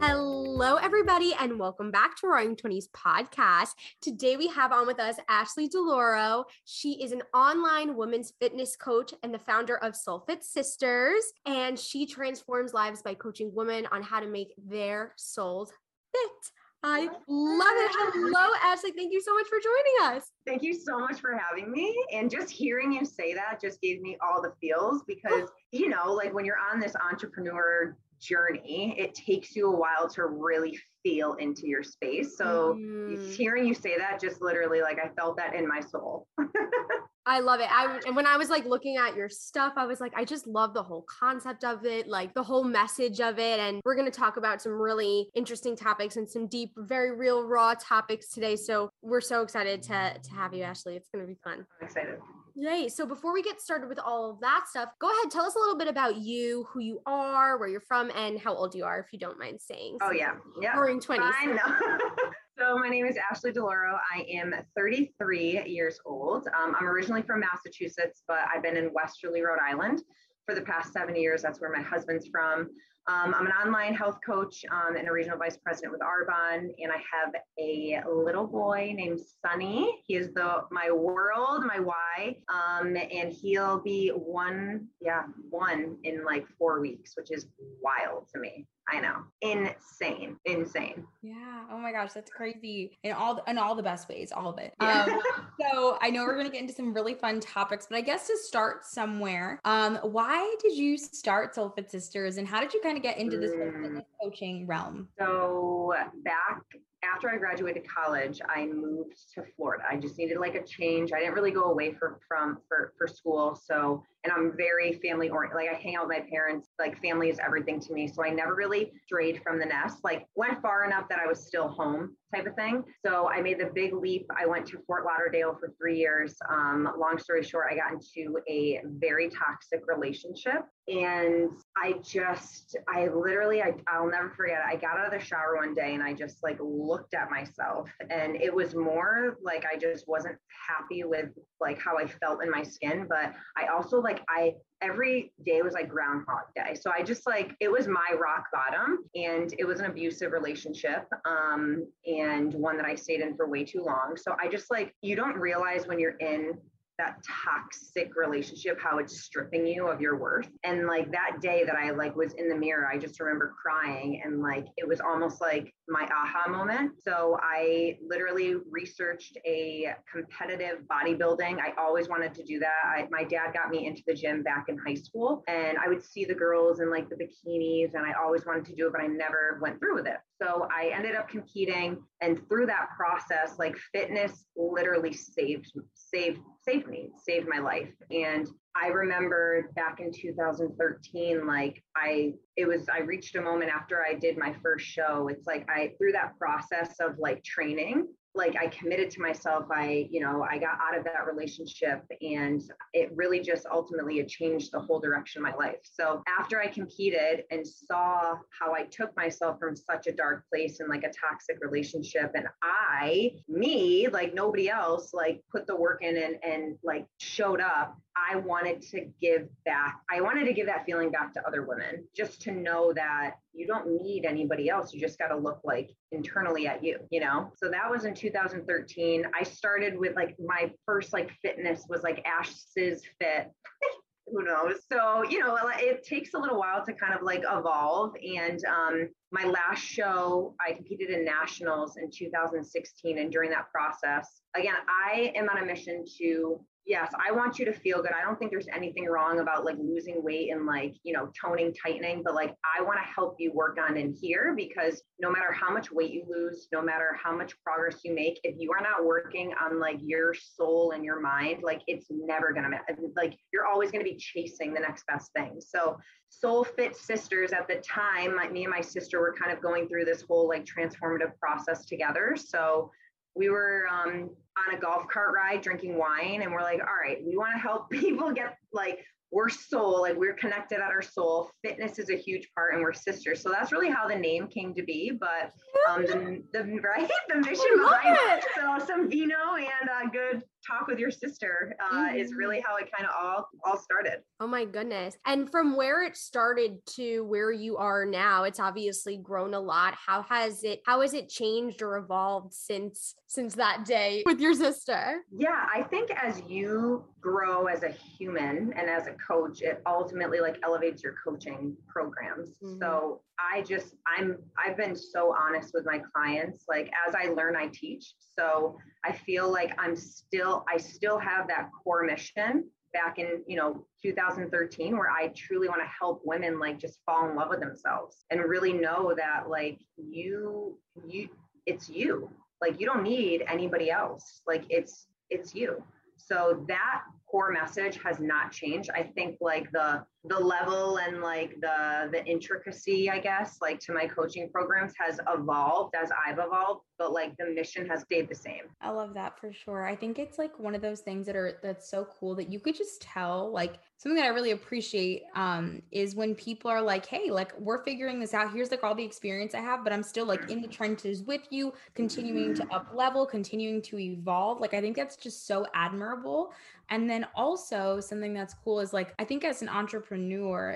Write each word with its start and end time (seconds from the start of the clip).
Do 0.00 0.06
you 0.06 0.12
believe? 0.12 0.40
Hello, 0.60 0.76
everybody, 0.76 1.34
and 1.38 1.58
welcome 1.58 1.90
back 1.90 2.16
to 2.16 2.26
Roaring 2.26 2.56
Twenties 2.56 2.88
podcast. 2.88 3.70
Today 4.00 4.36
we 4.36 4.48
have 4.48 4.72
on 4.72 4.86
with 4.86 5.00
us 5.00 5.16
Ashley 5.28 5.68
Deloro. 5.68 6.44
She 6.64 7.02
is 7.02 7.12
an 7.12 7.22
online 7.34 7.96
women's 7.96 8.32
fitness 8.40 8.76
coach 8.76 9.12
and 9.22 9.32
the 9.32 9.38
founder 9.38 9.76
of 9.76 9.94
Soulfit 9.94 10.42
Sisters, 10.42 11.24
and 11.46 11.78
she 11.78 12.06
transforms 12.06 12.74
lives 12.74 13.02
by 13.02 13.14
coaching 13.14 13.50
women 13.54 13.86
on 13.90 14.02
how 14.02 14.20
to 14.20 14.26
make 14.26 14.54
their 14.58 15.12
souls 15.16 15.72
fit. 16.12 16.52
I 16.82 17.08
love 17.28 17.74
it. 17.76 17.90
Hello, 18.14 18.54
Ashley. 18.62 18.92
Thank 18.92 19.12
you 19.12 19.20
so 19.20 19.34
much 19.34 19.46
for 19.48 19.58
joining 19.58 20.16
us. 20.16 20.30
Thank 20.46 20.62
you 20.62 20.74
so 20.74 20.98
much 20.98 21.20
for 21.20 21.38
having 21.38 21.70
me. 21.70 21.94
And 22.12 22.30
just 22.30 22.50
hearing 22.50 22.92
you 22.92 23.04
say 23.04 23.34
that 23.34 23.60
just 23.60 23.80
gave 23.80 24.00
me 24.00 24.16
all 24.22 24.40
the 24.40 24.52
feels 24.60 25.02
because, 25.06 25.48
you 25.72 25.88
know, 25.88 26.12
like 26.12 26.32
when 26.32 26.44
you're 26.44 26.58
on 26.72 26.80
this 26.80 26.94
entrepreneur 26.96 27.96
journey, 28.20 28.94
it 28.98 29.14
takes 29.14 29.56
you 29.56 29.68
a 29.72 29.76
while 29.76 30.08
to 30.10 30.26
really 30.26 30.78
feel 31.02 31.34
into 31.34 31.66
your 31.66 31.82
space. 31.82 32.36
So 32.36 32.78
Mm. 33.08 33.34
hearing 33.34 33.66
you 33.66 33.74
say 33.74 33.96
that 33.98 34.20
just 34.20 34.40
literally 34.42 34.82
like 34.82 34.98
I 34.98 35.08
felt 35.18 35.36
that 35.38 35.54
in 35.54 35.66
my 35.66 35.80
soul. 35.80 36.26
I 37.26 37.40
love 37.40 37.60
it. 37.60 37.70
I 37.70 38.00
and 38.06 38.16
when 38.16 38.26
I 38.26 38.36
was 38.36 38.48
like 38.50 38.64
looking 38.64 38.96
at 38.96 39.14
your 39.14 39.28
stuff, 39.28 39.74
I 39.76 39.84
was 39.86 40.00
like, 40.00 40.12
I 40.16 40.24
just 40.24 40.46
love 40.46 40.74
the 40.74 40.82
whole 40.82 41.02
concept 41.02 41.64
of 41.64 41.84
it, 41.84 42.08
like 42.08 42.32
the 42.34 42.42
whole 42.42 42.64
message 42.64 43.20
of 43.20 43.38
it. 43.38 43.60
And 43.60 43.80
we're 43.84 43.94
gonna 43.94 44.10
talk 44.10 44.36
about 44.36 44.60
some 44.62 44.72
really 44.72 45.28
interesting 45.34 45.76
topics 45.76 46.16
and 46.16 46.28
some 46.28 46.46
deep, 46.48 46.72
very 46.76 47.14
real, 47.14 47.46
raw 47.46 47.74
topics 47.78 48.30
today. 48.30 48.56
So 48.56 48.90
we're 49.02 49.20
so 49.20 49.42
excited 49.42 49.82
to 49.84 50.18
to 50.22 50.30
have 50.34 50.54
you, 50.54 50.62
Ashley. 50.62 50.96
It's 50.96 51.08
gonna 51.12 51.26
be 51.26 51.36
fun. 51.44 51.66
I'm 51.80 51.86
excited. 51.86 52.18
Yay. 52.54 52.88
So 52.88 53.06
before 53.06 53.32
we 53.32 53.42
get 53.42 53.60
started 53.60 53.88
with 53.88 53.98
all 53.98 54.30
of 54.30 54.40
that 54.40 54.64
stuff, 54.68 54.90
go 55.00 55.08
ahead, 55.08 55.30
tell 55.30 55.44
us 55.44 55.54
a 55.54 55.58
little 55.58 55.76
bit 55.76 55.88
about 55.88 56.16
you, 56.16 56.66
who 56.70 56.80
you 56.80 57.00
are, 57.06 57.58
where 57.58 57.68
you're 57.68 57.80
from, 57.80 58.10
and 58.16 58.38
how 58.38 58.54
old 58.54 58.74
you 58.74 58.84
are, 58.84 58.98
if 59.00 59.06
you 59.12 59.18
don't 59.18 59.38
mind 59.38 59.60
saying. 59.60 59.98
Oh 60.02 60.10
yeah. 60.10 60.34
Yeah. 60.60 60.76
Roaring 60.76 61.00
20s. 61.00 61.18
I 61.20 61.46
know. 61.46 62.30
so 62.58 62.78
my 62.78 62.88
name 62.88 63.06
is 63.06 63.16
Ashley 63.16 63.52
DeLauro. 63.52 63.98
I 64.14 64.22
am 64.30 64.54
33 64.76 65.64
years 65.66 65.98
old. 66.06 66.46
Um, 66.48 66.74
I'm 66.78 66.86
originally 66.86 67.22
from 67.22 67.40
Massachusetts, 67.40 68.22
but 68.26 68.40
I've 68.54 68.62
been 68.62 68.76
in 68.76 68.90
Westerly, 68.94 69.42
Rhode 69.42 69.60
Island 69.60 70.02
for 70.46 70.54
the 70.54 70.62
past 70.62 70.92
seven 70.92 71.16
years. 71.16 71.42
That's 71.42 71.60
where 71.60 71.72
my 71.72 71.82
husband's 71.82 72.28
from. 72.28 72.68
Um, 73.06 73.34
I'm 73.34 73.46
an 73.46 73.52
online 73.52 73.94
health 73.94 74.18
coach 74.24 74.64
um, 74.70 74.96
and 74.96 75.08
a 75.08 75.12
regional 75.12 75.38
vice 75.38 75.56
president 75.56 75.92
with 75.92 76.02
Arbonne, 76.02 76.70
and 76.78 76.92
I 76.92 76.96
have 77.12 77.34
a 77.58 78.02
little 78.08 78.46
boy 78.46 78.92
named 78.94 79.20
Sunny. 79.44 80.02
He 80.06 80.16
is 80.16 80.32
the 80.32 80.64
my 80.70 80.90
world, 80.90 81.64
my 81.64 81.80
why, 81.80 82.36
um, 82.48 82.96
and 82.96 83.32
he'll 83.32 83.80
be 83.80 84.10
one, 84.10 84.86
yeah, 85.00 85.22
one 85.48 85.96
in 86.04 86.24
like 86.24 86.46
four 86.58 86.80
weeks, 86.80 87.14
which 87.16 87.30
is 87.30 87.46
wild 87.82 88.26
to 88.34 88.40
me. 88.40 88.66
I 88.92 89.00
know, 89.00 89.22
insane, 89.42 90.36
insane. 90.44 91.06
Yeah. 91.22 91.64
Oh 91.70 91.78
my 91.78 91.92
gosh, 91.92 92.12
that's 92.12 92.30
crazy. 92.30 92.98
In 93.04 93.12
all 93.12 93.42
in 93.46 93.56
all 93.56 93.74
the 93.76 93.82
best 93.82 94.08
ways, 94.08 94.32
all 94.32 94.48
of 94.48 94.58
it. 94.58 94.74
Yeah. 94.80 95.04
Um, 95.04 95.20
so 95.60 95.98
I 96.00 96.10
know 96.10 96.24
we're 96.24 96.36
gonna 96.36 96.50
get 96.50 96.60
into 96.62 96.74
some 96.74 96.92
really 96.92 97.14
fun 97.14 97.38
topics, 97.40 97.86
but 97.88 97.96
I 97.96 98.00
guess 98.00 98.26
to 98.26 98.36
start 98.38 98.84
somewhere, 98.84 99.60
um, 99.64 99.96
why 100.02 100.54
did 100.60 100.76
you 100.76 100.96
start 100.98 101.54
Soulfit 101.54 101.88
Sisters 101.88 102.38
and 102.38 102.48
how 102.48 102.60
did 102.60 102.74
you 102.74 102.80
kind 102.82 102.96
of 102.96 103.02
get 103.02 103.18
into 103.18 103.38
this 103.38 103.52
Mm. 103.52 104.02
coaching 104.22 104.66
realm? 104.66 105.08
So 105.18 105.94
back 106.24 106.62
after 107.02 107.30
I 107.30 107.38
graduated 107.38 107.84
college, 107.88 108.40
I 108.48 108.66
moved 108.66 109.32
to 109.34 109.42
Florida. 109.56 109.84
I 109.90 109.96
just 109.96 110.18
needed 110.18 110.38
like 110.38 110.54
a 110.54 110.62
change. 110.62 111.12
I 111.12 111.20
didn't 111.20 111.34
really 111.34 111.50
go 111.50 111.64
away 111.64 111.92
for, 111.92 112.20
from 112.28 112.58
for 112.68 112.92
for 112.98 113.06
school. 113.06 113.54
So 113.54 114.02
and 114.24 114.32
I'm 114.32 114.54
very 114.54 114.92
family 115.02 115.30
oriented. 115.30 115.56
Like 115.56 115.70
I 115.70 115.80
hang 115.80 115.96
out 115.96 116.06
with 116.06 116.18
my 116.18 116.24
parents. 116.28 116.68
Like 116.78 117.00
family 117.00 117.30
is 117.30 117.38
everything 117.38 117.80
to 117.80 117.92
me. 117.92 118.06
So 118.06 118.22
I 118.22 118.30
never 118.30 118.54
really 118.54 118.92
strayed 119.04 119.40
from 119.42 119.58
the 119.58 119.64
nest. 119.64 119.98
Like 120.04 120.26
went 120.36 120.60
far 120.60 120.84
enough 120.84 121.08
that 121.08 121.18
I 121.18 121.26
was 121.26 121.46
still 121.46 121.68
home 121.68 122.16
type 122.34 122.46
of 122.46 122.54
thing. 122.54 122.84
So 123.04 123.28
I 123.28 123.40
made 123.40 123.58
the 123.58 123.70
big 123.74 123.94
leap. 123.94 124.26
I 124.38 124.46
went 124.46 124.66
to 124.66 124.78
Fort 124.86 125.04
Lauderdale 125.04 125.56
for 125.58 125.72
three 125.78 125.98
years. 125.98 126.36
Um, 126.50 126.88
long 126.98 127.18
story 127.18 127.42
short, 127.42 127.68
I 127.70 127.76
got 127.76 127.92
into 127.92 128.38
a 128.48 128.80
very 128.84 129.30
toxic 129.30 129.82
relationship. 129.86 130.66
And 130.88 131.50
I 131.76 131.94
just, 132.02 132.76
I 132.88 133.06
literally, 133.08 133.62
I, 133.62 133.74
I'll 133.86 134.10
never 134.10 134.30
forget. 134.30 134.60
I 134.66 134.76
got 134.76 134.98
out 134.98 135.12
of 135.12 135.18
the 135.18 135.24
shower 135.24 135.56
one 135.56 135.74
day 135.74 135.94
and 135.94 136.02
I 136.02 136.14
just 136.14 136.42
like 136.42 136.58
looked 136.60 137.14
at 137.14 137.30
myself. 137.30 137.88
And 138.10 138.36
it 138.36 138.52
was 138.52 138.74
more 138.74 139.36
like 139.42 139.64
I 139.72 139.76
just 139.76 140.08
wasn't 140.08 140.36
happy 140.68 141.04
with 141.04 141.30
like 141.60 141.78
how 141.80 141.96
I 141.98 142.06
felt 142.06 142.42
in 142.42 142.50
my 142.50 142.62
skin. 142.62 143.06
But 143.08 143.34
I 143.56 143.66
also 143.66 144.00
like, 144.00 144.22
I, 144.28 144.54
every 144.82 145.32
day 145.44 145.60
was 145.62 145.74
like 145.74 145.88
groundhog 145.88 146.44
day 146.54 146.74
so 146.74 146.90
i 146.90 147.02
just 147.02 147.26
like 147.26 147.54
it 147.60 147.70
was 147.70 147.86
my 147.86 148.14
rock 148.18 148.46
bottom 148.52 149.04
and 149.14 149.54
it 149.58 149.64
was 149.64 149.78
an 149.80 149.86
abusive 149.86 150.32
relationship 150.32 151.06
um 151.26 151.86
and 152.06 152.54
one 152.54 152.76
that 152.76 152.86
i 152.86 152.94
stayed 152.94 153.20
in 153.20 153.36
for 153.36 153.46
way 153.48 153.62
too 153.62 153.82
long 153.82 154.16
so 154.16 154.34
i 154.42 154.48
just 154.48 154.70
like 154.70 154.94
you 155.02 155.14
don't 155.14 155.36
realize 155.36 155.86
when 155.86 155.98
you're 155.98 156.16
in 156.18 156.56
that 157.00 157.16
toxic 157.24 158.12
relationship 158.14 158.78
how 158.78 158.98
it's 158.98 159.22
stripping 159.22 159.66
you 159.66 159.88
of 159.88 160.00
your 160.00 160.18
worth. 160.18 160.48
And 160.64 160.86
like 160.86 161.10
that 161.12 161.40
day 161.40 161.64
that 161.64 161.74
i 161.74 161.90
like 161.90 162.14
was 162.14 162.34
in 162.34 162.48
the 162.48 162.54
mirror 162.54 162.86
i 162.92 162.98
just 162.98 163.18
remember 163.20 163.54
crying 163.60 164.20
and 164.24 164.40
like 164.40 164.66
it 164.76 164.86
was 164.86 165.00
almost 165.00 165.40
like 165.40 165.72
my 165.88 166.06
aha 166.12 166.50
moment. 166.50 166.92
So 167.02 167.38
i 167.42 167.96
literally 168.06 168.56
researched 168.70 169.38
a 169.46 169.94
competitive 170.12 170.84
bodybuilding. 170.90 171.58
I 171.58 171.72
always 171.78 172.08
wanted 172.08 172.34
to 172.34 172.44
do 172.44 172.58
that. 172.60 172.82
I, 172.84 173.08
my 173.10 173.24
dad 173.24 173.54
got 173.54 173.70
me 173.70 173.86
into 173.86 174.02
the 174.06 174.14
gym 174.14 174.42
back 174.42 174.66
in 174.68 174.76
high 174.78 174.94
school 174.94 175.42
and 175.48 175.78
i 175.84 175.88
would 175.88 176.02
see 176.02 176.24
the 176.24 176.34
girls 176.34 176.80
in 176.80 176.90
like 176.90 177.08
the 177.08 177.16
bikinis 177.16 177.94
and 177.94 178.04
i 178.04 178.12
always 178.12 178.44
wanted 178.44 178.64
to 178.66 178.74
do 178.74 178.86
it 178.86 178.92
but 178.92 179.00
i 179.00 179.06
never 179.06 179.58
went 179.62 179.78
through 179.78 179.94
with 179.94 180.06
it 180.06 180.18
so 180.40 180.68
i 180.74 180.90
ended 180.94 181.14
up 181.14 181.28
competing 181.28 181.98
and 182.20 182.46
through 182.48 182.66
that 182.66 182.88
process 182.96 183.58
like 183.58 183.76
fitness 183.92 184.44
literally 184.56 185.12
saved 185.12 185.72
saved 185.94 186.40
saved 186.66 186.86
me 186.88 187.10
saved 187.16 187.48
my 187.48 187.58
life. 187.58 187.90
And 188.10 188.48
i 188.76 188.88
remember 188.88 189.70
back 189.74 190.00
in 190.00 190.12
2013 190.12 191.46
like 191.46 191.82
i 191.96 192.32
it 192.56 192.66
was 192.66 192.88
i 192.88 193.00
reached 193.00 193.36
a 193.36 193.40
moment 193.40 193.70
after 193.70 194.02
i 194.02 194.14
did 194.14 194.38
my 194.38 194.54
first 194.62 194.86
show. 194.86 195.28
It's 195.28 195.46
like 195.46 195.68
i 195.68 195.92
through 195.98 196.12
that 196.12 196.38
process 196.38 196.96
of 197.00 197.18
like 197.18 197.42
training 197.42 198.08
like 198.34 198.56
I 198.56 198.68
committed 198.68 199.10
to 199.12 199.20
myself. 199.20 199.66
I, 199.72 200.08
you 200.10 200.20
know, 200.20 200.46
I 200.48 200.58
got 200.58 200.78
out 200.80 200.96
of 200.96 201.04
that 201.04 201.26
relationship 201.26 202.04
and 202.20 202.62
it 202.92 203.10
really 203.14 203.40
just 203.40 203.66
ultimately 203.66 204.20
it 204.20 204.28
changed 204.28 204.70
the 204.72 204.78
whole 204.78 205.00
direction 205.00 205.44
of 205.44 205.50
my 205.50 205.56
life. 205.56 205.80
So 205.82 206.22
after 206.38 206.60
I 206.60 206.68
competed 206.68 207.44
and 207.50 207.66
saw 207.66 208.36
how 208.56 208.72
I 208.74 208.84
took 208.84 209.14
myself 209.16 209.58
from 209.58 209.74
such 209.74 210.06
a 210.06 210.12
dark 210.12 210.44
place 210.48 210.78
and 210.80 210.88
like 210.88 211.02
a 211.02 211.10
toxic 211.10 211.58
relationship 211.60 212.30
and 212.34 212.46
I, 212.62 213.32
me, 213.48 214.08
like 214.08 214.32
nobody 214.32 214.70
else, 214.70 215.12
like 215.12 215.42
put 215.50 215.66
the 215.66 215.76
work 215.76 216.02
in 216.02 216.16
and 216.16 216.36
and 216.44 216.76
like 216.84 217.06
showed 217.18 217.60
up, 217.60 217.98
I 218.16 218.36
wanted 218.36 218.82
to 218.90 219.06
give 219.20 219.48
back. 219.64 220.00
I 220.10 220.20
wanted 220.20 220.44
to 220.44 220.52
give 220.52 220.66
that 220.66 220.84
feeling 220.86 221.10
back 221.10 221.32
to 221.34 221.46
other 221.46 221.64
women 221.64 222.04
just 222.14 222.40
to 222.42 222.52
know 222.52 222.92
that 222.92 223.34
you 223.52 223.66
don't 223.66 224.00
need 224.02 224.24
anybody 224.24 224.68
else. 224.68 224.92
You 224.94 225.00
just 225.00 225.18
got 225.18 225.28
to 225.28 225.36
look 225.36 225.60
like 225.64 225.90
internally 226.12 226.66
at 226.66 226.84
you, 226.84 226.98
you 227.10 227.20
know? 227.20 227.52
So 227.56 227.70
that 227.70 227.90
was 227.90 228.04
in 228.04 228.14
2013. 228.14 229.26
I 229.38 229.42
started 229.42 229.98
with 229.98 230.14
like 230.16 230.36
my 230.44 230.72
first 230.86 231.12
like 231.12 231.30
fitness 231.42 231.84
was 231.88 232.02
like 232.02 232.24
Ash's 232.26 233.02
Fit. 233.20 233.50
Who 234.32 234.44
knows? 234.44 234.76
So, 234.92 235.24
you 235.24 235.40
know, 235.40 235.58
it 235.76 236.04
takes 236.04 236.34
a 236.34 236.38
little 236.38 236.56
while 236.56 236.84
to 236.86 236.92
kind 236.92 237.14
of 237.14 237.22
like 237.22 237.42
evolve. 237.50 238.14
And 238.14 238.64
um, 238.64 239.08
my 239.32 239.44
last 239.44 239.82
show, 239.82 240.54
I 240.64 240.72
competed 240.72 241.10
in 241.10 241.24
nationals 241.24 241.96
in 241.96 242.10
2016. 242.12 243.18
And 243.18 243.32
during 243.32 243.50
that 243.50 243.72
process, 243.72 244.42
again, 244.56 244.76
I 244.88 245.32
am 245.34 245.48
on 245.48 245.58
a 245.58 245.66
mission 245.66 246.04
to 246.18 246.64
yes, 246.86 247.12
I 247.24 247.32
want 247.32 247.58
you 247.58 247.64
to 247.66 247.72
feel 247.72 248.02
good. 248.02 248.12
I 248.12 248.22
don't 248.22 248.38
think 248.38 248.50
there's 248.50 248.68
anything 248.74 249.06
wrong 249.06 249.40
about 249.40 249.64
like 249.64 249.76
losing 249.78 250.22
weight 250.22 250.50
and 250.50 250.66
like, 250.66 250.94
you 251.02 251.12
know, 251.12 251.30
toning, 251.40 251.74
tightening, 251.74 252.22
but 252.24 252.34
like 252.34 252.54
I 252.64 252.82
want 252.82 252.98
to 252.98 253.14
help 253.14 253.36
you 253.38 253.52
work 253.52 253.78
on 253.78 253.96
in 253.96 254.12
here 254.20 254.54
because 254.56 255.02
no 255.20 255.30
matter 255.30 255.52
how 255.52 255.72
much 255.72 255.92
weight 255.92 256.10
you 256.10 256.24
lose, 256.28 256.68
no 256.72 256.82
matter 256.82 257.16
how 257.22 257.36
much 257.36 257.54
progress 257.62 258.00
you 258.04 258.14
make, 258.14 258.40
if 258.44 258.56
you 258.58 258.72
are 258.72 258.82
not 258.82 259.04
working 259.04 259.52
on 259.62 259.78
like 259.78 259.98
your 260.00 260.34
soul 260.34 260.92
and 260.92 261.04
your 261.04 261.20
mind, 261.20 261.62
like 261.62 261.82
it's 261.86 262.06
never 262.10 262.52
to 262.70 262.78
like 263.16 263.36
you're 263.52 263.66
always 263.66 263.90
to 264.04 264.10
be 264.10 264.16
chasing 264.16 264.72
the 264.72 264.80
next 264.80 265.06
best 265.06 265.32
thing. 265.32 265.60
So, 265.60 265.98
Soul 266.32 266.62
Fit 266.62 266.94
Sisters 266.94 267.50
at 267.52 267.66
the 267.66 267.76
time, 267.76 268.36
my, 268.36 268.48
me 268.48 268.62
and 268.62 268.70
my 268.70 268.80
sister 268.80 269.20
were 269.20 269.34
kind 269.34 269.50
of 269.50 269.60
going 269.60 269.88
through 269.88 270.04
this 270.04 270.22
whole 270.22 270.48
like 270.48 270.64
transformative 270.64 271.36
process 271.40 271.84
together. 271.84 272.36
So, 272.36 272.90
we 273.36 273.48
were 273.48 273.86
um, 273.90 274.30
on 274.58 274.74
a 274.74 274.78
golf 274.78 275.06
cart 275.08 275.32
ride 275.34 275.62
drinking 275.62 275.96
wine 275.96 276.42
and 276.42 276.52
we're 276.52 276.62
like 276.62 276.80
all 276.80 276.96
right 277.00 277.18
we 277.24 277.36
want 277.36 277.52
to 277.54 277.58
help 277.58 277.90
people 277.90 278.32
get 278.32 278.56
like 278.72 279.04
we're 279.32 279.48
soul 279.48 280.00
like 280.02 280.16
we're 280.16 280.34
connected 280.34 280.80
at 280.80 280.90
our 280.90 281.02
soul. 281.02 281.50
Fitness 281.62 282.00
is 282.00 282.10
a 282.10 282.16
huge 282.16 282.48
part 282.52 282.74
and 282.74 282.82
we're 282.82 282.92
sisters. 282.92 283.40
So 283.40 283.48
that's 283.48 283.70
really 283.70 283.88
how 283.88 284.08
the 284.08 284.16
name 284.16 284.48
came 284.48 284.74
to 284.74 284.82
be 284.82 285.12
but 285.18 285.52
um 285.88 286.02
the, 286.02 286.42
the 286.52 286.80
right? 286.80 287.08
The 287.28 287.36
mission 287.36 287.76
behind 287.76 288.18
it. 288.20 288.44
so 288.56 288.84
some 288.84 289.08
vino 289.08 289.54
and 289.56 289.88
a 289.88 290.10
good 290.10 290.42
talk 290.66 290.86
with 290.86 290.98
your 290.98 291.10
sister 291.10 291.74
uh, 291.80 291.94
mm-hmm. 291.94 292.16
is 292.16 292.34
really 292.34 292.60
how 292.60 292.76
it 292.76 292.90
kind 292.94 293.08
of 293.08 293.14
all 293.18 293.48
all 293.64 293.78
started. 293.78 294.20
Oh 294.40 294.46
my 294.46 294.64
goodness. 294.64 295.16
And 295.26 295.50
from 295.50 295.76
where 295.76 296.02
it 296.02 296.16
started 296.16 296.78
to 296.96 297.24
where 297.24 297.52
you 297.52 297.76
are 297.76 298.04
now 298.04 298.44
it's 298.44 298.60
obviously 298.60 299.16
grown 299.16 299.54
a 299.54 299.60
lot. 299.60 299.94
How 299.94 300.22
has 300.22 300.64
it 300.64 300.80
how 300.86 301.00
has 301.00 301.14
it 301.14 301.28
changed 301.28 301.82
or 301.82 301.96
evolved 301.96 302.52
since 302.54 303.14
since 303.26 303.54
that 303.54 303.84
day 303.84 304.22
with 304.26 304.40
your 304.40 304.54
sister? 304.54 305.22
Yeah 305.36 305.66
i 305.74 305.82
think 305.82 306.10
as 306.10 306.42
you 306.48 307.04
grow 307.20 307.66
as 307.66 307.82
a 307.82 307.90
human 307.90 308.72
and 308.76 308.88
as 308.88 309.06
a 309.06 309.12
coach 309.12 309.62
it 309.62 309.82
ultimately 309.86 310.40
like 310.40 310.58
elevates 310.64 311.02
your 311.02 311.14
coaching 311.24 311.76
programs. 311.88 312.50
Mm-hmm. 312.62 312.78
so 312.80 313.22
i 313.52 313.62
just 313.62 313.94
i'm 314.06 314.36
i've 314.58 314.76
been 314.76 314.96
so 314.96 315.34
honest 315.38 315.70
with 315.74 315.84
my 315.86 316.00
clients 316.14 316.64
like 316.68 316.90
as 317.06 317.14
i 317.14 317.28
learn 317.30 317.56
i 317.56 317.68
teach 317.72 318.14
so 318.38 318.76
I 319.04 319.12
feel 319.12 319.50
like 319.50 319.72
I'm 319.78 319.96
still, 319.96 320.64
I 320.72 320.76
still 320.78 321.18
have 321.18 321.48
that 321.48 321.70
core 321.82 322.04
mission 322.04 322.64
back 322.92 323.18
in, 323.18 323.42
you 323.46 323.56
know, 323.56 323.84
2013, 324.02 324.96
where 324.96 325.10
I 325.10 325.28
truly 325.28 325.68
want 325.68 325.80
to 325.80 325.88
help 325.98 326.22
women 326.24 326.58
like 326.58 326.78
just 326.78 326.98
fall 327.06 327.28
in 327.28 327.36
love 327.36 327.48
with 327.50 327.60
themselves 327.60 328.24
and 328.30 328.40
really 328.40 328.72
know 328.72 329.14
that 329.16 329.48
like 329.48 329.78
you, 329.96 330.78
you, 331.06 331.28
it's 331.66 331.88
you. 331.88 332.30
Like 332.60 332.80
you 332.80 332.86
don't 332.86 333.02
need 333.02 333.44
anybody 333.48 333.90
else. 333.90 334.42
Like 334.46 334.64
it's, 334.68 335.06
it's 335.30 335.54
you. 335.54 335.82
So 336.16 336.64
that 336.68 337.02
core 337.26 337.52
message 337.52 337.98
has 338.04 338.20
not 338.20 338.52
changed. 338.52 338.90
I 338.94 339.02
think 339.02 339.36
like 339.40 339.70
the 339.72 340.04
the 340.24 340.38
level 340.38 340.98
and 340.98 341.22
like 341.22 341.58
the 341.62 342.08
the 342.12 342.22
intricacy, 342.26 343.08
I 343.08 343.18
guess, 343.20 343.56
like 343.62 343.80
to 343.80 343.92
my 343.92 344.06
coaching 344.06 344.50
programs 344.50 344.92
has 344.98 345.18
evolved 345.26 345.94
as 345.94 346.10
I've 346.26 346.38
evolved, 346.38 346.82
but 346.98 347.12
like 347.12 347.34
the 347.38 347.46
mission 347.46 347.88
has 347.88 348.02
stayed 348.02 348.28
the 348.28 348.34
same. 348.34 348.64
I 348.82 348.90
love 348.90 349.14
that 349.14 349.40
for 349.40 349.50
sure. 349.50 349.86
I 349.86 349.96
think 349.96 350.18
it's 350.18 350.36
like 350.36 350.58
one 350.58 350.74
of 350.74 350.82
those 350.82 351.00
things 351.00 351.24
that 351.24 351.36
are 351.36 351.58
that's 351.62 351.90
so 351.90 352.06
cool 352.18 352.34
that 352.34 352.52
you 352.52 352.60
could 352.60 352.76
just 352.76 353.00
tell 353.00 353.50
like 353.50 353.78
something 353.96 354.16
that 354.16 354.26
I 354.26 354.28
really 354.28 354.50
appreciate 354.50 355.22
um 355.36 355.80
is 355.90 356.14
when 356.14 356.34
people 356.34 356.70
are 356.70 356.82
like, 356.82 357.06
"Hey, 357.06 357.30
like 357.30 357.58
we're 357.58 357.82
figuring 357.82 358.20
this 358.20 358.34
out. 358.34 358.52
Here's 358.52 358.70
like 358.70 358.84
all 358.84 358.94
the 358.94 359.04
experience 359.04 359.54
I 359.54 359.60
have, 359.60 359.82
but 359.84 359.92
I'm 359.92 360.02
still 360.02 360.26
like 360.26 360.50
in 360.50 360.60
the 360.60 360.68
trenches 360.68 361.22
with 361.22 361.42
you, 361.48 361.72
continuing 361.94 362.52
to 362.56 362.66
up 362.70 362.90
level, 362.94 363.24
continuing 363.24 363.80
to 363.82 363.98
evolve." 363.98 364.60
Like 364.60 364.74
I 364.74 364.82
think 364.82 364.96
that's 364.96 365.16
just 365.16 365.46
so 365.46 365.64
admirable. 365.72 366.52
And 366.90 367.08
then 367.08 367.24
also 367.36 368.00
something 368.00 368.34
that's 368.34 368.52
cool 368.52 368.80
is 368.80 368.92
like 368.92 369.14
I 369.18 369.24
think 369.24 369.44
as 369.44 369.62
an 369.62 369.68
entrepreneur, 369.68 370.09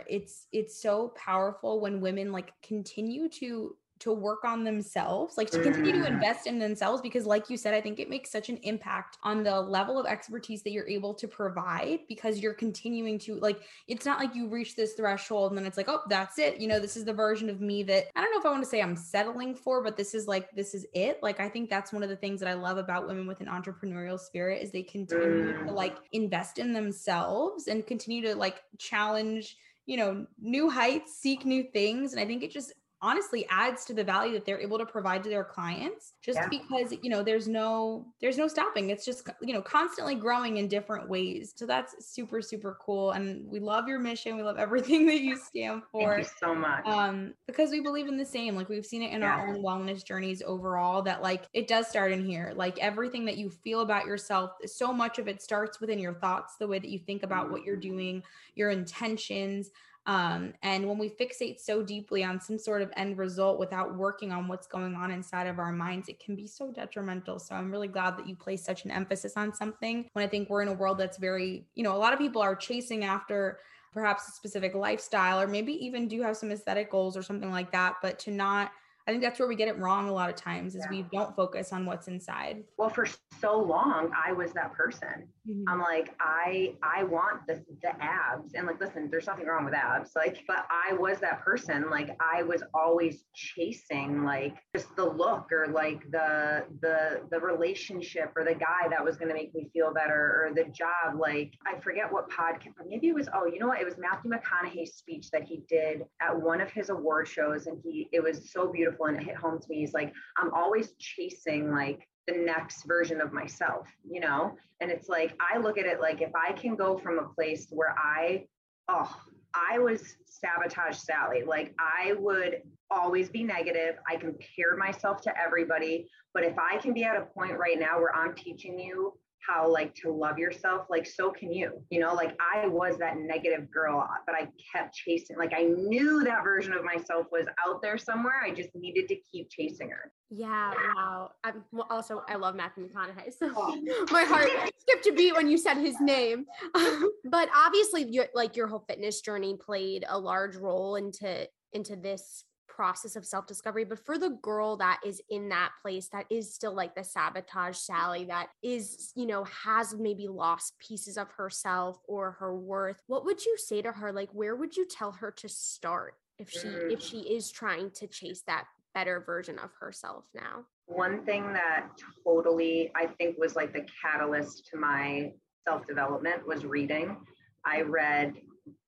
it's 0.09 0.47
it's 0.53 0.81
so 0.81 1.13
powerful 1.17 1.81
when 1.81 2.01
women 2.01 2.33
like 2.33 2.53
continue 2.63 3.29
to 3.29 3.77
to 4.01 4.13
work 4.13 4.45
on 4.45 4.65
themselves, 4.65 5.37
like 5.37 5.51
to 5.51 5.63
continue 5.63 5.93
to 5.93 5.99
mm. 6.01 6.07
invest 6.07 6.47
in 6.47 6.59
themselves. 6.59 7.01
Because, 7.01 7.27
like 7.27 7.49
you 7.49 7.57
said, 7.57 7.75
I 7.75 7.81
think 7.81 7.99
it 7.99 8.11
makes 8.11 8.31
such 8.31 8.49
an 8.49 8.59
impact 8.59 9.19
on 9.23 9.43
the 9.43 9.61
level 9.61 9.99
of 9.99 10.07
expertise 10.07 10.63
that 10.63 10.71
you're 10.71 10.89
able 10.89 11.15
to 11.15 11.29
provide 11.29 12.01
because 12.09 12.41
you're 12.41 12.55
continuing 12.55 13.19
to, 13.21 13.37
like, 13.37 13.61
it's 13.89 14.05
not 14.05 14.19
like 14.19 14.35
you 14.35 14.49
reach 14.49 14.77
this 14.77 14.95
threshold 14.95 15.53
and 15.53 15.59
then 15.59 15.67
it's 15.67 15.77
like, 15.77 15.89
oh, 15.89 16.01
that's 16.09 16.39
it. 16.39 16.59
You 16.59 16.69
know, 16.69 16.81
this 16.81 16.97
is 16.97 17.05
the 17.05 17.13
version 17.13 17.49
of 17.49 17.61
me 17.61 17.83
that 17.85 18.07
I 18.17 18.23
don't 18.23 18.33
know 18.33 18.41
if 18.41 18.47
I 18.47 18.51
want 18.51 18.65
to 18.65 18.69
say 18.69 18.83
I'm 18.83 18.97
settling 18.97 19.55
for, 19.55 19.83
but 19.83 19.97
this 19.97 20.15
is 20.15 20.27
like, 20.27 20.51
this 20.53 20.75
is 20.75 20.87
it. 20.93 21.23
Like, 21.23 21.41
I 21.41 21.49
think 21.49 21.71
that's 21.71 21.93
one 21.93 22.03
of 22.03 22.09
the 22.09 22.17
things 22.17 22.41
that 22.41 22.49
I 22.49 22.55
love 22.55 22.79
about 22.79 23.07
women 23.07 23.27
with 23.27 23.41
an 23.41 23.47
entrepreneurial 23.47 24.19
spirit 24.19 24.63
is 24.63 24.71
they 24.71 24.83
continue 24.83 25.53
to 25.53 25.59
mm. 25.59 25.73
like 25.73 25.97
invest 26.13 26.59
in 26.59 26.73
themselves 26.73 27.69
and 27.69 27.87
continue 27.87 28.23
to 28.23 28.35
like 28.35 28.63
challenge 28.79 29.57
you 29.87 29.97
know 29.97 30.27
new 30.41 30.71
heights 30.71 31.17
seek 31.17 31.45
new 31.45 31.63
things 31.63 32.13
and 32.13 32.21
i 32.21 32.25
think 32.25 32.43
it 32.43 32.51
just 32.51 32.73
honestly 33.05 33.47
adds 33.51 33.85
to 33.85 33.93
the 33.93 34.03
value 34.03 34.33
that 34.33 34.47
they're 34.47 34.59
able 34.59 34.79
to 34.79 34.87
provide 34.87 35.23
to 35.23 35.29
their 35.29 35.45
clients 35.45 36.15
just 36.23 36.39
yeah. 36.39 36.49
because 36.49 36.95
you 37.03 37.11
know 37.11 37.23
there's 37.23 37.47
no 37.47 38.07
there's 38.23 38.39
no 38.39 38.49
stopping. 38.49 38.89
It's 38.89 39.05
just 39.05 39.29
you 39.43 39.53
know 39.53 39.61
constantly 39.61 40.15
growing 40.15 40.57
in 40.57 40.69
different 40.69 41.09
ways. 41.09 41.53
So 41.55 41.67
that's 41.67 41.95
super 42.15 42.41
super 42.41 42.79
cool. 42.81 43.11
And 43.11 43.47
we 43.47 43.61
love 43.61 43.87
your 43.87 43.99
mission. 43.99 44.37
We 44.37 44.43
love 44.43 44.57
everything 44.57 45.07
that 45.07 45.21
you 45.21 45.37
stand 45.37 45.83
for. 45.93 46.15
Thank 46.15 46.27
you 46.27 46.33
so 46.41 46.55
much. 46.55 46.87
Um 46.87 47.35
because 47.47 47.71
we 47.71 47.81
believe 47.81 48.09
in 48.09 48.17
the 48.17 48.25
same. 48.25 48.57
Like 48.57 48.71
we've 48.71 48.87
seen 48.87 49.03
it 49.03 49.13
in 49.13 49.21
yeah. 49.21 49.37
our 49.37 49.49
own 49.49 49.63
wellness 49.63 50.03
journeys 50.03 50.43
overall 50.43 51.03
that 51.03 51.21
like 51.21 51.45
it 51.53 51.69
does 51.69 51.87
start 51.87 52.11
in 52.11 52.25
here. 52.25 52.55
Like 52.57 52.79
everything 52.79 53.27
that 53.27 53.37
you 53.37 53.51
feel 53.51 53.83
about 53.83 54.07
yourself 54.07 54.53
so 54.65 54.95
much 54.95 55.19
of 55.19 55.29
it 55.29 55.43
starts 55.43 55.79
within 55.79 55.99
your 55.99 56.15
thoughts 56.15 56.57
the 56.57 56.67
way 56.67 56.79
that 56.79 56.89
you 56.89 56.99
think 56.99 57.23
about 57.23 57.51
what 57.51 57.65
you're 57.65 57.77
doing 57.77 58.23
your 58.55 58.71
intentions 58.71 59.71
um, 60.07 60.53
and 60.63 60.87
when 60.87 60.99
we 60.99 61.09
fixate 61.09 61.59
so 61.59 61.83
deeply 61.83 62.23
on 62.23 62.41
some 62.41 62.59
sort 62.59 62.83
of 62.83 62.93
end 62.97 63.17
result 63.17 63.59
without 63.59 63.97
working 63.97 64.33
on 64.33 64.49
what's 64.49 64.67
going 64.67 64.95
on 64.95 65.11
inside 65.11 65.47
of 65.47 65.59
our 65.59 65.73
minds, 65.73 66.09
it 66.09 66.21
can 66.21 66.37
be 66.37 66.47
so 66.47 66.71
detrimental. 66.71 67.39
So 67.39 67.55
I'm 67.55 67.71
really 67.71 67.89
glad 67.89 68.19
that 68.19 68.29
you 68.29 68.37
place 68.37 68.63
such 68.63 68.85
an 68.85 68.91
emphasis 68.91 69.33
on 69.37 69.55
something 69.55 70.09
when 70.13 70.25
I 70.25 70.29
think 70.29 70.51
we're 70.51 70.63
in 70.63 70.69
a 70.69 70.75
world 70.75 70.99
that's 70.99 71.17
very, 71.17 71.65
you 71.75 71.83
know, 71.83 71.97
a 71.97 71.99
lot 71.99 72.13
of 72.13 72.19
people 72.19 72.43
are 72.43 72.55
chasing 72.55 73.05
after 73.05 73.61
perhaps 73.93 74.29
a 74.29 74.33
specific 74.33 74.75
lifestyle 74.75 75.41
or 75.41 75.47
maybe 75.47 75.73
even 75.85 76.07
do 76.07 76.21
have 76.21 76.37
some 76.37 76.51
aesthetic 76.51 76.91
goals 76.91 77.17
or 77.17 77.23
something 77.23 77.51
like 77.51 77.73
that, 77.73 77.95
but 78.03 78.19
to 78.21 78.31
not 78.31 78.73
I 79.07 79.11
think 79.11 79.23
that's 79.23 79.39
where 79.39 79.49
we 79.49 79.55
get 79.55 79.69
it 79.69 79.79
wrong 79.79 80.09
a 80.09 80.13
lot 80.13 80.31
of 80.31 80.37
times 80.37 80.75
is 80.75 80.83
yeah. 80.85 80.91
we 80.91 81.03
don't 81.13 81.37
focus 81.37 81.75
on 81.75 81.85
what's 81.85 82.09
inside. 82.09 82.65
Well, 82.79 82.89
for 82.89 83.07
so 83.39 83.61
long, 83.61 84.11
I 84.15 84.33
was 84.33 84.53
that 84.53 84.73
person. 84.73 85.29
Mm-hmm. 85.49 85.69
I'm 85.69 85.81
like, 85.81 86.15
I 86.21 86.75
I 86.83 87.05
want 87.05 87.47
the 87.47 87.63
the 87.83 87.93
abs. 88.03 88.55
And 88.55 88.67
like, 88.67 88.81
listen, 88.81 89.09
there's 89.11 89.27
nothing 89.27 89.47
wrong 89.47 89.65
with 89.65 89.75
abs. 89.75 90.13
Like, 90.17 90.39
but 90.47 90.67
I 90.71 90.95
was 90.95 91.19
that 91.19 91.43
person. 91.43 91.91
Like 91.91 92.17
I 92.21 92.43
was 92.43 92.63
always 92.73 93.25
chasing 93.35 94.25
like 94.25 94.57
just 94.75 94.95
the 94.97 95.05
look 95.05 95.53
or 95.53 95.69
like 95.69 96.11
the 96.11 96.65
the 96.81 97.23
the 97.31 97.41
relationship 97.41 98.33
or 98.37 98.45
the 98.45 98.55
guy 98.55 98.89
that 98.89 99.05
was 99.05 99.17
gonna 99.17 99.35
make 99.35 99.55
me 99.55 99.69
feel 99.73 99.93
better 99.93 100.47
or 100.47 100.55
the 100.55 100.65
job. 100.71 101.19
Like 101.19 101.53
I 101.67 101.79
forget 101.81 102.11
what 102.11 102.31
podcast, 102.31 102.73
maybe 102.89 103.09
it 103.09 103.15
was, 103.15 103.29
oh, 103.35 103.47
you 103.47 103.59
know 103.59 103.69
what? 103.69 103.81
It 103.81 103.85
was 103.85 103.99
Matthew 103.99 104.31
McConaughey's 104.31 104.95
speech 104.95 105.31
that 105.33 105.43
he 105.43 105.63
did 105.69 106.05
at 106.21 106.41
one 106.41 106.61
of 106.61 106.71
his 106.71 106.89
award 106.89 107.29
shows. 107.29 107.67
And 107.67 107.79
he 107.85 108.09
it 108.13 108.23
was 108.23 108.51
so 108.51 108.71
beautiful 108.73 108.85
beautiful 108.85 109.07
and 109.07 109.17
it 109.17 109.25
hit 109.25 109.37
home 109.37 109.61
to 109.61 109.69
me. 109.69 109.81
He's 109.81 109.95
like, 109.95 110.13
I'm 110.37 110.53
always 110.53 110.93
chasing 110.99 111.71
like 111.71 112.07
the 112.27 112.35
next 112.35 112.85
version 112.85 113.21
of 113.21 113.33
myself, 113.33 113.89
you 114.09 114.21
know? 114.21 114.57
And 114.81 114.91
it's 114.91 115.09
like, 115.09 115.35
I 115.41 115.59
look 115.59 115.79
at 115.79 115.87
it 115.87 116.01
like 116.01 116.23
if 116.23 116.33
I 116.35 116.53
can 116.53 116.77
go 116.77 116.99
from 116.99 117.19
a 117.19 117.29
place 117.35 117.67
where 117.71 117.95
I, 117.99 118.47
oh, 118.89 119.15
I 119.55 119.79
was 119.79 120.17
sabotage 120.27 120.97
Sally. 120.97 121.43
Like 121.47 121.75
I 121.79 122.15
would 122.19 122.63
always 122.91 123.29
be 123.29 123.45
negative. 123.45 123.97
I 124.09 124.17
compare 124.17 124.77
myself 124.77 125.21
to 125.23 125.33
everybody. 125.41 126.09
But 126.33 126.45
if 126.45 126.59
I 126.59 126.79
can 126.79 126.93
be 126.93 127.05
at 127.05 127.17
a 127.17 127.27
point 127.27 127.59
right 127.59 127.79
now 127.79 127.99
where 127.99 128.15
I'm 128.15 128.35
teaching 128.35 128.79
you 128.79 129.15
how 129.47 129.71
like 129.71 129.95
to 129.95 130.11
love 130.11 130.39
yourself 130.39 130.87
like 130.89 131.07
so 131.07 131.31
can 131.31 131.53
you 131.53 131.73
you 131.91 132.01
know? 132.01 132.15
Like 132.15 132.37
i 132.41 132.67
was 132.67 132.97
that 132.99 133.19
negative 133.19 133.71
girl 133.71 134.07
but 134.27 134.35
i 134.35 134.49
kept 134.73 134.95
chasing 134.95 135.37
like 135.37 135.53
i 135.55 135.63
knew 135.63 136.23
that 136.25 136.45
version 136.45 136.73
of 136.73 136.85
myself 136.85 137.27
was 137.33 137.47
out 137.67 137.83
there 137.83 137.99
somewhere 137.99 138.41
i 138.43 138.51
just 138.51 138.71
needed 138.75 139.09
to 139.09 139.17
keep 139.31 139.51
chasing 139.51 139.91
her. 139.91 140.13
Yeah 140.31 140.73
wow. 140.97 141.31
I'm 141.43 141.65
also 141.91 142.23
i 142.29 142.37
love 142.37 142.55
matthew 142.55 142.89
mcconaughey 142.89 143.33
so 143.37 143.51
oh. 143.57 144.07
my 144.11 144.23
heart 144.23 144.49
skipped 144.79 145.07
a 145.07 145.13
beat 145.13 145.35
when 145.35 145.49
you 145.49 145.59
said 145.59 145.77
his 145.77 146.01
name. 146.01 146.47
Um, 146.75 147.11
but 147.25 147.49
obviously 147.55 148.05
your 148.05 148.27
like 148.35 148.57
your 148.57 148.67
whole 148.67 148.85
fitness 148.89 149.21
journey 149.21 149.57
played 149.57 150.05
a 150.09 150.19
large 150.19 150.57
role 150.57 150.97
into 150.97 151.49
into 151.73 151.97
this 151.97 152.45
process 152.75 153.17
of 153.17 153.25
self 153.25 153.47
discovery. 153.47 153.85
But 153.85 154.05
for 154.05 154.19
the 154.19 154.39
girl 154.43 154.77
that 154.79 155.01
is 155.05 155.21
in 155.31 155.49
that 155.51 155.71
place, 155.83 156.09
that 156.09 156.27
is 156.31 156.55
still 156.55 156.75
like 156.75 156.95
the 156.95 157.05
sabotage 157.05 157.77
Sally, 157.77 158.25
that 158.27 158.49
is, 158.63 159.13
you 159.15 159.27
know, 159.27 159.45
has 159.45 159.95
maybe 159.95 160.29
lost 160.29 160.79
pieces 160.79 161.17
of 161.17 161.31
herself 161.33 161.99
or 162.09 162.33
her 162.33 162.55
worth, 162.55 163.01
what 163.07 163.25
would 163.25 163.45
you 163.45 163.57
say 163.57 163.83
to 163.83 163.93
her? 163.93 164.13
Like, 164.13 164.31
where 164.33 164.57
would 164.57 164.77
you 164.77 164.87
tell 164.87 165.13
her 165.13 165.31
to 165.33 165.49
start 165.49 166.15
if 166.39 166.51
she 166.51 166.69
if 166.69 166.99
mm. 166.99 167.11
she 167.11 167.19
is 167.19 167.51
trying 167.51 167.91
to 167.93 168.07
chase 168.07 168.43
that 168.47 168.67
better 168.95 169.23
version 169.25 169.59
of 169.59 169.71
herself 169.79 170.27
now? 170.35 170.65
One 170.87 171.25
thing 171.25 171.53
that 171.53 171.89
totally 172.25 172.91
I 172.95 173.07
think 173.19 173.39
was 173.39 173.57
like 173.57 173.73
the 173.73 173.87
catalyst 174.03 174.69
to 174.73 174.79
my 174.79 175.33
self 175.67 175.87
development 175.87 176.47
was 176.47 176.65
reading. 176.65 177.17
I 177.65 177.81
read 177.83 178.35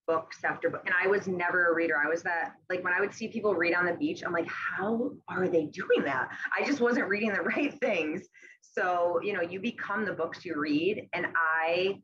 books 0.07 0.39
after 0.45 0.71
book, 0.71 0.83
and 0.87 0.95
I 1.03 1.07
was 1.07 1.27
never 1.27 1.67
a 1.67 1.75
reader. 1.75 1.97
I 1.97 2.09
was 2.09 2.23
that 2.23 2.53
like 2.71 2.85
when 2.85 2.93
I 2.93 3.01
would 3.01 3.13
see 3.13 3.29
people 3.29 3.55
read 3.55 3.75
on 3.75 3.87
the 3.87 3.95
beach, 3.95 4.23
I'm 4.25 4.33
like, 4.33 4.49
how 4.49 5.13
are 5.29 5.49
they 5.49 5.67
doing 5.67 6.05
that? 6.05 6.29
I 6.57 6.65
just 6.65 6.81
wasn't 6.81 7.09
reading 7.09 7.33
the 7.33 7.41
right 7.57 7.79
things. 7.81 8.29
So, 8.63 9.21
you 9.23 9.33
know, 9.33 9.41
you 9.41 9.61
become 9.61 10.05
the 10.05 10.13
books 10.13 10.45
you 10.45 10.61
read. 10.61 11.09
And 11.13 11.27
I 11.37 11.97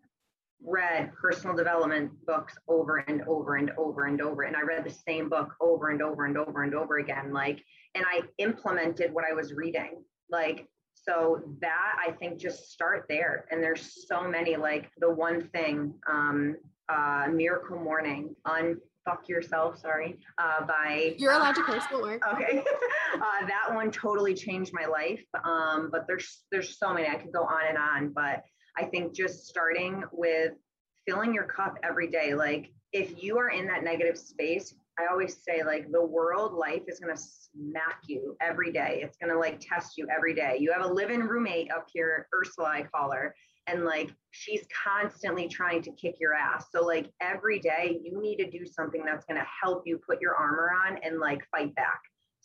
read 0.65 1.13
personal 1.21 1.57
development 1.57 2.11
books 2.25 2.55
over 2.69 2.99
and 2.99 3.23
over 3.23 3.57
and 3.57 3.73
over 3.77 4.07
and 4.07 4.21
over. 4.21 4.43
And 4.43 4.57
I 4.57 4.63
read 4.63 4.85
the 4.85 4.95
same 5.07 5.29
book 5.29 5.55
over 5.61 5.91
and 5.91 6.01
over 6.01 6.25
and 6.25 6.39
over 6.39 6.63
and 6.63 6.75
over 6.75 6.99
again. 6.99 7.33
Like, 7.33 7.63
and 7.95 8.05
I 8.07 8.23
implemented 8.39 9.13
what 9.13 9.25
I 9.29 9.35
was 9.35 9.53
reading. 9.53 10.03
Like, 10.31 10.67
so 10.95 11.43
that 11.61 11.97
I 12.07 12.13
think 12.13 12.41
just 12.41 12.71
start 12.71 13.07
there. 13.09 13.47
And 13.51 13.63
there's 13.63 14.07
so 14.09 14.29
many, 14.29 14.57
like 14.57 14.89
the 14.99 15.11
one 15.11 15.49
thing, 15.49 15.95
um, 16.09 16.57
uh, 16.93 17.29
Miracle 17.33 17.79
Morning, 17.79 18.35
on 18.45 18.77
Fuck 19.05 19.29
Yourself, 19.29 19.79
sorry, 19.79 20.19
uh, 20.39 20.65
by. 20.67 21.15
You're 21.19 21.33
allowed 21.33 21.55
to 21.57 21.63
curse, 21.63 21.85
don't 21.91 22.03
worry. 22.03 22.21
Okay. 22.35 22.59
uh, 23.15 23.47
that 23.47 23.75
one 23.75 23.91
totally 23.91 24.35
changed 24.35 24.73
my 24.73 24.87
life. 24.87 25.25
Um, 25.45 25.89
but 25.91 26.07
there's, 26.07 26.43
there's 26.51 26.79
so 26.79 26.93
many, 26.93 27.09
I 27.09 27.15
could 27.17 27.33
go 27.33 27.43
on 27.43 27.67
and 27.69 27.79
on, 27.79 28.13
but 28.15 28.43
I 28.77 28.85
think 28.85 29.15
just 29.15 29.47
starting 29.47 30.05
with 30.13 30.53
filling 31.07 31.35
your 31.35 31.45
cup 31.45 31.79
every 31.83 32.09
day. 32.09 32.35
Like 32.35 32.73
if 32.93 33.23
you 33.23 33.39
are 33.39 33.51
in 33.51 33.67
that 33.67 33.85
negative 33.85 34.19
space, 34.19 34.75
I 34.99 35.11
always 35.11 35.39
say 35.43 35.63
like 35.65 35.91
the 35.91 36.05
world 36.05 36.53
life 36.53 36.83
is 36.87 37.01
going 37.01 37.15
to 37.17 37.23
smack 37.23 38.03
you 38.07 38.37
every 38.41 38.71
day. 38.73 39.01
It's 39.03 39.17
going 39.17 39.33
to 39.33 39.39
like 39.39 39.59
test 39.61 39.97
you 39.97 40.07
every 40.15 40.35
day. 40.35 40.57
You 40.61 40.73
have 40.73 40.85
a 40.85 40.93
living 40.93 41.21
roommate 41.21 41.71
up 41.73 41.87
here, 41.93 42.29
Ursula, 42.35 42.69
I 42.69 42.83
call 42.83 43.11
her, 43.11 43.35
and 43.67 43.85
like 43.85 44.11
she's 44.31 44.65
constantly 44.85 45.49
trying 45.49 45.83
to 45.83 45.93
kick 45.93 46.17
your 46.19 46.35
ass. 46.35 46.67
So 46.73 46.85
like 46.85 47.11
every 47.21 47.59
day 47.59 48.01
you 48.03 48.21
need 48.21 48.37
to 48.37 48.51
do 48.51 48.67
something 48.67 49.05
that's 49.05 49.25
going 49.25 49.39
to 49.41 49.47
help 49.63 49.83
you 49.87 49.99
put 49.99 50.21
your 50.21 50.35
armor 50.35 50.73
on 50.87 50.99
and 51.03 51.19
like 51.19 51.43
fight 51.51 51.75
back. 51.75 52.01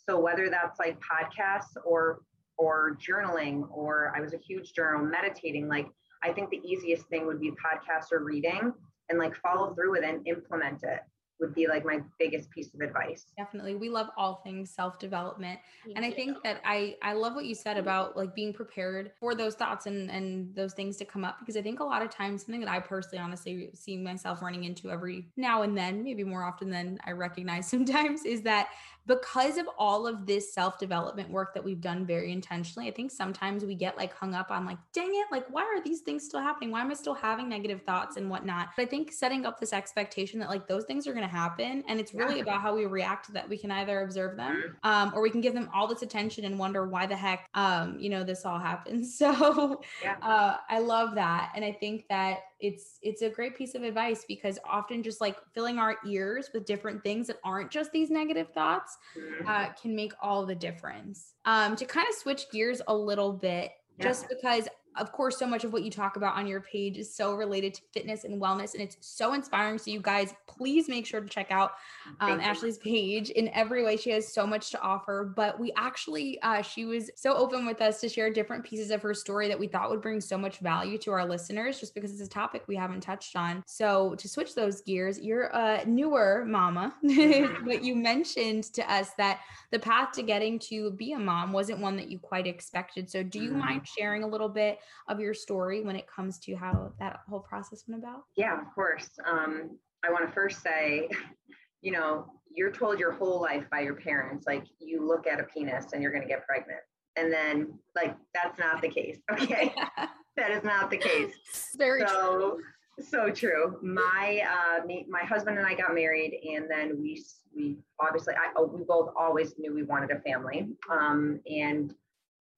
So 0.08 0.20
whether 0.20 0.48
that's 0.48 0.78
like 0.78 0.98
podcasts 1.00 1.76
or 1.84 2.20
or 2.56 2.96
journaling 2.96 3.68
or 3.70 4.12
I 4.16 4.20
was 4.20 4.34
a 4.34 4.38
huge 4.38 4.72
journal 4.72 5.04
meditating 5.04 5.68
like 5.68 5.86
I 6.24 6.32
think 6.32 6.50
the 6.50 6.60
easiest 6.64 7.06
thing 7.06 7.26
would 7.26 7.40
be 7.40 7.50
podcast 7.50 8.10
or 8.10 8.24
reading 8.24 8.72
and 9.08 9.18
like 9.18 9.36
follow 9.36 9.74
through 9.74 9.92
with 9.92 10.02
it 10.02 10.14
and 10.14 10.26
implement 10.26 10.82
it 10.82 11.00
would 11.40 11.54
be 11.54 11.66
like 11.66 11.84
my 11.84 12.00
biggest 12.18 12.50
piece 12.50 12.72
of 12.74 12.80
advice. 12.80 13.26
Definitely. 13.36 13.74
We 13.74 13.88
love 13.88 14.08
all 14.16 14.40
things 14.44 14.70
self-development. 14.70 15.58
and 15.94 16.04
I 16.04 16.10
think 16.10 16.42
that 16.44 16.60
I 16.64 16.96
I 17.02 17.12
love 17.12 17.34
what 17.34 17.44
you 17.44 17.54
said 17.54 17.72
mm-hmm. 17.72 17.80
about 17.80 18.16
like 18.16 18.34
being 18.34 18.52
prepared 18.52 19.12
for 19.18 19.34
those 19.34 19.54
thoughts 19.54 19.86
and 19.86 20.10
and 20.10 20.54
those 20.54 20.74
things 20.74 20.96
to 20.98 21.04
come 21.04 21.24
up 21.24 21.38
because 21.40 21.56
I 21.56 21.62
think 21.62 21.80
a 21.80 21.84
lot 21.84 22.02
of 22.02 22.10
times 22.10 22.44
something 22.44 22.60
that 22.60 22.70
I 22.70 22.80
personally 22.80 23.18
honestly 23.18 23.70
see 23.74 23.96
myself 23.96 24.42
running 24.42 24.64
into 24.64 24.90
every 24.90 25.26
now 25.36 25.62
and 25.62 25.76
then, 25.76 26.04
maybe 26.04 26.24
more 26.24 26.44
often 26.44 26.70
than 26.70 26.98
I 27.06 27.12
recognize 27.12 27.68
sometimes 27.70 28.24
is 28.24 28.42
that 28.42 28.68
because 29.08 29.56
of 29.56 29.66
all 29.78 30.06
of 30.06 30.26
this 30.26 30.52
self 30.52 30.78
development 30.78 31.30
work 31.30 31.54
that 31.54 31.64
we've 31.64 31.80
done 31.80 32.06
very 32.06 32.30
intentionally, 32.30 32.88
I 32.88 32.92
think 32.92 33.10
sometimes 33.10 33.64
we 33.64 33.74
get 33.74 33.96
like 33.96 34.14
hung 34.14 34.34
up 34.34 34.50
on 34.50 34.66
like, 34.66 34.76
dang 34.92 35.10
it, 35.10 35.26
like, 35.32 35.46
why 35.50 35.62
are 35.62 35.82
these 35.82 36.02
things 36.02 36.24
still 36.24 36.40
happening? 36.40 36.70
Why 36.70 36.82
am 36.82 36.90
I 36.90 36.94
still 36.94 37.14
having 37.14 37.48
negative 37.48 37.82
thoughts 37.82 38.18
and 38.18 38.28
whatnot? 38.28 38.68
But 38.76 38.82
I 38.82 38.86
think 38.86 39.10
setting 39.10 39.46
up 39.46 39.58
this 39.58 39.72
expectation 39.72 40.38
that 40.40 40.50
like 40.50 40.68
those 40.68 40.84
things 40.84 41.06
are 41.06 41.14
going 41.14 41.26
to 41.26 41.34
happen. 41.34 41.82
And 41.88 41.98
it's 41.98 42.12
really 42.12 42.36
yeah. 42.36 42.42
about 42.42 42.60
how 42.60 42.76
we 42.76 42.84
react 42.84 43.26
to 43.26 43.32
that. 43.32 43.48
We 43.48 43.56
can 43.56 43.70
either 43.70 44.02
observe 44.02 44.36
them 44.36 44.56
mm-hmm. 44.56 44.88
um, 44.88 45.12
or 45.14 45.22
we 45.22 45.30
can 45.30 45.40
give 45.40 45.54
them 45.54 45.70
all 45.74 45.88
this 45.88 46.02
attention 46.02 46.44
and 46.44 46.58
wonder 46.58 46.86
why 46.86 47.06
the 47.06 47.16
heck, 47.16 47.48
um, 47.54 47.98
you 47.98 48.10
know, 48.10 48.22
this 48.22 48.44
all 48.44 48.58
happens. 48.58 49.18
So 49.28 49.80
yeah. 50.02 50.16
uh, 50.22 50.58
I 50.68 50.78
love 50.78 51.16
that. 51.16 51.50
And 51.54 51.64
I 51.64 51.72
think 51.72 52.04
that 52.08 52.38
it's 52.60 52.98
it's 53.02 53.22
a 53.22 53.30
great 53.30 53.56
piece 53.56 53.74
of 53.74 53.82
advice 53.82 54.24
because 54.26 54.58
often 54.68 55.02
just 55.02 55.20
like 55.20 55.36
filling 55.54 55.78
our 55.78 55.96
ears 56.06 56.50
with 56.52 56.64
different 56.66 57.02
things 57.02 57.26
that 57.28 57.36
aren't 57.44 57.70
just 57.70 57.92
these 57.92 58.10
negative 58.10 58.48
thoughts 58.52 58.96
mm-hmm. 59.16 59.48
uh, 59.48 59.68
can 59.80 59.94
make 59.94 60.12
all 60.20 60.44
the 60.44 60.54
difference 60.54 61.34
um, 61.44 61.76
to 61.76 61.84
kind 61.84 62.06
of 62.08 62.14
switch 62.14 62.50
gears 62.50 62.82
a 62.88 62.94
little 62.94 63.32
bit 63.32 63.72
yeah. 63.98 64.04
just 64.04 64.28
because 64.28 64.68
of 64.98 65.12
course, 65.12 65.38
so 65.38 65.46
much 65.46 65.64
of 65.64 65.72
what 65.72 65.82
you 65.82 65.90
talk 65.90 66.16
about 66.16 66.36
on 66.36 66.46
your 66.46 66.60
page 66.60 66.98
is 66.98 67.14
so 67.14 67.34
related 67.34 67.74
to 67.74 67.82
fitness 67.92 68.24
and 68.24 68.40
wellness, 68.40 68.74
and 68.74 68.82
it's 68.82 68.96
so 69.00 69.34
inspiring. 69.34 69.78
So, 69.78 69.90
you 69.90 70.00
guys, 70.00 70.34
please 70.46 70.88
make 70.88 71.06
sure 71.06 71.20
to 71.20 71.28
check 71.28 71.50
out 71.50 71.72
um, 72.20 72.40
Ashley's 72.40 72.78
page 72.78 73.30
in 73.30 73.48
every 73.54 73.84
way. 73.84 73.96
She 73.96 74.10
has 74.10 74.32
so 74.32 74.46
much 74.46 74.70
to 74.70 74.80
offer. 74.80 75.32
But 75.34 75.58
we 75.58 75.72
actually, 75.76 76.40
uh, 76.42 76.62
she 76.62 76.84
was 76.84 77.10
so 77.16 77.34
open 77.34 77.66
with 77.66 77.80
us 77.80 78.00
to 78.00 78.08
share 78.08 78.32
different 78.32 78.64
pieces 78.64 78.90
of 78.90 79.02
her 79.02 79.14
story 79.14 79.48
that 79.48 79.58
we 79.58 79.66
thought 79.66 79.90
would 79.90 80.02
bring 80.02 80.20
so 80.20 80.36
much 80.36 80.58
value 80.58 80.98
to 80.98 81.12
our 81.12 81.26
listeners, 81.26 81.80
just 81.80 81.94
because 81.94 82.12
it's 82.12 82.20
a 82.22 82.28
topic 82.28 82.64
we 82.66 82.76
haven't 82.76 83.00
touched 83.00 83.36
on. 83.36 83.62
So, 83.66 84.14
to 84.16 84.28
switch 84.28 84.54
those 84.54 84.80
gears, 84.82 85.20
you're 85.20 85.50
a 85.54 85.84
newer 85.86 86.44
mama, 86.46 86.94
but 87.02 87.82
you 87.82 87.94
mentioned 87.94 88.64
to 88.74 88.92
us 88.92 89.10
that 89.18 89.40
the 89.70 89.78
path 89.78 90.12
to 90.12 90.22
getting 90.22 90.58
to 90.58 90.90
be 90.92 91.12
a 91.12 91.18
mom 91.18 91.52
wasn't 91.52 91.80
one 91.80 91.96
that 91.96 92.10
you 92.10 92.18
quite 92.18 92.46
expected. 92.46 93.10
So, 93.10 93.22
do 93.22 93.38
you 93.38 93.50
mm-hmm. 93.50 93.58
mind 93.58 93.88
sharing 93.88 94.22
a 94.22 94.28
little 94.28 94.48
bit 94.48 94.78
of 95.08 95.20
your 95.20 95.34
story 95.34 95.82
when 95.82 95.96
it 95.96 96.06
comes 96.06 96.38
to 96.40 96.54
how 96.54 96.92
that 96.98 97.20
whole 97.28 97.40
process 97.40 97.84
went 97.86 98.02
about? 98.02 98.22
Yeah, 98.36 98.60
of 98.60 98.72
course. 98.74 99.10
Um, 99.24 99.78
I 100.04 100.10
want 100.10 100.26
to 100.26 100.32
first 100.32 100.62
say, 100.62 101.08
you 101.82 101.92
know, 101.92 102.26
you're 102.54 102.72
told 102.72 102.98
your 102.98 103.12
whole 103.12 103.40
life 103.40 103.64
by 103.70 103.80
your 103.80 103.94
parents, 103.94 104.46
like 104.46 104.64
you 104.80 105.06
look 105.06 105.26
at 105.26 105.40
a 105.40 105.44
penis 105.44 105.92
and 105.92 106.02
you're 106.02 106.12
going 106.12 106.22
to 106.22 106.28
get 106.28 106.46
pregnant. 106.46 106.80
And 107.16 107.32
then, 107.32 107.78
like, 107.96 108.16
that's 108.34 108.58
not 108.58 108.80
the 108.80 108.88
case. 108.88 109.18
Okay. 109.32 109.74
that 110.36 110.50
is 110.52 110.62
not 110.62 110.90
the 110.90 110.96
case. 110.96 111.34
Very 111.76 112.06
so, 112.06 112.38
true 112.38 112.62
so 113.00 113.30
true. 113.30 113.78
My 113.82 114.42
uh, 114.48 114.84
me, 114.84 115.06
my 115.08 115.20
husband 115.20 115.58
and 115.58 115.66
I 115.66 115.74
got 115.74 115.94
married, 115.94 116.38
and 116.54 116.70
then 116.70 117.00
we 117.00 117.24
we 117.54 117.78
obviously 118.00 118.34
I 118.34 118.60
we 118.62 118.84
both 118.84 119.12
always 119.16 119.54
knew 119.58 119.74
we 119.74 119.82
wanted 119.82 120.10
a 120.10 120.20
family. 120.20 120.68
Um, 120.90 121.40
and 121.50 121.94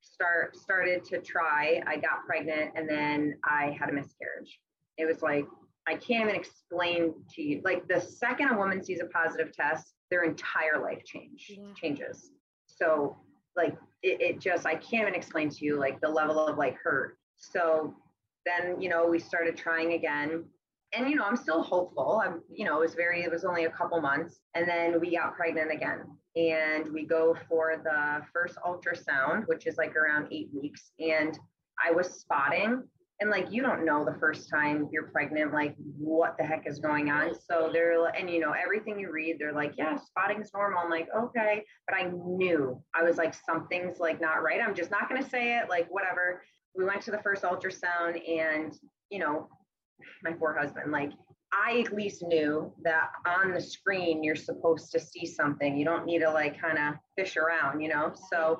start 0.00 0.57
started 0.57 1.04
to 1.07 1.21
try. 1.21 1.83
I 1.87 1.97
got 1.97 2.26
pregnant, 2.26 2.73
and 2.75 2.88
then 2.88 3.37
I 3.45 3.76
had 3.78 3.88
a 3.88 3.92
miscarriage. 3.92 4.61
It 4.99 5.07
was 5.07 5.23
like 5.23 5.47
I 5.88 5.95
can't 5.95 6.28
even 6.28 6.35
explain 6.35 7.14
to 7.35 7.42
you. 7.42 7.61
Like 7.64 7.88
the 7.88 8.00
second 8.00 8.50
a 8.50 8.57
woman 8.57 8.83
sees 8.83 9.00
a 9.00 9.07
positive 9.07 9.52
test, 9.52 9.95
their 10.11 10.25
entire 10.25 10.83
life 10.83 11.04
change 11.04 11.47
yeah. 11.50 11.73
changes. 11.75 12.30
So 12.66 13.16
like 13.57 13.76
it, 14.02 14.21
it 14.21 14.40
just 14.40 14.66
I 14.66 14.75
can't 14.75 15.02
even 15.02 15.14
explain 15.14 15.50
to 15.50 15.64
you 15.64 15.78
like 15.78 16.00
the 16.00 16.09
level 16.09 16.47
of 16.47 16.59
like 16.59 16.76
hurt. 16.83 17.19
So 17.37 17.95
then 18.47 18.80
you 18.80 18.88
know 18.88 19.07
we 19.07 19.19
started 19.19 19.57
trying 19.57 19.92
again 19.92 20.45
and 20.92 21.09
you 21.09 21.16
know 21.16 21.25
i'm 21.25 21.37
still 21.37 21.62
hopeful 21.62 22.21
i'm 22.25 22.42
you 22.52 22.64
know 22.64 22.76
it 22.76 22.80
was 22.80 22.95
very 22.95 23.23
it 23.23 23.30
was 23.30 23.45
only 23.45 23.64
a 23.64 23.71
couple 23.71 24.00
months 24.00 24.40
and 24.54 24.69
then 24.69 25.00
we 25.00 25.14
got 25.16 25.35
pregnant 25.37 25.71
again 25.73 26.04
and 26.37 26.92
we 26.92 27.04
go 27.04 27.37
for 27.49 27.80
the 27.82 28.22
first 28.32 28.56
ultrasound 28.64 29.44
which 29.46 29.66
is 29.66 29.76
like 29.76 29.96
around 29.96 30.28
eight 30.30 30.49
weeks. 30.52 30.92
And 30.99 31.38
i 31.84 31.90
was 31.90 32.20
spotting 32.20 32.82
and 33.20 33.28
like 33.28 33.49
you 33.50 33.62
don't 33.62 33.84
know 33.84 34.04
the 34.04 34.18
first 34.18 34.49
time 34.49 34.88
you're 34.90 35.10
pregnant 35.10 35.52
like 35.52 35.75
what 35.99 36.37
the 36.38 36.44
heck 36.44 36.66
is 36.66 36.78
going 36.78 37.10
on. 37.10 37.34
So 37.34 37.70
they're 37.72 38.06
and 38.06 38.30
you 38.30 38.40
know 38.40 38.52
everything 38.52 38.99
you 38.99 39.12
read 39.12 39.37
they're 39.38 39.52
like 39.52 39.75
yeah 39.76 39.96
spotting's 39.99 40.50
normal. 40.54 40.80
I'm 40.80 40.90
like 40.90 41.08
okay. 41.16 41.62
But 41.87 41.96
i 41.96 42.10
knew 42.10 42.82
i 42.94 43.02
was 43.02 43.16
like 43.16 43.34
something's 43.34 43.99
like 43.99 44.20
not 44.20 44.42
right. 44.42 44.60
I'm 44.60 44.75
just 44.75 44.90
not 44.90 45.08
going 45.08 45.22
to 45.22 45.28
say 45.28 45.58
it 45.58 45.68
like 45.68 45.87
whatever. 45.90 46.42
We 46.75 46.84
went 46.84 47.02
to 47.02 47.10
the 47.10 47.18
first 47.22 47.42
ultrasound 47.42 48.26
and 48.28 48.72
you 49.10 49.18
know 49.18 49.49
my 50.22 50.32
poor 50.32 50.56
husband 50.58 50.90
like 50.90 51.12
i 51.52 51.83
at 51.85 51.95
least 51.95 52.23
knew 52.23 52.73
that 52.83 53.11
on 53.26 53.52
the 53.52 53.61
screen 53.61 54.23
you're 54.23 54.37
supposed 54.37 54.90
to 54.92 55.00
see 55.00 55.26
something 55.26 55.76
you 55.76 55.85
don't 55.85 56.07
need 56.07 56.21
to 56.21 56.30
like 56.30 56.61
kind 56.61 56.78
of 56.78 56.95
fish 57.16 57.37
around 57.37 57.80
you 57.80 57.88
know 57.88 58.12
so 58.30 58.59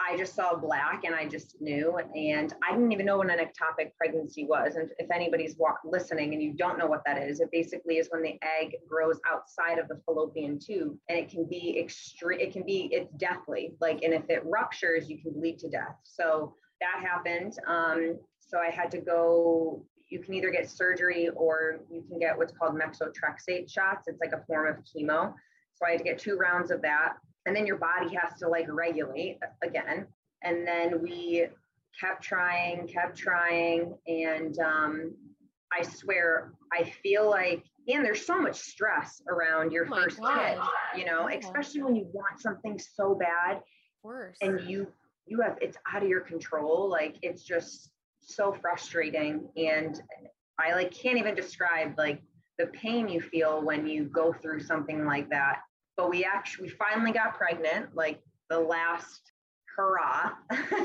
i 0.00 0.16
just 0.16 0.34
saw 0.34 0.54
black 0.54 1.02
and 1.04 1.14
i 1.14 1.26
just 1.26 1.60
knew 1.60 1.98
and 2.14 2.54
i 2.66 2.72
didn't 2.72 2.92
even 2.92 3.04
know 3.04 3.18
what 3.18 3.30
an 3.30 3.38
ectopic 3.38 3.90
pregnancy 3.96 4.44
was 4.44 4.76
and 4.76 4.90
if 4.98 5.10
anybody's 5.10 5.56
listening 5.84 6.32
and 6.32 6.42
you 6.42 6.52
don't 6.52 6.78
know 6.78 6.86
what 6.86 7.02
that 7.04 7.20
is 7.20 7.40
it 7.40 7.48
basically 7.52 7.96
is 7.96 8.08
when 8.10 8.22
the 8.22 8.38
egg 8.42 8.76
grows 8.88 9.18
outside 9.28 9.78
of 9.78 9.88
the 9.88 10.00
fallopian 10.06 10.58
tube 10.58 10.96
and 11.08 11.18
it 11.18 11.28
can 11.28 11.44
be 11.44 11.78
extreme 11.78 12.40
it 12.40 12.52
can 12.52 12.64
be 12.64 12.88
it's 12.92 13.12
deathly 13.14 13.74
like 13.80 14.02
and 14.02 14.14
if 14.14 14.28
it 14.28 14.42
ruptures 14.44 15.10
you 15.10 15.20
can 15.20 15.32
bleed 15.32 15.58
to 15.58 15.68
death 15.68 15.96
so 16.04 16.54
that 16.80 17.06
happened. 17.06 17.54
Um, 17.66 18.18
so 18.40 18.58
I 18.58 18.70
had 18.70 18.90
to 18.92 18.98
go. 18.98 19.84
You 20.10 20.18
can 20.18 20.34
either 20.34 20.50
get 20.50 20.68
surgery 20.68 21.28
or 21.30 21.80
you 21.90 22.02
can 22.08 22.18
get 22.18 22.36
what's 22.36 22.52
called 22.52 22.74
methotrexate 22.74 23.70
shots. 23.70 24.08
It's 24.08 24.20
like 24.20 24.32
a 24.32 24.44
form 24.46 24.68
of 24.68 24.76
chemo. 24.84 25.32
So 25.74 25.86
I 25.86 25.92
had 25.92 25.98
to 25.98 26.04
get 26.04 26.18
two 26.18 26.36
rounds 26.36 26.70
of 26.70 26.82
that. 26.82 27.14
And 27.46 27.56
then 27.56 27.66
your 27.66 27.76
body 27.76 28.14
has 28.16 28.38
to 28.40 28.48
like 28.48 28.66
regulate 28.68 29.38
again. 29.62 30.06
And 30.42 30.66
then 30.66 31.00
we 31.02 31.46
kept 31.98 32.22
trying, 32.22 32.86
kept 32.86 33.16
trying. 33.16 33.94
And 34.06 34.58
um, 34.58 35.14
I 35.72 35.82
swear, 35.82 36.52
I 36.72 36.84
feel 37.02 37.28
like, 37.28 37.64
and 37.88 38.04
there's 38.04 38.26
so 38.26 38.40
much 38.40 38.56
stress 38.56 39.22
around 39.28 39.72
your 39.72 39.86
oh 39.90 40.02
first 40.02 40.18
kid, 40.18 40.58
you 40.96 41.06
know, 41.06 41.28
yeah. 41.28 41.38
especially 41.38 41.82
when 41.82 41.96
you 41.96 42.08
want 42.12 42.40
something 42.40 42.78
so 42.78 43.14
bad. 43.14 43.62
Worse. 44.02 44.36
And 44.40 44.60
you 44.68 44.88
you 45.26 45.40
have 45.40 45.56
it's 45.60 45.76
out 45.94 46.02
of 46.02 46.08
your 46.08 46.20
control 46.20 46.90
like 46.90 47.16
it's 47.22 47.42
just 47.42 47.90
so 48.22 48.52
frustrating 48.60 49.48
and 49.56 50.00
I 50.58 50.74
like 50.74 50.92
can't 50.92 51.18
even 51.18 51.34
describe 51.34 51.94
like 51.96 52.22
the 52.58 52.66
pain 52.66 53.08
you 53.08 53.20
feel 53.20 53.62
when 53.62 53.86
you 53.86 54.04
go 54.04 54.32
through 54.32 54.60
something 54.60 55.04
like 55.06 55.28
that. 55.30 55.60
But 55.96 56.10
we 56.10 56.24
actually 56.24 56.68
we 56.68 56.74
finally 56.74 57.12
got 57.12 57.36
pregnant, 57.36 57.94
like 57.94 58.20
the 58.50 58.58
last 58.58 59.32
hurrah. 59.76 60.32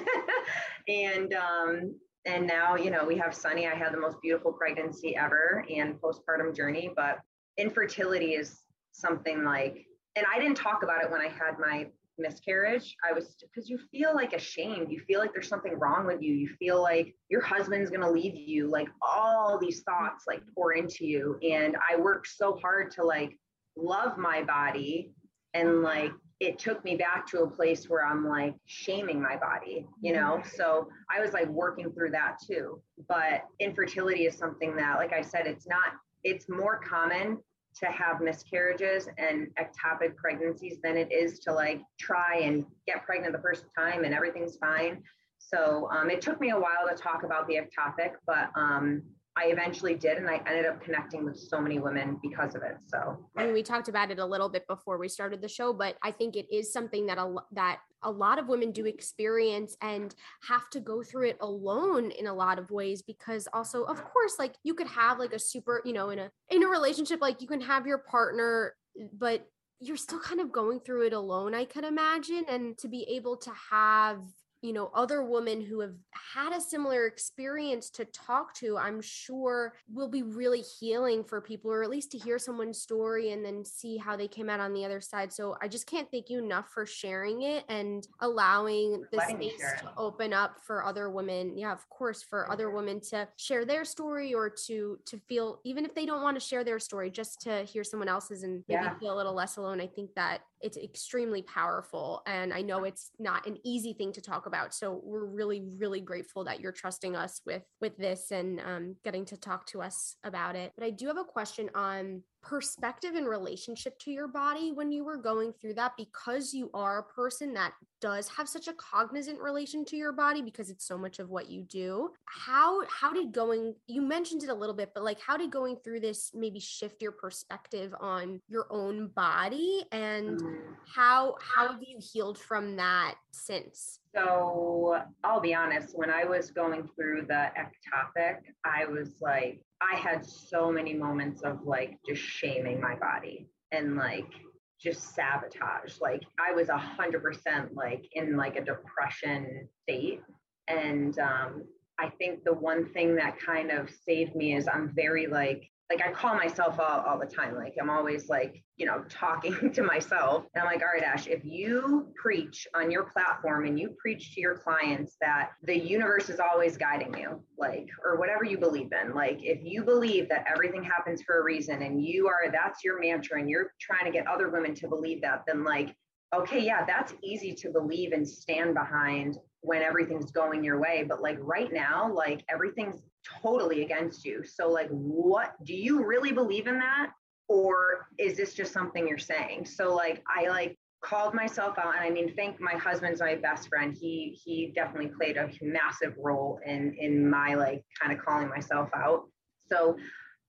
and 0.88 1.34
um 1.34 1.96
and 2.26 2.48
now, 2.48 2.76
you 2.76 2.90
know, 2.90 3.06
we 3.06 3.18
have 3.18 3.36
Sunny. 3.36 3.68
I 3.68 3.76
had 3.76 3.94
the 3.94 4.00
most 4.00 4.20
beautiful 4.22 4.52
pregnancy 4.52 5.16
ever 5.16 5.64
and 5.70 6.02
postpartum 6.02 6.56
journey, 6.56 6.92
but 6.96 7.20
infertility 7.58 8.34
is 8.34 8.62
something 8.94 9.44
like 9.44 9.86
and 10.16 10.26
I 10.34 10.40
didn't 10.40 10.56
talk 10.56 10.84
about 10.84 11.04
it 11.04 11.12
when 11.12 11.22
I 11.22 11.28
had 11.28 11.60
my 11.60 11.88
miscarriage, 12.18 12.96
I 13.08 13.14
was 13.14 13.36
because 13.42 13.70
you 13.70 13.80
feel 13.92 14.14
like 14.14 14.34
ashamed. 14.34 14.92
You 14.92 15.02
feel 15.02 15.20
like 15.20 15.34
there's 15.34 15.48
something 15.48 15.78
wrong 15.78 16.06
with 16.06 16.22
you. 16.22 16.34
You 16.34 16.50
feel 16.60 16.82
like 16.82 17.16
your 17.30 17.42
husband's 17.42 17.90
going 17.90 18.02
to 18.02 18.10
leave 18.10 18.36
you. 18.36 18.68
Like 18.68 18.90
all 19.02 19.58
these 19.60 19.82
thoughts 19.84 20.26
like 20.28 20.42
pour 20.54 20.74
into 20.74 21.06
you. 21.06 21.38
And 21.48 21.76
I 21.90 21.98
worked 21.98 22.28
so 22.28 22.58
hard 22.62 22.92
to 22.92 23.04
like 23.04 23.38
love 23.76 24.18
my 24.18 24.44
body. 24.44 25.14
And 25.54 25.82
like 25.82 26.12
it 26.40 26.60
took 26.60 26.84
me 26.84 26.96
back 26.96 27.26
to 27.28 27.44
a 27.44 27.50
place 27.50 27.90
where 27.90 28.06
I'm 28.06 28.28
like 28.28 28.56
shaming 28.66 29.22
my 29.22 29.38
body, 29.38 29.88
you 30.02 30.14
know? 30.14 30.40
Mm-hmm. 30.40 30.50
So 30.56 30.90
I 31.10 31.22
was 31.22 31.32
like 31.34 31.48
working 31.48 31.92
through 31.92 32.12
that 32.12 32.38
too. 32.46 32.82
But 33.08 33.44
infertility 33.60 34.26
is 34.26 34.38
something 34.38 34.76
that, 34.76 34.98
like 34.98 35.14
I 35.14 35.22
said, 35.22 35.48
it's 35.48 35.68
not, 35.68 35.94
it's 36.24 36.50
more 36.50 36.80
common 36.80 37.38
to 37.80 37.88
have 37.88 38.22
miscarriages 38.22 39.10
and 39.18 39.50
ectopic 39.60 40.16
pregnancies 40.16 40.78
than 40.82 40.98
it 40.98 41.12
is 41.12 41.40
to 41.40 41.54
like 41.54 41.82
try 42.00 42.40
and 42.42 42.66
get 42.88 43.04
pregnant 43.06 43.34
the 43.34 43.42
first 43.42 43.66
time 43.78 44.04
and 44.06 44.14
everything's 44.14 44.56
fine. 44.58 45.04
So 45.38 45.90
um, 45.92 46.10
it 46.10 46.22
took 46.22 46.40
me 46.40 46.52
a 46.52 46.60
while 46.60 46.88
to 46.90 46.96
talk 46.96 47.24
about 47.24 47.48
the 47.48 47.56
ectopic, 47.56 48.14
but 48.26 48.50
um, 48.56 49.04
I 49.38 49.48
eventually 49.48 49.96
did, 49.96 50.18
and 50.18 50.30
I 50.30 50.42
ended 50.48 50.66
up 50.66 50.82
connecting 50.82 51.26
with 51.26 51.38
so 51.38 51.60
many 51.60 51.78
women 51.78 52.18
because 52.22 52.56
of 52.56 52.64
it. 52.64 52.78
So, 52.88 53.18
and 53.36 53.52
we 53.52 53.64
talked 53.64 53.90
about 53.90 54.10
it 54.10 54.18
a 54.18 54.26
little 54.26 54.48
bit 54.48 54.66
before 54.66 54.98
we 54.98 55.10
started 55.10 55.42
the 55.42 55.50
show, 55.50 55.74
but 55.74 55.98
I 56.02 56.12
think 56.12 56.38
it 56.38 56.46
is 56.50 56.72
something 56.72 57.06
that 57.08 57.18
a 57.18 57.36
that 57.52 57.80
a 58.02 58.10
lot 58.10 58.40
of 58.40 58.48
women 58.48 58.72
do 58.72 58.86
experience 58.86 59.76
and 59.82 60.16
have 60.48 60.70
to 60.70 60.80
go 60.80 61.04
through 61.04 61.28
it 61.30 61.38
alone 61.42 62.12
in 62.12 62.28
a 62.28 62.34
lot 62.34 62.60
of 62.60 62.72
ways 62.72 63.02
because 63.02 63.48
also, 63.52 63.84
of 63.84 64.02
course, 64.06 64.40
like 64.40 64.56
you 64.64 64.74
could 64.74 64.88
have 64.88 65.20
like 65.20 65.34
a 65.34 65.40
super, 65.40 65.82
you 65.84 65.92
know, 65.92 66.12
in 66.12 66.20
a 66.20 66.32
in 66.50 66.64
a 66.64 66.68
relationship, 66.68 67.20
like 67.20 67.42
you 67.42 67.48
can 67.48 67.62
have 67.62 67.86
your 67.86 67.98
partner, 67.98 68.74
but 69.12 69.46
you're 69.82 69.98
still 69.98 70.20
kind 70.20 70.40
of 70.40 70.54
going 70.54 70.80
through 70.80 71.08
it 71.08 71.14
alone, 71.14 71.54
I 71.54 71.66
could 71.66 71.84
imagine, 71.84 72.46
and 72.48 72.78
to 72.78 72.88
be 72.88 73.04
able 73.10 73.36
to 73.38 73.52
have 73.70 74.22
you 74.62 74.74
know 74.74 74.90
other 74.94 75.24
women 75.24 75.62
who 75.62 75.80
have 75.80 75.96
had 76.34 76.54
a 76.54 76.62
similar 76.62 77.06
experience 77.06 77.90
to 77.90 78.06
talk 78.06 78.54
to 78.54 78.78
i'm 78.78 79.02
sure 79.02 79.74
will 79.94 80.08
be 80.08 80.24
really 80.24 80.62
healing 80.62 81.24
for 81.24 81.42
people 81.42 81.72
or 81.72 81.84
at 81.84 81.90
least 81.90 82.12
to 82.12 82.18
hear 82.18 82.40
someone's 82.40 82.80
story 82.80 83.32
and 83.32 83.46
then 83.46 83.64
see 83.64 83.98
how 83.98 84.16
they 84.16 84.28
came 84.28 84.50
out 84.50 84.60
on 84.60 84.74
the 84.74 84.86
other 84.86 85.02
side. 85.02 85.32
So 85.32 85.56
i 85.62 85.68
just 85.68 85.88
can't 85.88 86.10
thank 86.12 86.30
you 86.30 86.40
enough 86.40 86.70
for 86.70 86.86
sharing 86.86 87.44
it 87.44 87.64
and 87.70 88.08
allowing 88.20 89.04
the 89.12 89.22
space 89.22 89.58
to 89.82 89.92
open 89.98 90.34
up 90.34 90.58
for 90.62 90.84
other 90.84 91.10
women. 91.10 91.58
Yeah 91.58 91.72
of 91.72 91.88
course 91.90 92.24
for 92.24 92.52
other 92.52 92.72
women 92.72 93.00
to 93.12 93.28
share 93.38 93.66
their 93.66 93.86
story 93.86 94.34
or 94.34 94.50
to 94.68 94.98
to 95.06 95.18
feel 95.28 95.60
even 95.64 95.86
if 95.86 95.94
they 95.94 96.06
don't 96.06 96.24
want 96.24 96.36
to 96.36 96.46
share 96.46 96.64
their 96.64 96.80
story 96.80 97.10
just 97.10 97.42
to 97.42 97.64
hear 97.64 97.84
someone 97.84 98.10
else's 98.10 98.44
and 98.44 98.64
maybe 98.68 98.84
yeah. 98.84 98.98
feel 99.00 99.14
a 99.14 99.18
little 99.18 99.34
less 99.34 99.58
alone. 99.58 99.82
I 99.82 99.88
think 99.88 100.14
that 100.16 100.42
it's 100.62 100.78
extremely 100.78 101.44
powerful 101.44 102.24
and 102.26 102.52
i 102.54 102.62
know 102.62 102.86
it's 102.86 103.12
not 103.20 103.46
an 103.46 103.58
easy 103.64 103.94
thing 103.94 104.12
to 104.12 104.22
talk 104.22 104.48
about 104.48 104.55
so 104.70 105.02
we're 105.04 105.26
really 105.26 105.64
really 105.78 106.02
grateful 106.02 106.44
that 106.44 106.60
you're 106.60 106.72
trusting 106.72 107.16
us 107.16 107.42
with 107.46 107.64
with 107.82 107.96
this 107.98 108.32
and 108.32 108.60
um, 108.62 108.96
getting 109.04 109.26
to 109.26 109.38
talk 109.38 109.66
to 109.68 109.82
us 109.82 110.16
about 110.24 110.56
it. 110.56 110.72
But 110.78 110.86
i 110.86 110.90
do 110.90 111.08
have 111.08 111.18
a 111.18 111.24
question 111.24 111.70
on 111.76 112.24
perspective 112.46 113.16
and 113.16 113.28
relationship 113.28 113.98
to 114.00 114.12
your 114.12 114.28
body 114.28 114.72
when 114.72 114.92
you 114.92 115.04
were 115.04 115.18
going 115.18 115.52
through 115.54 115.74
that 115.74 115.94
because 115.98 116.54
you 116.54 116.70
are 116.74 117.00
a 117.00 117.04
person 117.04 117.54
that 117.54 117.74
does 118.00 118.28
have 118.28 118.48
such 118.48 118.68
a 118.68 118.74
cognizant 118.74 119.40
relation 119.40 119.84
to 119.84 119.96
your 119.96 120.12
body 120.12 120.42
because 120.42 120.70
it's 120.70 120.86
so 120.86 120.98
much 120.98 121.18
of 121.18 121.30
what 121.30 121.50
you 121.50 121.64
do. 121.64 122.12
How 122.26 122.86
how 122.88 123.12
did 123.12 123.32
going 123.32 123.74
you 123.88 124.02
mentioned 124.02 124.44
it 124.44 124.50
a 124.50 124.54
little 124.54 124.76
bit 124.76 124.92
but 124.94 125.04
like 125.04 125.20
how 125.20 125.38
did 125.38 125.52
going 125.52 125.78
through 125.84 126.02
this 126.02 126.32
maybe 126.36 126.60
shift 126.60 127.02
your 127.02 127.14
perspective 127.14 127.96
on 128.00 128.40
your 128.48 128.68
own 128.70 129.08
body? 129.08 129.84
And 129.92 130.40
mm. 130.40 130.60
how 130.94 131.36
how 131.42 131.70
have 131.70 131.82
you 131.82 131.98
healed 132.00 132.38
from 132.38 132.76
that 132.76 133.16
since? 133.32 134.00
So 134.16 135.02
I'll 135.24 135.42
be 135.42 135.54
honest, 135.54 135.98
when 135.98 136.10
I 136.10 136.24
was 136.24 136.52
going 136.52 136.88
through 136.96 137.26
the 137.28 137.50
ectopic, 137.58 138.38
I 138.64 138.86
was 138.86 139.16
like, 139.20 139.62
I 139.82 139.98
had 139.98 140.26
so 140.26 140.72
many 140.72 140.94
moments 140.94 141.42
of 141.42 141.60
like 141.64 141.98
just 142.08 142.22
shaming 142.22 142.80
my 142.80 142.96
body 142.96 143.48
and 143.72 143.96
like 143.96 144.32
just 144.80 145.16
sabotage. 145.16 146.00
Like 146.02 146.24
I 146.40 146.54
was 146.54 146.70
a 146.70 146.78
hundred 146.78 147.24
percent 147.24 147.74
like 147.76 148.06
in 148.14 148.38
like 148.38 148.56
a 148.56 148.64
depression 148.64 149.68
state. 149.84 150.22
And 150.68 151.18
um, 151.20 151.64
I 152.00 152.10
think 152.10 152.44
the 152.44 152.54
one 152.54 152.90
thing 152.90 153.16
that 153.16 153.40
kind 153.40 153.72
of 153.72 153.90
saved 154.06 154.36
me 154.36 154.56
is 154.56 154.68
I'm 154.68 154.94
very 154.96 155.28
like 155.28 155.70
like 155.90 156.02
I 156.02 156.12
call 156.12 156.36
myself 156.36 156.80
out 156.80 157.06
all 157.06 157.20
the 157.20 157.28
time. 157.28 157.56
Like 157.56 157.76
I'm 157.80 157.90
always 157.90 158.28
like, 158.28 158.64
you 158.78 158.86
know, 158.86 159.04
talking 159.10 159.72
to 159.74 159.84
myself. 159.84 160.46
And 160.54 160.64
I'm 160.64 160.66
like, 160.66 160.82
all 160.82 160.92
right, 160.94 161.04
Ash, 161.04 161.28
if 161.28 161.46
you 161.46 162.08
preach 162.16 162.68
on 162.74 162.90
your 162.90 163.04
platform 163.04 163.66
and 163.66 163.80
you 163.80 163.96
preach 164.00 164.34
to 164.34 164.42
your 164.42 164.56
clients 164.56 165.16
that 165.22 165.52
the 165.64 165.78
universe 165.78 166.30
is 166.30 166.40
always 166.40 166.78
guiding 166.78 167.16
you, 167.18 167.42
like, 167.58 167.88
or 168.04 168.18
whatever 168.18 168.44
you 168.44 168.58
believe 168.58 168.92
in, 168.92 169.14
like 169.14 169.40
if 169.42 169.60
you 169.64 169.84
believe 169.84 170.28
that 170.30 170.46
everything 170.52 170.84
happens 170.84 171.22
for 171.22 171.40
a 171.40 171.44
reason 171.44 171.84
and 171.84 172.04
you 172.04 172.28
are 172.28 172.52
that's 172.52 172.84
your 172.84 173.00
mantra 173.00 173.40
and 173.40 173.50
you're 173.50 173.72
trying 173.80 174.06
to 174.06 174.12
get 174.12 174.28
other 174.28 174.50
women 174.50 174.74
to 174.76 174.88
believe 174.88 175.22
that, 175.22 175.44
then 175.46 175.64
like 175.64 175.96
okay, 176.34 176.60
yeah, 176.60 176.84
that's 176.86 177.14
easy 177.24 177.54
to 177.54 177.70
believe 177.70 178.12
and 178.12 178.28
stand 178.28 178.74
behind 178.74 179.38
when 179.66 179.82
everything's 179.82 180.32
going 180.32 180.64
your 180.64 180.80
way. 180.80 181.04
But 181.08 181.22
like 181.22 181.38
right 181.42 181.72
now, 181.74 182.12
like 182.14 182.44
everything's 182.50 183.02
totally 183.42 183.84
against 183.84 184.26
you. 184.26 184.44
So, 184.44 184.70
like, 184.70 184.90
what 184.90 185.54
do 185.64 185.74
you 185.74 186.06
really 186.06 186.32
believe 186.32 186.68
in 186.68 186.80
that? 186.80 187.12
Or 187.48 188.08
is 188.18 188.38
this 188.38 188.54
just 188.54 188.74
something 188.74 189.08
you're 189.08 189.18
saying? 189.18 189.66
So, 189.66 189.94
like, 189.94 190.24
I 190.28 190.48
like 190.48 190.78
called 191.04 191.36
myself 191.36 191.78
out 191.78 191.94
and 191.94 192.04
i 192.04 192.10
mean 192.10 192.34
thank 192.36 192.60
my 192.60 192.74
husband's 192.74 193.20
my 193.22 193.36
best 193.36 193.68
friend 193.68 193.94
he 193.94 194.36
he 194.44 194.72
definitely 194.74 195.12
played 195.16 195.38
a 195.38 195.48
massive 195.62 196.16
role 196.18 196.60
in 196.66 196.96
in 197.00 197.30
my 197.30 197.54
like 197.54 197.84
kind 198.02 198.18
of 198.18 198.26
calling 198.26 198.48
myself 198.48 198.90
out 198.96 199.26
so 199.70 199.96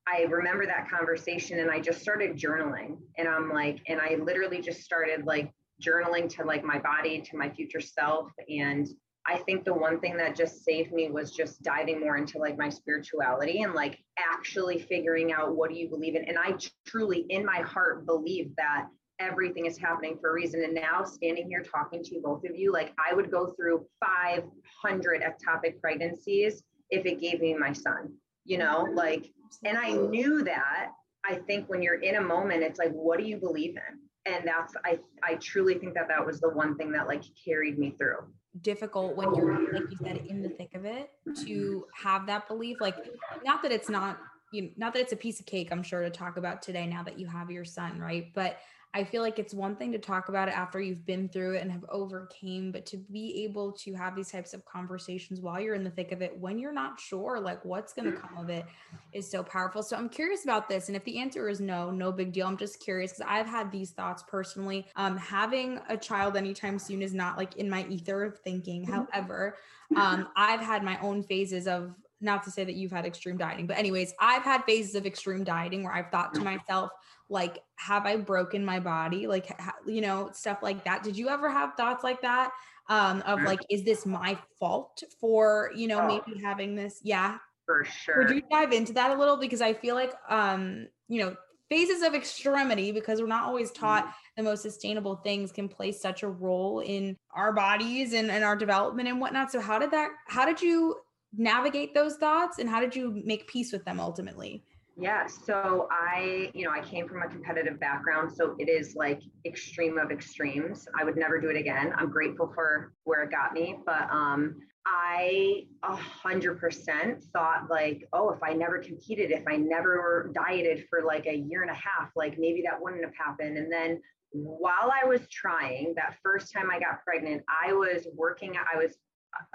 i 0.08 0.22
remember 0.22 0.64
that 0.64 0.88
conversation 0.88 1.58
and 1.58 1.70
i 1.70 1.78
just 1.78 2.00
started 2.00 2.38
journaling 2.38 2.96
and 3.18 3.28
i'm 3.28 3.50
like 3.52 3.80
and 3.88 4.00
i 4.00 4.14
literally 4.14 4.62
just 4.62 4.80
started 4.80 5.26
like 5.26 5.52
journaling 5.82 6.26
to 6.26 6.42
like 6.42 6.64
my 6.64 6.78
body 6.78 7.20
to 7.20 7.36
my 7.36 7.50
future 7.50 7.80
self 7.80 8.30
and 8.48 8.88
I 9.28 9.38
think 9.38 9.64
the 9.64 9.74
one 9.74 9.98
thing 9.98 10.16
that 10.18 10.36
just 10.36 10.64
saved 10.64 10.92
me 10.92 11.10
was 11.10 11.32
just 11.32 11.62
diving 11.62 12.00
more 12.00 12.16
into 12.16 12.38
like 12.38 12.56
my 12.56 12.68
spirituality 12.68 13.62
and 13.62 13.74
like 13.74 13.98
actually 14.18 14.78
figuring 14.78 15.32
out 15.32 15.56
what 15.56 15.70
do 15.70 15.76
you 15.76 15.88
believe 15.88 16.14
in. 16.14 16.24
And 16.24 16.38
I 16.38 16.54
truly, 16.86 17.26
in 17.28 17.44
my 17.44 17.58
heart, 17.58 18.06
believe 18.06 18.54
that 18.56 18.86
everything 19.18 19.66
is 19.66 19.78
happening 19.78 20.16
for 20.20 20.30
a 20.30 20.32
reason. 20.32 20.62
And 20.62 20.74
now 20.74 21.04
standing 21.04 21.48
here 21.48 21.62
talking 21.62 22.04
to 22.04 22.14
you, 22.14 22.22
both 22.22 22.44
of 22.44 22.54
you, 22.54 22.72
like 22.72 22.92
I 23.04 23.14
would 23.14 23.30
go 23.30 23.52
through 23.56 23.86
500 24.00 25.22
ectopic 25.22 25.80
pregnancies 25.80 26.62
if 26.90 27.04
it 27.04 27.20
gave 27.20 27.40
me 27.40 27.54
my 27.54 27.72
son, 27.72 28.12
you 28.44 28.58
know, 28.58 28.84
mm-hmm. 28.84 28.94
like, 28.94 29.32
and 29.64 29.76
I 29.76 29.90
knew 29.92 30.44
that. 30.44 30.92
I 31.28 31.34
think 31.34 31.68
when 31.68 31.82
you're 31.82 32.00
in 32.00 32.16
a 32.16 32.20
moment, 32.20 32.62
it's 32.62 32.78
like, 32.78 32.92
what 32.92 33.18
do 33.18 33.24
you 33.24 33.38
believe 33.38 33.74
in? 33.76 34.32
And 34.32 34.46
that's, 34.46 34.74
I, 34.84 35.00
I 35.24 35.34
truly 35.36 35.74
think 35.74 35.94
that 35.94 36.06
that 36.08 36.24
was 36.24 36.40
the 36.40 36.50
one 36.50 36.76
thing 36.76 36.92
that 36.92 37.08
like 37.08 37.22
carried 37.44 37.78
me 37.78 37.96
through 37.98 38.18
difficult 38.62 39.16
when 39.16 39.34
you're 39.34 39.72
like 39.72 39.90
you 39.90 39.96
said 40.02 40.18
in 40.28 40.42
the 40.42 40.48
thick 40.48 40.74
of 40.74 40.84
it 40.84 41.10
to 41.44 41.84
have 41.94 42.26
that 42.26 42.46
belief 42.48 42.80
like 42.80 42.96
not 43.44 43.62
that 43.62 43.72
it's 43.72 43.88
not 43.88 44.18
you 44.52 44.62
know, 44.62 44.68
not 44.76 44.92
that 44.94 45.00
it's 45.00 45.12
a 45.12 45.16
piece 45.16 45.40
of 45.40 45.46
cake 45.46 45.68
i'm 45.72 45.82
sure 45.82 46.02
to 46.02 46.10
talk 46.10 46.36
about 46.36 46.62
today 46.62 46.86
now 46.86 47.02
that 47.02 47.18
you 47.18 47.26
have 47.26 47.50
your 47.50 47.64
son 47.64 47.98
right? 47.98 48.32
But 48.34 48.58
I 48.96 49.04
feel 49.04 49.20
like 49.20 49.38
it's 49.38 49.52
one 49.52 49.76
thing 49.76 49.92
to 49.92 49.98
talk 49.98 50.30
about 50.30 50.48
it 50.48 50.56
after 50.56 50.80
you've 50.80 51.04
been 51.04 51.28
through 51.28 51.56
it 51.56 51.60
and 51.60 51.70
have 51.70 51.84
overcame, 51.90 52.72
but 52.72 52.86
to 52.86 52.96
be 52.96 53.44
able 53.44 53.72
to 53.72 53.92
have 53.92 54.16
these 54.16 54.32
types 54.32 54.54
of 54.54 54.64
conversations 54.64 55.38
while 55.38 55.60
you're 55.60 55.74
in 55.74 55.84
the 55.84 55.90
thick 55.90 56.12
of 56.12 56.22
it, 56.22 56.34
when 56.38 56.58
you're 56.58 56.72
not 56.72 56.98
sure 56.98 57.38
like 57.38 57.62
what's 57.62 57.92
going 57.92 58.10
to 58.10 58.18
come 58.18 58.38
of 58.38 58.48
it, 58.48 58.64
is 59.12 59.30
so 59.30 59.42
powerful. 59.42 59.82
So 59.82 59.98
I'm 59.98 60.08
curious 60.08 60.44
about 60.44 60.66
this, 60.66 60.88
and 60.88 60.96
if 60.96 61.04
the 61.04 61.18
answer 61.18 61.46
is 61.50 61.60
no, 61.60 61.90
no 61.90 62.10
big 62.10 62.32
deal. 62.32 62.46
I'm 62.46 62.56
just 62.56 62.80
curious 62.80 63.12
because 63.12 63.26
I've 63.28 63.46
had 63.46 63.70
these 63.70 63.90
thoughts 63.90 64.24
personally. 64.26 64.86
Um, 64.96 65.18
having 65.18 65.78
a 65.90 65.96
child 65.98 66.34
anytime 66.34 66.78
soon 66.78 67.02
is 67.02 67.12
not 67.12 67.36
like 67.36 67.56
in 67.56 67.68
my 67.68 67.84
ether 67.90 68.24
of 68.24 68.38
thinking. 68.38 68.86
Mm-hmm. 68.86 68.94
However, 68.94 69.58
um, 69.94 70.28
I've 70.36 70.60
had 70.60 70.82
my 70.82 70.98
own 71.00 71.22
phases 71.22 71.68
of 71.68 71.94
not 72.20 72.42
to 72.44 72.50
say 72.50 72.64
that 72.64 72.74
you've 72.74 72.92
had 72.92 73.04
extreme 73.06 73.36
dieting, 73.36 73.66
but 73.66 73.76
anyways, 73.78 74.14
I've 74.20 74.42
had 74.42 74.64
phases 74.64 74.94
of 74.94 75.06
extreme 75.06 75.44
dieting 75.44 75.84
where 75.84 75.92
I've 75.92 76.10
thought 76.10 76.34
to 76.34 76.40
myself, 76.40 76.90
like, 77.28 77.58
have 77.76 78.06
I 78.06 78.16
broken 78.16 78.64
my 78.64 78.80
body? 78.80 79.26
Like, 79.26 79.48
ha- 79.60 79.74
you 79.86 80.00
know, 80.00 80.30
stuff 80.32 80.58
like 80.62 80.84
that. 80.84 81.02
Did 81.02 81.16
you 81.16 81.28
ever 81.28 81.50
have 81.50 81.74
thoughts 81.74 82.04
like 82.04 82.22
that? 82.22 82.50
Um, 82.88 83.20
of 83.26 83.42
like, 83.42 83.60
is 83.68 83.82
this 83.84 84.06
my 84.06 84.38
fault 84.60 85.02
for, 85.20 85.72
you 85.74 85.88
know, 85.88 86.06
maybe 86.06 86.40
having 86.40 86.76
this? 86.76 87.00
Yeah. 87.02 87.38
for 87.64 87.84
sure. 87.84 88.18
Would 88.18 88.30
you 88.30 88.42
dive 88.50 88.72
into 88.72 88.92
that 88.92 89.10
a 89.10 89.14
little? 89.18 89.36
Because 89.36 89.60
I 89.60 89.74
feel 89.74 89.96
like, 89.96 90.14
um, 90.28 90.86
you 91.08 91.20
know, 91.20 91.36
phases 91.68 92.02
of 92.02 92.14
extremity, 92.14 92.92
because 92.92 93.20
we're 93.20 93.26
not 93.26 93.42
always 93.44 93.72
taught 93.72 94.04
Mm-hmm. 94.04 94.12
the 94.36 94.42
most 94.44 94.62
sustainable 94.62 95.16
things 95.16 95.50
can 95.50 95.68
play 95.68 95.90
such 95.90 96.22
a 96.22 96.28
role 96.28 96.78
in 96.80 97.16
our 97.34 97.52
bodies 97.52 98.12
and, 98.12 98.30
and 98.30 98.44
our 98.44 98.54
development 98.54 99.08
and 99.08 99.20
whatnot. 99.20 99.50
So 99.50 99.60
how 99.60 99.80
did 99.80 99.90
that, 99.90 100.10
how 100.28 100.46
did 100.46 100.62
you 100.62 100.94
navigate 101.36 101.94
those 101.94 102.16
thoughts 102.16 102.58
and 102.58 102.68
how 102.68 102.80
did 102.80 102.94
you 102.94 103.22
make 103.24 103.46
peace 103.46 103.72
with 103.72 103.84
them 103.84 104.00
ultimately? 104.00 104.62
Yeah, 104.98 105.26
so 105.26 105.88
I, 105.90 106.50
you 106.54 106.64
know, 106.64 106.70
I 106.70 106.80
came 106.80 107.06
from 107.06 107.22
a 107.22 107.28
competitive 107.28 107.78
background, 107.78 108.32
so 108.34 108.56
it 108.58 108.70
is 108.70 108.96
like 108.96 109.20
extreme 109.44 109.98
of 109.98 110.10
extremes. 110.10 110.88
I 110.98 111.04
would 111.04 111.16
never 111.16 111.38
do 111.38 111.50
it 111.50 111.56
again. 111.56 111.92
I'm 111.98 112.10
grateful 112.10 112.50
for 112.54 112.94
where 113.04 113.22
it 113.22 113.30
got 113.30 113.52
me, 113.52 113.78
but 113.84 114.10
um 114.10 114.56
I 114.86 115.64
a 115.82 115.96
hundred 115.96 116.60
percent 116.60 117.24
thought 117.32 117.68
like, 117.68 118.08
oh, 118.12 118.30
if 118.30 118.42
I 118.42 118.52
never 118.52 118.78
competed, 118.78 119.32
if 119.32 119.46
I 119.48 119.56
never 119.56 120.30
dieted 120.32 120.86
for 120.88 121.02
like 121.04 121.26
a 121.26 121.36
year 121.36 121.62
and 121.62 121.70
a 121.70 121.74
half, 121.74 122.10
like 122.14 122.38
maybe 122.38 122.62
that 122.62 122.80
wouldn't 122.80 123.04
have 123.04 123.14
happened. 123.18 123.58
And 123.58 123.70
then 123.70 124.00
while 124.30 124.92
I 124.92 125.06
was 125.06 125.20
trying, 125.30 125.94
that 125.96 126.16
first 126.22 126.52
time 126.52 126.70
I 126.70 126.78
got 126.78 127.02
pregnant, 127.04 127.42
I 127.48 127.72
was 127.72 128.06
working, 128.14 128.54
I 128.56 128.78
was 128.78 128.96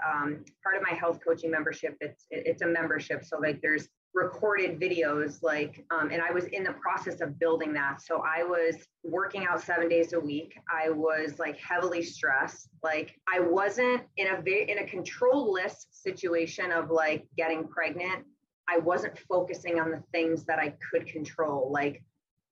um, 0.06 0.44
part 0.62 0.76
of 0.76 0.82
my 0.82 0.96
health 0.96 1.20
coaching 1.26 1.50
membership. 1.50 1.96
It's 2.00 2.26
it's 2.30 2.62
a 2.62 2.66
membership, 2.66 3.24
so 3.24 3.38
like 3.38 3.60
there's 3.62 3.88
recorded 4.14 4.78
videos 4.78 5.42
like 5.42 5.86
um, 5.90 6.10
and 6.10 6.20
i 6.20 6.30
was 6.30 6.44
in 6.44 6.62
the 6.62 6.74
process 6.74 7.22
of 7.22 7.38
building 7.38 7.72
that. 7.72 8.02
So 8.02 8.22
i 8.26 8.42
was 8.42 8.76
working 9.02 9.46
out 9.46 9.62
seven 9.62 9.88
days 9.88 10.12
a 10.12 10.20
week. 10.20 10.54
I 10.70 10.90
was 10.90 11.38
like 11.38 11.58
heavily 11.58 12.02
stressed. 12.02 12.68
Like 12.82 13.18
i 13.32 13.40
wasn't 13.40 14.02
in 14.16 14.28
a 14.28 14.42
very 14.42 14.70
in 14.70 14.78
a 14.78 14.86
control 14.86 15.52
list 15.52 16.02
situation 16.02 16.72
of 16.72 16.90
like 16.90 17.26
getting 17.36 17.66
pregnant. 17.66 18.24
I 18.68 18.78
wasn't 18.78 19.18
focusing 19.28 19.80
on 19.80 19.90
the 19.90 20.02
things 20.12 20.44
that 20.44 20.58
i 20.58 20.74
could 20.90 21.06
control 21.06 21.70
like 21.72 22.02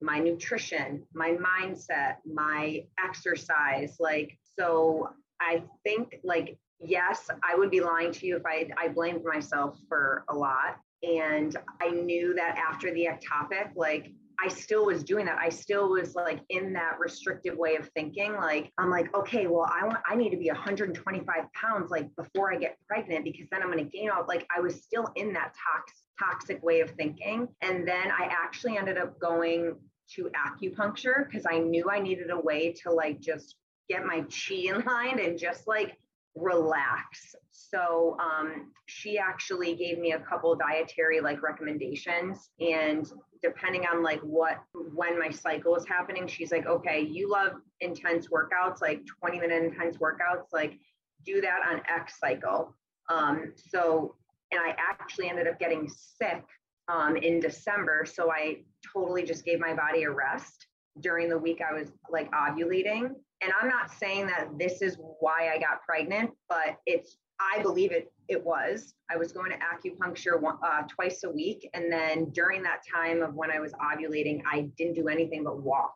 my 0.01 0.19
nutrition 0.19 1.03
my 1.15 1.33
mindset 1.33 2.17
my 2.25 2.85
exercise 3.05 3.97
like 4.01 4.39
so 4.59 5.09
i 5.41 5.63
think 5.85 6.17
like 6.25 6.59
yes 6.83 7.29
i 7.43 7.55
would 7.55 7.71
be 7.71 7.81
lying 7.81 8.13
to 8.13 8.27
you 8.27 8.37
if 8.37 8.43
i 8.47 8.69
i 8.79 8.89
blamed 8.89 9.25
myself 9.25 9.79
for 9.89 10.25
a 10.29 10.35
lot 10.35 10.79
and 11.03 11.57
I 11.81 11.91
knew 11.91 12.35
that 12.35 12.59
after 12.59 12.93
the 12.93 13.07
ectopic, 13.07 13.71
like 13.75 14.13
I 14.43 14.49
still 14.49 14.87
was 14.87 15.05
doing 15.05 15.27
that. 15.27 15.39
I 15.39 15.51
still 15.51 15.91
was 15.91 16.15
like 16.15 16.41
in 16.49 16.73
that 16.73 16.99
restrictive 16.99 17.57
way 17.57 17.77
of 17.77 17.89
thinking. 17.91 18.35
Like, 18.35 18.73
I'm 18.79 18.91
like, 18.91 19.15
okay, 19.15 19.47
well, 19.47 19.71
I 19.71 19.85
want, 19.87 19.99
I 20.09 20.15
need 20.15 20.31
to 20.31 20.39
be 20.39 20.49
125 20.49 21.53
pounds 21.53 21.91
like 21.91 22.09
before 22.17 22.53
I 22.53 22.57
get 22.57 22.79
pregnant 22.89 23.25
because 23.25 23.49
then 23.51 23.63
I'm 23.63 23.71
going 23.71 23.85
to 23.85 23.91
gain 23.91 24.09
all, 24.11 24.25
like, 24.27 24.47
I 24.55 24.61
was 24.61 24.83
still 24.83 25.09
in 25.17 25.35
that 25.35 25.55
tox, 25.55 25.93
toxic 26.19 26.63
way 26.63 26.81
of 26.81 26.91
thinking. 26.93 27.49
And 27.61 27.87
then 27.87 28.11
I 28.11 28.31
actually 28.31 28.79
ended 28.79 28.97
up 28.97 29.21
going 29.21 29.77
to 30.15 30.31
acupuncture 30.31 31.27
because 31.27 31.45
I 31.49 31.59
knew 31.59 31.91
I 31.91 32.01
needed 32.01 32.31
a 32.31 32.39
way 32.41 32.73
to 32.83 32.91
like 32.91 33.21
just 33.21 33.57
get 33.89 34.05
my 34.05 34.23
chi 34.23 34.55
in 34.55 34.81
line 34.81 35.21
and 35.21 35.39
just 35.39 35.69
like 35.69 35.97
relax. 36.35 37.35
So 37.51 38.17
um, 38.21 38.73
she 38.87 39.19
actually 39.19 39.75
gave 39.75 39.99
me 39.99 40.13
a 40.13 40.21
couple 40.21 40.55
dietary 40.57 41.21
like 41.21 41.43
recommendations, 41.43 42.51
and 42.61 43.11
depending 43.43 43.87
on 43.87 44.03
like 44.03 44.21
what 44.21 44.59
when 44.95 45.19
my 45.19 45.31
cycle 45.31 45.77
is 45.77 45.87
happening, 45.87 46.27
she's 46.27 46.53
like, 46.53 46.67
okay, 46.67 47.01
you 47.01 47.31
love 47.31 47.53
intense 47.81 48.29
workouts, 48.29 48.81
like 48.81 49.03
20 49.21 49.41
minute 49.41 49.65
intense 49.65 49.99
workouts, 49.99 50.47
like 50.53 50.79
do 51.25 51.41
that 51.41 51.61
on 51.71 51.81
X 51.89 52.19
cycle. 52.19 52.75
Um, 53.09 53.53
so, 53.57 54.17
and 54.53 54.61
I 54.61 54.75
actually 54.79 55.29
ended 55.29 55.47
up 55.47 55.59
getting 55.59 55.89
sick 55.89 56.45
um, 56.89 57.17
in 57.17 57.41
December, 57.41 58.05
so 58.05 58.33
I 58.33 58.63
totally 58.93 59.23
just 59.23 59.45
gave 59.45 59.61
my 59.61 59.75
body 59.75 60.05
a 60.05 60.11
rest 60.11 60.67
during 61.01 61.29
the 61.29 61.39
week 61.39 61.61
I 61.61 61.73
was 61.73 61.93
like 62.11 62.31
ovulating. 62.33 63.15
And 63.43 63.53
I'm 63.61 63.69
not 63.69 63.91
saying 63.91 64.27
that 64.27 64.59
this 64.59 64.83
is 64.83 64.97
why 65.21 65.51
I 65.55 65.59
got 65.59 65.83
pregnant, 65.87 66.31
but 66.49 66.79
it's 66.87 67.17
I 67.41 67.63
believe 67.63 67.93
it 67.93 68.13
it 68.29 68.45
was. 68.45 68.95
I 69.11 69.17
was 69.17 69.33
going 69.33 69.51
to 69.51 69.59
acupuncture 69.59 70.41
one, 70.41 70.59
uh, 70.63 70.83
twice 70.89 71.25
a 71.25 71.31
week, 71.31 71.69
and 71.75 71.91
then 71.91 72.31
during 72.31 72.63
that 72.63 72.83
time 72.95 73.23
of 73.23 73.35
when 73.35 73.51
I 73.51 73.59
was 73.59 73.73
ovulating, 73.73 74.43
I 74.51 74.69
didn't 74.77 74.95
do 74.95 75.09
anything 75.09 75.43
but 75.43 75.61
walk. 75.61 75.95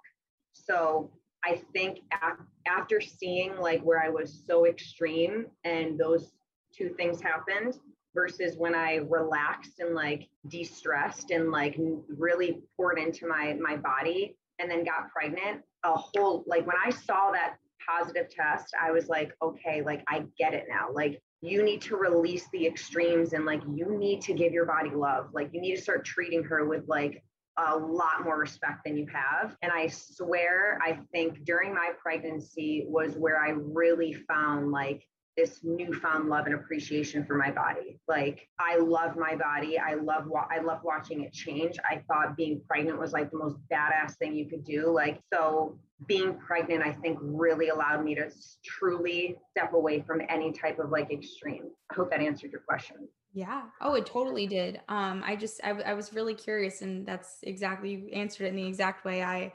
So 0.53 1.13
I 1.45 1.61
think 1.73 1.99
af- 2.23 2.45
after 2.67 3.01
seeing 3.01 3.57
like 3.57 3.83
where 3.83 4.03
I 4.03 4.09
was 4.09 4.43
so 4.47 4.67
extreme, 4.67 5.47
and 5.65 5.99
those 5.99 6.33
two 6.77 6.89
things 6.97 7.21
happened, 7.21 7.79
versus 8.15 8.57
when 8.57 8.75
I 8.75 8.97
relaxed 9.09 9.81
and 9.81 9.95
like 9.95 10.29
de-stressed 10.49 11.31
and 11.31 11.51
like 11.51 11.77
really 12.09 12.61
poured 12.77 12.99
into 12.99 13.27
my 13.27 13.55
my 13.61 13.77
body, 13.77 14.37
and 14.59 14.71
then 14.71 14.85
got 14.85 15.11
pregnant. 15.11 15.63
A 15.85 15.95
whole 15.95 16.45
like 16.47 16.67
when 16.67 16.77
I 16.85 16.91
saw 16.91 17.31
that 17.33 17.57
positive 17.87 18.29
test, 18.31 18.75
I 18.81 18.91
was 18.91 19.09
like, 19.09 19.33
okay, 19.43 19.83
like 19.83 20.03
I 20.09 20.25
get 20.39 20.55
it 20.55 20.65
now. 20.69 20.89
Like 20.93 21.21
you 21.43 21.63
need 21.63 21.83
to 21.83 21.97
release 21.97 22.49
the 22.53 22.67
extremes 22.67 23.35
and 23.35 23.45
like 23.45 23.61
you 23.71 23.99
need 23.99 24.23
to 24.23 24.33
give 24.33 24.53
your 24.53 24.65
body 24.65 24.91
love. 24.91 25.29
Like 25.33 25.51
you 25.53 25.61
need 25.61 25.77
to 25.77 25.83
start 25.83 26.05
treating 26.05 26.43
her 26.45 26.65
with 26.67 26.85
like 26.89 27.23
a 27.59 27.77
lot 27.77 28.25
more 28.25 28.39
respect 28.39 28.85
than 28.85 28.97
you 28.97 29.07
have. 29.13 29.57
And 29.63 29.71
I 29.71 29.87
swear, 29.89 30.79
I 30.83 30.99
think 31.13 31.45
during 31.45 31.75
my 31.75 31.91
pregnancy 32.03 32.85
was 32.89 33.15
where 33.15 33.41
I 33.41 33.51
really 33.51 34.15
found 34.27 34.73
like 34.73 35.07
this 35.37 35.61
newfound 35.63 36.29
love 36.29 36.47
and 36.47 36.55
appreciation 36.55 37.25
for 37.25 37.37
my 37.37 37.51
body. 37.51 37.99
Like 38.09 38.49
I 38.59 38.77
love 38.77 39.17
my 39.17 39.35
body. 39.35 39.79
I 39.79 39.95
love 39.95 40.27
wa- 40.27 40.47
I 40.51 40.61
love 40.61 40.81
watching 40.85 41.23
it 41.23 41.33
change. 41.33 41.77
I 41.89 42.03
thought 42.09 42.37
being 42.37 42.61
pregnant 42.69 42.99
was 42.99 43.13
like 43.13 43.31
the 43.31 43.39
most 43.39 43.57
badass 43.73 44.17
thing 44.19 44.35
you 44.35 44.47
could 44.47 44.65
do. 44.65 44.91
Like 44.91 45.21
so 45.33 45.79
being 46.07 46.37
pregnant 46.39 46.85
I 46.85 46.93
think 46.93 47.19
really 47.21 47.69
allowed 47.69 48.05
me 48.05 48.15
to 48.17 48.31
truly 48.65 49.37
step 49.51 49.73
away 49.73 50.01
from 50.01 50.21
any 50.29 50.53
type 50.53 50.79
of 50.79 50.91
like 50.91 51.11
extreme. 51.11 51.65
I 51.91 51.95
hope 51.95 52.11
that 52.11 52.21
answered 52.21 52.53
your 52.53 52.61
question. 52.61 53.09
Yeah. 53.33 53.63
Oh, 53.81 53.95
it 53.95 54.07
totally 54.07 54.47
did. 54.47 54.81
Um, 54.89 55.23
I 55.27 55.35
just, 55.35 55.61
I, 55.65 55.71
I 55.71 55.95
was 55.95 56.13
really 56.13 56.35
curious 56.35 56.83
and 56.83 57.05
that's 57.05 57.39
exactly, 57.43 57.91
you 57.91 58.09
answered 58.13 58.45
it 58.45 58.51
in 58.51 58.57
the 58.57 58.67
exact 58.67 59.05
way 59.05 59.25
I 59.25 59.53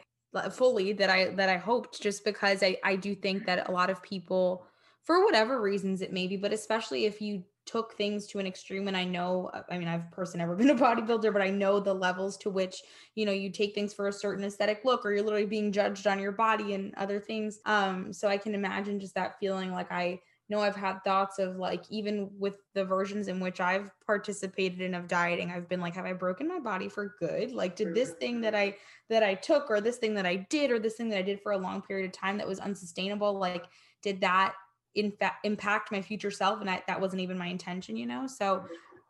fully 0.51 0.91
that 0.93 1.09
I, 1.09 1.29
that 1.29 1.47
I 1.47 1.55
hoped 1.57 2.01
just 2.01 2.25
because 2.25 2.61
I, 2.61 2.77
I 2.83 2.97
do 2.97 3.15
think 3.15 3.45
that 3.45 3.69
a 3.69 3.71
lot 3.71 3.89
of 3.89 4.03
people, 4.03 4.65
for 5.03 5.25
whatever 5.25 5.61
reasons 5.61 6.01
it 6.01 6.13
may 6.13 6.27
be, 6.27 6.37
but 6.37 6.53
especially 6.53 7.05
if 7.05 7.21
you 7.21 7.43
took 7.69 7.93
things 7.93 8.25
to 8.25 8.39
an 8.39 8.47
extreme 8.47 8.87
and 8.87 8.97
I 8.97 9.03
know 9.03 9.51
I 9.69 9.77
mean 9.77 9.87
I've 9.87 10.09
personally 10.11 10.39
never 10.39 10.55
been 10.55 10.71
a 10.71 10.75
bodybuilder 10.75 11.31
but 11.31 11.41
I 11.41 11.51
know 11.51 11.79
the 11.79 11.93
levels 11.93 12.35
to 12.37 12.49
which 12.49 12.81
you 13.13 13.27
know 13.27 13.31
you 13.31 13.51
take 13.51 13.75
things 13.75 13.93
for 13.93 14.07
a 14.07 14.13
certain 14.13 14.43
aesthetic 14.43 14.81
look 14.85 15.05
or 15.05 15.11
you're 15.11 15.23
literally 15.23 15.45
being 15.45 15.71
judged 15.71 16.07
on 16.07 16.19
your 16.19 16.31
body 16.31 16.73
and 16.73 16.95
other 16.95 17.19
things. 17.19 17.59
Um 17.65 18.11
so 18.11 18.27
I 18.27 18.37
can 18.37 18.55
imagine 18.55 18.99
just 18.99 19.13
that 19.15 19.39
feeling 19.39 19.71
like 19.71 19.91
I 19.91 20.19
know 20.49 20.61
I've 20.61 20.75
had 20.75 21.03
thoughts 21.03 21.37
of 21.37 21.57
like 21.57 21.83
even 21.91 22.31
with 22.39 22.55
the 22.73 22.83
versions 22.83 23.27
in 23.27 23.39
which 23.39 23.59
I've 23.59 23.91
participated 24.03 24.81
in 24.81 24.95
of 24.95 25.07
dieting 25.07 25.51
I've 25.51 25.69
been 25.69 25.81
like 25.81 25.93
have 25.93 26.05
I 26.05 26.13
broken 26.13 26.47
my 26.47 26.59
body 26.59 26.89
for 26.89 27.15
good? 27.19 27.51
Like 27.51 27.75
did 27.75 27.93
this 27.93 28.13
thing 28.13 28.41
that 28.41 28.55
I 28.55 28.77
that 29.09 29.21
I 29.21 29.35
took 29.35 29.69
or 29.69 29.79
this 29.79 29.97
thing 29.97 30.15
that 30.15 30.25
I 30.25 30.47
did 30.49 30.71
or 30.71 30.79
this 30.79 30.95
thing 30.95 31.09
that 31.09 31.19
I 31.19 31.23
did 31.23 31.39
for 31.41 31.51
a 31.51 31.57
long 31.57 31.83
period 31.83 32.07
of 32.07 32.13
time 32.13 32.39
that 32.39 32.47
was 32.47 32.59
unsustainable 32.59 33.37
like 33.37 33.65
did 34.01 34.21
that 34.21 34.55
in 34.95 35.11
fact 35.11 35.45
impact 35.45 35.91
my 35.91 36.01
future 36.01 36.31
self 36.31 36.61
and 36.61 36.69
I, 36.69 36.81
that 36.87 36.99
wasn't 36.99 37.21
even 37.21 37.37
my 37.37 37.47
intention 37.47 37.95
you 37.95 38.05
know 38.05 38.27
so 38.27 38.57
mm-hmm. 38.57 38.65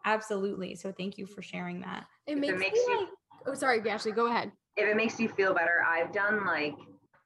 absolutely 0.05 0.75
so 0.75 0.91
thank 0.91 1.17
you 1.17 1.25
for 1.25 1.41
sharing 1.41 1.81
that 1.81 2.05
It 2.27 2.37
If 2.37 2.37
it 2.37 2.41
makes, 2.41 2.59
makes 2.59 2.73
me 2.87 2.93
you- 2.93 2.99
like, 2.99 3.07
oh, 3.47 3.53
sorry, 3.53 3.89
Ashley, 3.89 4.11
go 4.11 4.27
ahead. 4.27 4.51
If 4.75 4.87
it 4.87 4.95
makes 4.95 5.19
you 5.19 5.29
feel 5.29 5.53
better, 5.53 5.83
I've 5.87 6.11
done 6.13 6.45
like 6.45 6.75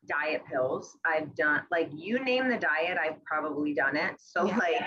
diet 0.07 0.43
pills. 0.49 0.97
I've 1.05 1.35
done 1.35 1.61
like 1.71 1.89
you 1.93 2.23
name 2.23 2.49
the 2.49 2.57
diet, 2.57 2.97
I've 3.03 3.23
probably 3.25 3.73
done 3.73 3.95
it. 3.95 4.15
So 4.19 4.45
Yeah. 4.45 4.57
like 4.57 4.81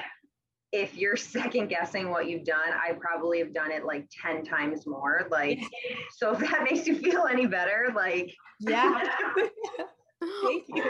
if 0.72 0.96
you're 0.96 1.16
second 1.37 1.68
guessing 1.68 2.11
what 2.11 2.29
you've 2.29 2.44
done, 2.44 2.70
I 2.72 2.92
probably 3.00 3.38
have 3.40 3.52
done 3.55 3.70
it 3.72 3.85
like 3.85 4.09
10 4.22 4.44
times 4.44 4.87
more. 4.87 5.26
Like 5.31 5.61
so 6.16 6.33
if 6.33 6.38
that 6.40 6.62
makes 6.64 6.87
you 6.87 6.96
feel 6.96 7.24
any 7.31 7.46
better, 7.46 7.92
like 7.94 8.33
yeah 8.61 9.00
thank 10.42 10.64
you 10.68 10.85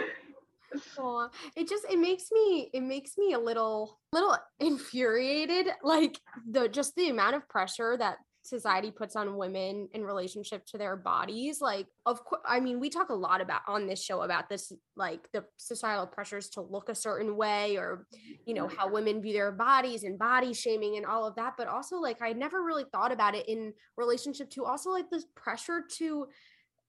Aw, 0.98 1.29
it 1.57 1.68
just 1.68 1.85
it 1.90 1.98
makes 1.98 2.31
me 2.33 2.70
it 2.72 2.83
makes 2.83 3.16
me 3.16 3.33
a 3.33 3.38
little 3.38 3.98
little 4.12 4.37
infuriated 4.61 5.68
like 5.83 6.20
the 6.50 6.68
just 6.68 6.94
the 6.96 7.09
amount 7.09 7.37
of 7.37 7.48
pressure 7.48 7.96
that 7.98 8.18
society 8.46 8.90
puts 8.90 9.16
on 9.16 9.37
women 9.37 9.88
in 9.92 10.05
relationship 10.05 10.64
to 10.66 10.79
their 10.79 10.96
bodies 10.96 11.61
like 11.61 11.87
of 12.07 12.24
course 12.24 12.40
i 12.46 12.61
mean 12.61 12.79
we 12.79 12.88
talk 12.88 13.09
a 13.09 13.14
lot 13.14 13.40
about 13.40 13.61
on 13.66 13.87
this 13.87 14.02
show 14.02 14.22
about 14.22 14.48
this 14.48 14.72
like 14.94 15.29
the 15.33 15.44
societal 15.57 16.07
pressures 16.07 16.48
to 16.48 16.61
look 16.61 16.88
a 16.88 16.94
certain 16.94 17.37
way 17.37 17.76
or 17.76 18.07
you 18.46 18.55
know 18.55 18.68
how 18.68 18.88
women 18.88 19.20
view 19.20 19.33
their 19.33 19.52
bodies 19.52 20.05
and 20.05 20.18
body 20.18 20.55
shaming 20.55 20.96
and 20.96 21.05
all 21.05 21.26
of 21.26 21.35
that 21.35 21.55
but 21.59 21.66
also 21.66 21.96
like 21.96 22.22
i 22.22 22.33
never 22.33 22.62
really 22.62 22.85
thought 22.92 23.12
about 23.12 23.35
it 23.35 23.48
in 23.48 23.72
relationship 23.96 24.48
to 24.48 24.64
also 24.64 24.90
like 24.90 25.11
this 25.11 25.26
pressure 25.35 25.83
to 25.90 26.26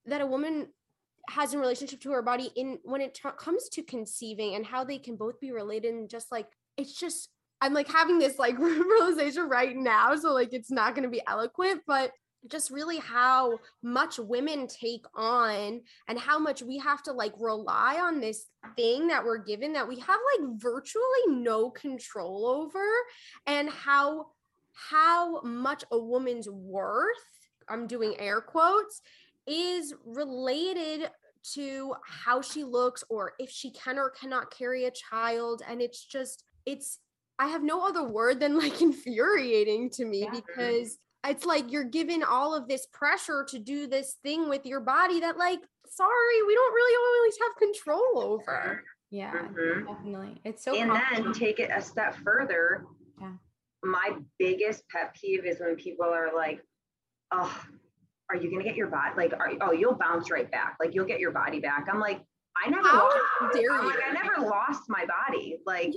that 0.06 0.20
a 0.20 0.26
woman 0.26 0.68
has 1.28 1.52
in 1.54 1.60
relationship 1.60 2.00
to 2.00 2.10
her 2.10 2.22
body 2.22 2.50
in 2.56 2.78
when 2.84 3.00
it 3.00 3.14
t- 3.14 3.28
comes 3.38 3.68
to 3.68 3.82
conceiving 3.82 4.54
and 4.54 4.64
how 4.64 4.84
they 4.84 4.98
can 4.98 5.16
both 5.16 5.38
be 5.40 5.52
related 5.52 5.94
and 5.94 6.08
just 6.08 6.32
like 6.32 6.46
it's 6.76 6.98
just 6.98 7.30
I'm 7.60 7.74
like 7.74 7.88
having 7.88 8.18
this 8.18 8.38
like 8.38 8.58
realization 8.58 9.48
right 9.48 9.76
now. 9.76 10.14
So 10.16 10.32
like 10.32 10.52
it's 10.52 10.70
not 10.70 10.94
gonna 10.94 11.08
be 11.08 11.22
eloquent, 11.26 11.82
but 11.86 12.12
just 12.46 12.70
really 12.70 12.98
how 12.98 13.58
much 13.82 14.18
women 14.18 14.66
take 14.68 15.04
on 15.14 15.80
and 16.06 16.18
how 16.18 16.38
much 16.38 16.62
we 16.62 16.78
have 16.78 17.02
to 17.02 17.12
like 17.12 17.32
rely 17.38 17.98
on 18.00 18.20
this 18.20 18.46
thing 18.76 19.08
that 19.08 19.24
we're 19.24 19.38
given 19.38 19.72
that 19.72 19.88
we 19.88 19.98
have 19.98 20.18
like 20.38 20.48
virtually 20.56 21.02
no 21.26 21.70
control 21.70 22.46
over 22.46 22.84
and 23.46 23.68
how 23.68 24.26
how 24.90 25.40
much 25.42 25.84
a 25.90 25.98
woman's 25.98 26.48
worth 26.48 27.16
i'm 27.68 27.88
doing 27.88 28.14
air 28.18 28.40
quotes 28.40 29.02
is 29.48 29.94
related 30.04 31.10
to 31.54 31.94
how 32.06 32.40
she 32.40 32.64
looks 32.64 33.04
or 33.08 33.32
if 33.38 33.50
she 33.50 33.70
can 33.70 33.98
or 33.98 34.10
cannot 34.10 34.50
carry 34.50 34.84
a 34.84 34.90
child 34.90 35.62
and 35.68 35.80
it's 35.80 36.04
just 36.04 36.44
it's 36.66 36.98
i 37.38 37.46
have 37.46 37.62
no 37.62 37.86
other 37.86 38.04
word 38.04 38.40
than 38.40 38.58
like 38.58 38.80
infuriating 38.88 39.88
to 39.90 40.04
me 40.04 40.22
Yeah. 40.22 40.30
because 40.30 40.98
it's 41.26 41.44
like 41.44 41.70
you're 41.72 41.84
given 41.84 42.22
all 42.22 42.54
of 42.54 42.68
this 42.68 42.86
pressure 42.92 43.44
to 43.50 43.58
do 43.58 43.86
this 43.86 44.16
thing 44.22 44.48
with 44.48 44.64
your 44.66 44.80
body 44.80 45.20
that 45.20 45.36
like 45.36 45.60
sorry 45.88 46.42
we 46.46 46.54
don't 46.54 46.74
really 46.74 46.96
always 47.20 47.38
have 47.42 47.56
control 47.56 48.22
over 48.32 48.84
Yeah, 49.10 49.32
Mhm. 49.32 49.86
definitely. 49.86 50.40
It's 50.44 50.62
so 50.64 50.74
and 50.76 50.90
then 50.92 51.32
take 51.32 51.60
it 51.60 51.70
a 51.74 51.80
step 51.80 52.14
further. 52.16 52.84
Yeah. 53.18 53.32
My 53.82 54.18
biggest 54.38 54.86
pet 54.90 55.14
peeve 55.14 55.46
is 55.46 55.60
when 55.60 55.76
people 55.76 56.04
are 56.04 56.34
like, 56.36 56.62
"Oh, 57.32 57.64
are 58.30 58.36
you 58.36 58.50
gonna 58.50 58.64
get 58.64 58.76
your 58.76 58.88
body? 58.88 59.12
Like, 59.16 59.32
are, 59.32 59.52
oh, 59.60 59.72
you'll 59.72 59.94
bounce 59.94 60.30
right 60.30 60.50
back. 60.50 60.76
Like, 60.80 60.94
you'll 60.94 61.06
get 61.06 61.20
your 61.20 61.30
body 61.32 61.60
back." 61.60 61.86
I'm 61.90 62.00
like, 62.00 62.20
I 62.56 62.68
never. 62.70 62.86
How 62.88 63.04
lost, 63.04 63.54
dare 63.54 63.72
I'm 63.72 63.86
like, 63.86 63.96
you. 63.96 64.02
I 64.06 64.12
never 64.12 64.40
lost 64.48 64.82
my 64.88 65.04
body. 65.06 65.58
Like, 65.66 65.92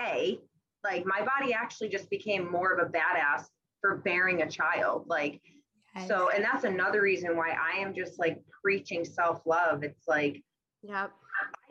a, 0.00 0.40
like 0.84 1.04
my 1.06 1.20
body 1.24 1.52
actually 1.52 1.88
just 1.88 2.08
became 2.10 2.50
more 2.50 2.72
of 2.72 2.86
a 2.86 2.90
badass 2.90 3.44
for 3.80 3.96
bearing 3.98 4.42
a 4.42 4.50
child. 4.50 5.06
Like, 5.08 5.40
Yes. 5.94 6.08
so, 6.08 6.28
and 6.28 6.44
that's 6.44 6.64
another 6.64 7.00
reason 7.00 7.36
why 7.38 7.52
I 7.52 7.78
am 7.78 7.94
just 7.94 8.18
like 8.18 8.38
preaching 8.62 9.02
self 9.02 9.40
love. 9.46 9.82
It's 9.82 10.06
like 10.06 10.42
yep 10.82 11.10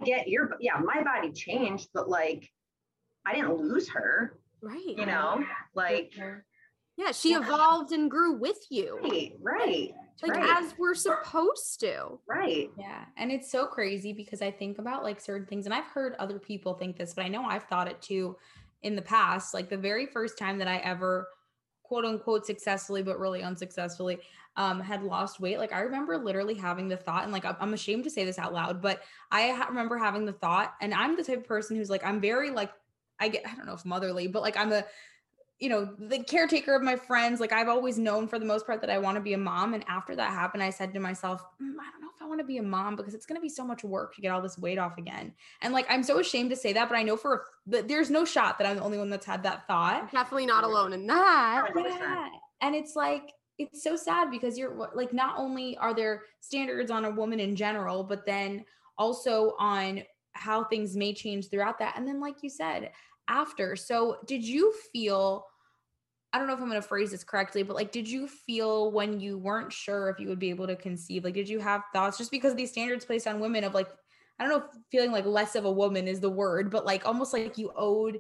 I 0.02 0.04
get 0.06 0.28
your 0.28 0.58
yeah, 0.60 0.78
my 0.84 1.04
body 1.04 1.32
changed, 1.32 1.90
but 1.94 2.10
like 2.10 2.50
I 3.24 3.36
didn't 3.36 3.56
lose 3.56 3.88
her, 3.90 4.40
right 4.64 4.82
you 4.84 5.06
know? 5.06 5.44
Like 5.76 6.14
yeah 6.98 7.12
she 7.12 7.32
Yeah. 7.34 7.42
evolved 7.42 7.92
and 7.92 8.10
grew 8.10 8.34
with 8.40 8.58
you 8.72 9.00
right, 9.04 9.34
right, 9.44 9.94
like 10.24 10.34
right, 10.36 10.64
as 10.64 10.74
we're 10.78 10.96
supposed 10.96 11.80
to 11.82 12.20
right. 12.28 12.70
Yeah. 12.78 13.06
And 13.18 13.32
it's 13.32 13.52
so 13.52 13.66
crazy 13.66 14.14
because 14.14 14.42
I 14.42 14.52
think 14.52 14.80
about 14.80 15.04
like 15.04 15.20
certain 15.20 15.46
things, 15.46 15.66
and 15.66 15.74
I've 15.74 15.86
heard 15.88 16.16
other 16.20 16.40
people 16.40 16.74
think 16.74 16.98
this, 16.98 17.14
but 17.14 17.26
I 17.26 17.28
know 17.28 17.44
I've 17.44 17.64
thought 17.66 17.88
it 17.88 18.02
too 18.02 18.38
in 18.84 18.96
the 18.96 19.02
past. 19.02 19.54
Like 19.54 19.70
the 19.70 19.78
very 19.78 20.06
first 20.06 20.38
time 20.38 20.58
that 20.60 20.68
I 20.68 20.78
ever, 20.78 21.28
quote 21.84 22.06
unquote, 22.06 22.46
successfully, 22.46 23.04
but 23.04 23.20
really 23.20 23.44
unsuccessfully, 23.44 24.20
um, 24.58 24.80
had 24.80 25.04
lost 25.04 25.40
weight. 25.40 25.58
Like 25.60 25.74
I 25.74 25.82
remember 25.82 26.18
literally 26.18 26.54
having 26.56 26.88
the 26.88 26.98
thought, 26.98 27.24
and 27.24 27.34
like 27.34 27.44
I'm- 27.46 27.58
I'm 27.60 27.74
ashamed 27.74 28.06
to 28.06 28.10
say 28.10 28.24
this 28.24 28.40
out 28.40 28.54
loud, 28.54 28.82
but 28.82 29.02
I 29.32 29.50
ha- 29.50 29.68
remember 29.68 29.98
having 29.98 30.26
the 30.26 30.34
thought, 30.34 30.76
and 30.82 30.94
I'm 30.94 31.18
the 31.18 31.24
type 31.24 31.40
of 31.40 31.46
person 31.46 31.76
who's 31.76 31.90
like, 31.90 32.06
I'm 32.06 32.22
very 32.22 32.52
like, 32.52 32.72
I 33.20 33.28
get, 33.28 33.46
I 33.48 33.56
don't 33.56 33.66
know 33.66 33.74
if 33.74 33.86
motherly, 33.86 34.28
but 34.28 34.42
like 34.42 34.56
I'm 34.58 34.72
a, 34.72 34.86
you 35.60 35.70
know, 35.70 35.94
the 35.98 36.22
caretaker 36.24 36.76
of 36.76 36.84
my 36.84 36.96
friends. 36.96 37.40
Like 37.40 37.54
I've 37.54 37.70
always 37.70 37.98
known 37.98 38.28
for 38.28 38.40
the 38.40 38.46
most 38.46 38.66
part 38.66 38.82
that 38.82 38.90
I 38.90 38.98
want 38.98 39.16
to 39.16 39.22
be 39.22 39.34
a 39.34 39.38
mom. 39.38 39.74
And 39.74 39.86
after 39.88 40.16
that 40.16 40.32
happened, 40.32 40.62
I 40.62 40.70
said 40.70 40.94
to 40.94 41.00
myself, 41.00 41.42
"Mm, 41.62 41.76
I 41.80 41.92
don't 41.92 42.02
know 42.02 42.10
if 42.14 42.22
I 42.22 42.28
want 42.28 42.40
to 42.40 42.46
be 42.46 42.58
a 42.58 42.64
mom 42.64 42.96
because 42.96 43.14
it's 43.14 43.26
going 43.26 43.38
to 43.38 43.42
be 43.42 43.50
so 43.50 43.64
much 43.64 43.84
work 43.84 44.16
to 44.16 44.22
get 44.22 44.30
all 44.30 44.42
this 44.42 44.58
weight 44.58 44.78
off 44.78 44.98
again. 44.98 45.34
And 45.62 45.74
like, 45.74 45.86
I'm 45.90 46.04
so 46.04 46.20
ashamed 46.20 46.50
to 46.50 46.56
say 46.56 46.74
that, 46.74 46.90
but 46.90 46.98
I 46.98 47.04
know 47.04 47.16
for 47.16 47.46
that 47.68 47.88
there's 47.88 48.10
no 48.10 48.26
shot 48.26 48.58
that 48.58 48.68
I'm 48.68 48.78
the 48.78 48.84
only 48.84 48.98
one 48.98 49.10
that's 49.10 49.26
had 49.26 49.44
that 49.44 49.66
thought. 49.68 50.12
definitely 50.12 50.46
not 50.46 50.64
alone 50.64 50.92
in 50.94 51.08
that 51.08 51.72
Yeah. 51.76 52.30
And 52.62 52.76
it's 52.76 52.96
like, 52.96 53.32
it's 53.58 53.84
so 53.84 53.96
sad 53.96 54.32
because 54.32 54.58
you're 54.58 54.90
like, 54.94 55.14
not 55.14 55.36
only 55.38 55.78
are 55.78 55.94
there 55.94 56.24
standards 56.42 56.92
on 56.92 57.06
a 57.06 57.10
woman 57.10 57.40
in 57.40 57.56
general, 57.56 58.04
but 58.04 58.26
then 58.26 58.66
also 58.98 59.56
on 59.58 60.04
how 60.34 60.64
things 60.66 60.96
may 60.96 61.14
change 61.14 61.50
throughout 61.50 61.80
that. 61.80 61.98
And 61.98 62.08
then, 62.08 62.20
like 62.20 62.44
you 62.44 62.50
said, 62.50 62.92
after. 63.28 63.76
So, 63.76 64.18
did 64.26 64.44
you 64.44 64.74
feel, 64.94 65.46
I 66.34 66.38
don't 66.38 66.48
know 66.48 66.54
if 66.54 66.60
I'm 66.60 66.70
going 66.70 66.82
to 66.82 66.88
phrase 66.88 67.12
this 67.12 67.24
correctly, 67.24 67.64
but 67.64 67.76
like, 67.76 67.92
did 67.92 68.10
you 68.10 68.28
feel 68.28 68.92
when 68.92 69.20
you 69.20 69.38
weren't 69.38 69.74
sure 69.74 70.10
if 70.10 70.20
you 70.20 70.28
would 70.30 70.40
be 70.40 70.50
able 70.50 70.68
to 70.68 70.76
conceive? 70.76 71.24
Like, 71.24 71.34
did 71.34 71.50
you 71.50 71.60
have 71.60 71.84
thoughts 71.94 72.18
just 72.18 72.32
because 72.32 72.52
of 72.52 72.58
these 72.58 72.72
standards 72.72 73.06
placed 73.06 73.28
on 73.28 73.40
women 73.40 73.64
of 73.64 73.74
like, 73.74 73.90
I 74.40 74.46
don't 74.46 74.60
know 74.60 74.68
feeling 74.92 75.12
like 75.12 75.26
less 75.26 75.56
of 75.56 75.66
a 75.66 75.72
woman 75.72 76.08
is 76.08 76.20
the 76.20 76.30
word, 76.30 76.70
but 76.70 76.86
like 76.86 77.06
almost 77.06 77.34
like 77.34 77.58
you 77.58 77.72
owed 77.76 78.20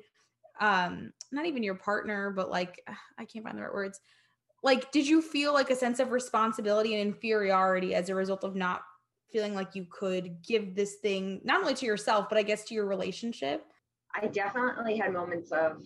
um 0.60 1.12
not 1.32 1.46
even 1.46 1.64
your 1.64 1.76
partner 1.76 2.32
but 2.32 2.50
like 2.50 2.82
i 3.18 3.26
can't 3.26 3.44
find 3.44 3.58
the 3.58 3.62
right 3.62 3.74
words 3.74 4.00
like 4.64 4.92
did 4.92 5.08
you 5.08 5.22
feel 5.22 5.54
like 5.54 5.70
a 5.70 5.76
sense 5.76 6.00
of 6.00 6.12
responsibility 6.12 6.94
and 6.94 7.02
inferiority 7.02 7.94
as 7.94 8.10
a 8.10 8.16
result 8.16 8.44
of 8.44 8.56
not 8.56 8.82
feeling 9.32 9.54
like 9.54 9.76
you 9.76 9.86
could 9.92 10.42
give 10.42 10.76
this 10.76 10.96
thing 10.96 11.42
not 11.44 11.60
only 11.60 11.74
to 11.74 11.86
yourself 11.86 12.28
but 12.30 12.38
i 12.38 12.44
guess 12.44 12.64
to 12.64 12.74
your 12.74 12.86
relationship 12.86 13.66
I 14.16 14.28
definitely 14.28 14.98
had 14.98 15.14
moments 15.14 15.52
of, 15.52 15.82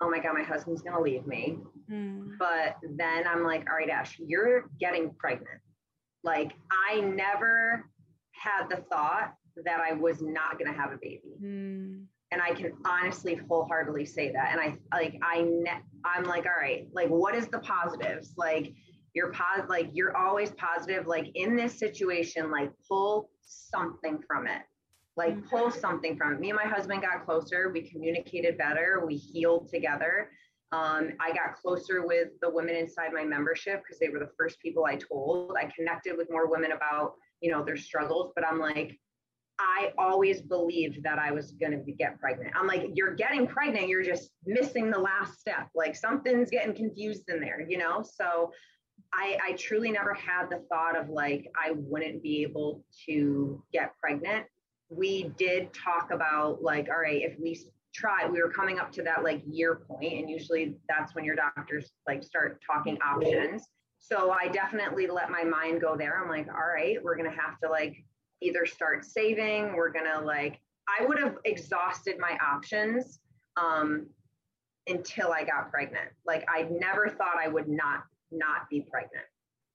oh 0.00 0.10
my 0.10 0.18
God, 0.20 0.34
my 0.34 0.42
husband's 0.42 0.82
gonna 0.82 1.00
leave 1.00 1.26
me. 1.26 1.58
But 2.38 2.76
then 2.96 3.26
I'm 3.26 3.42
like, 3.44 3.68
all 3.70 3.76
right, 3.76 3.90
Ash, 3.90 4.18
you're 4.18 4.70
getting 4.80 5.10
pregnant. 5.18 5.60
Like 6.22 6.52
I 6.90 7.00
never 7.00 7.84
had 8.32 8.68
the 8.68 8.76
thought 8.90 9.34
that 9.64 9.80
I 9.80 9.92
was 9.92 10.20
not 10.22 10.58
gonna 10.58 10.72
have 10.76 10.92
a 10.92 10.98
baby. 11.00 11.36
Mm. 11.42 12.06
and 12.32 12.42
I 12.42 12.52
can 12.52 12.72
honestly 12.84 13.34
wholeheartedly 13.48 14.06
say 14.06 14.32
that. 14.32 14.48
And 14.50 14.60
I 14.60 14.76
like 14.96 15.14
I 15.22 15.42
ne- 15.42 15.82
I'm 16.04 16.24
like, 16.24 16.46
all 16.46 16.60
right, 16.60 16.88
like 16.92 17.08
what 17.08 17.34
is 17.36 17.46
the 17.48 17.60
positives? 17.60 18.32
Like 18.36 18.72
you're 19.14 19.30
pos 19.32 19.68
like 19.68 19.90
you're 19.92 20.16
always 20.16 20.50
positive. 20.52 21.06
Like 21.06 21.26
in 21.34 21.54
this 21.54 21.78
situation, 21.78 22.50
like 22.50 22.72
pull 22.88 23.30
something 23.42 24.18
from 24.26 24.46
it. 24.48 24.62
Like 25.16 25.48
pull 25.48 25.70
something 25.70 26.16
from 26.16 26.34
it. 26.34 26.40
Me 26.40 26.50
and 26.50 26.58
my 26.62 26.68
husband 26.68 27.02
got 27.02 27.24
closer. 27.24 27.70
We 27.72 27.82
communicated 27.82 28.58
better. 28.58 29.04
We 29.06 29.16
healed 29.16 29.68
together. 29.68 30.30
Um, 30.72 31.10
I 31.20 31.30
got 31.30 31.54
closer 31.62 32.04
with 32.04 32.30
the 32.42 32.50
women 32.50 32.74
inside 32.74 33.12
my 33.12 33.24
membership 33.24 33.82
because 33.82 34.00
they 34.00 34.08
were 34.08 34.18
the 34.18 34.30
first 34.36 34.58
people 34.60 34.84
I 34.84 34.96
told. 34.96 35.56
I 35.56 35.70
connected 35.76 36.16
with 36.16 36.28
more 36.30 36.50
women 36.50 36.72
about, 36.72 37.12
you 37.40 37.52
know, 37.52 37.64
their 37.64 37.76
struggles, 37.76 38.32
but 38.34 38.44
I'm 38.44 38.58
like, 38.58 38.98
I 39.60 39.92
always 39.98 40.40
believed 40.40 41.04
that 41.04 41.20
I 41.20 41.30
was 41.30 41.52
going 41.52 41.72
to 41.72 41.92
get 41.92 42.18
pregnant. 42.18 42.52
I'm 42.56 42.66
like, 42.66 42.90
you're 42.94 43.14
getting 43.14 43.46
pregnant, 43.46 43.86
you're 43.86 44.02
just 44.02 44.30
missing 44.44 44.90
the 44.90 44.98
last 44.98 45.38
step. 45.38 45.68
Like 45.76 45.94
something's 45.94 46.50
getting 46.50 46.74
confused 46.74 47.28
in 47.28 47.40
there, 47.40 47.64
you 47.68 47.78
know? 47.78 48.02
So 48.02 48.50
I, 49.12 49.38
I 49.46 49.52
truly 49.52 49.92
never 49.92 50.12
had 50.12 50.46
the 50.50 50.64
thought 50.68 50.98
of 50.98 51.08
like, 51.08 51.46
I 51.54 51.72
wouldn't 51.76 52.20
be 52.20 52.42
able 52.42 52.84
to 53.06 53.62
get 53.72 53.96
pregnant. 54.00 54.46
We 54.90 55.32
did 55.36 55.72
talk 55.72 56.10
about 56.10 56.62
like, 56.62 56.88
all 56.88 57.00
right, 57.00 57.22
if 57.22 57.38
we 57.38 57.58
try, 57.94 58.28
we 58.28 58.42
were 58.42 58.50
coming 58.50 58.78
up 58.78 58.92
to 58.92 59.02
that 59.02 59.24
like 59.24 59.42
year 59.46 59.76
point, 59.88 60.12
and 60.12 60.28
usually 60.28 60.76
that's 60.88 61.14
when 61.14 61.24
your 61.24 61.36
doctors 61.36 61.90
like 62.06 62.22
start 62.22 62.60
talking 62.64 62.98
options. 63.06 63.66
So 63.98 64.32
I 64.38 64.48
definitely 64.48 65.06
let 65.06 65.30
my 65.30 65.44
mind 65.44 65.80
go 65.80 65.96
there. 65.96 66.20
I'm 66.22 66.28
like, 66.28 66.48
all 66.48 66.66
right, 66.74 67.02
we're 67.02 67.16
gonna 67.16 67.30
have 67.30 67.58
to 67.62 67.70
like 67.70 68.04
either 68.44 68.66
start 68.66 69.04
saving 69.04 69.74
we're 69.74 69.90
gonna 69.90 70.20
like 70.24 70.60
i 70.88 71.04
would 71.04 71.18
have 71.18 71.36
exhausted 71.44 72.16
my 72.18 72.36
options 72.44 73.18
um 73.56 74.06
until 74.86 75.32
i 75.32 75.42
got 75.42 75.70
pregnant 75.70 76.10
like 76.26 76.44
i 76.48 76.66
never 76.70 77.08
thought 77.08 77.36
i 77.42 77.48
would 77.48 77.68
not 77.68 78.04
not 78.30 78.68
be 78.70 78.86
pregnant 78.90 79.24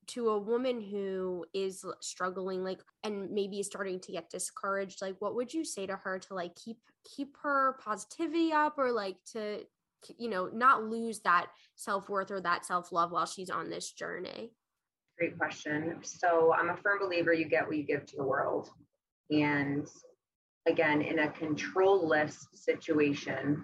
to 0.09 0.29
a 0.29 0.39
woman 0.39 0.81
who 0.81 1.45
is 1.53 1.85
struggling 2.01 2.63
like 2.63 2.79
and 3.03 3.29
maybe 3.29 3.61
starting 3.61 3.99
to 3.99 4.11
get 4.11 4.29
discouraged 4.29 5.01
like 5.01 5.15
what 5.19 5.35
would 5.35 5.53
you 5.53 5.63
say 5.63 5.85
to 5.85 5.95
her 5.95 6.17
to 6.17 6.33
like 6.33 6.55
keep 6.55 6.77
keep 7.03 7.35
her 7.41 7.77
positivity 7.83 8.51
up 8.51 8.75
or 8.77 8.91
like 8.91 9.17
to 9.31 9.59
you 10.17 10.29
know 10.29 10.49
not 10.51 10.83
lose 10.83 11.19
that 11.19 11.47
self-worth 11.75 12.31
or 12.31 12.41
that 12.41 12.65
self-love 12.65 13.11
while 13.11 13.25
she's 13.25 13.49
on 13.49 13.69
this 13.69 13.91
journey? 13.91 14.51
Great 15.17 15.37
question. 15.37 15.99
So 16.01 16.53
i'm 16.57 16.69
a 16.69 16.77
firm 16.77 16.99
believer 16.99 17.33
you 17.33 17.45
get 17.45 17.67
what 17.67 17.77
you 17.77 17.83
give 17.83 18.05
to 18.07 18.15
the 18.17 18.23
world. 18.23 18.69
And 19.29 19.87
again 20.67 21.01
in 21.01 21.19
a 21.19 21.29
controlless 21.29 22.47
situation 22.53 23.63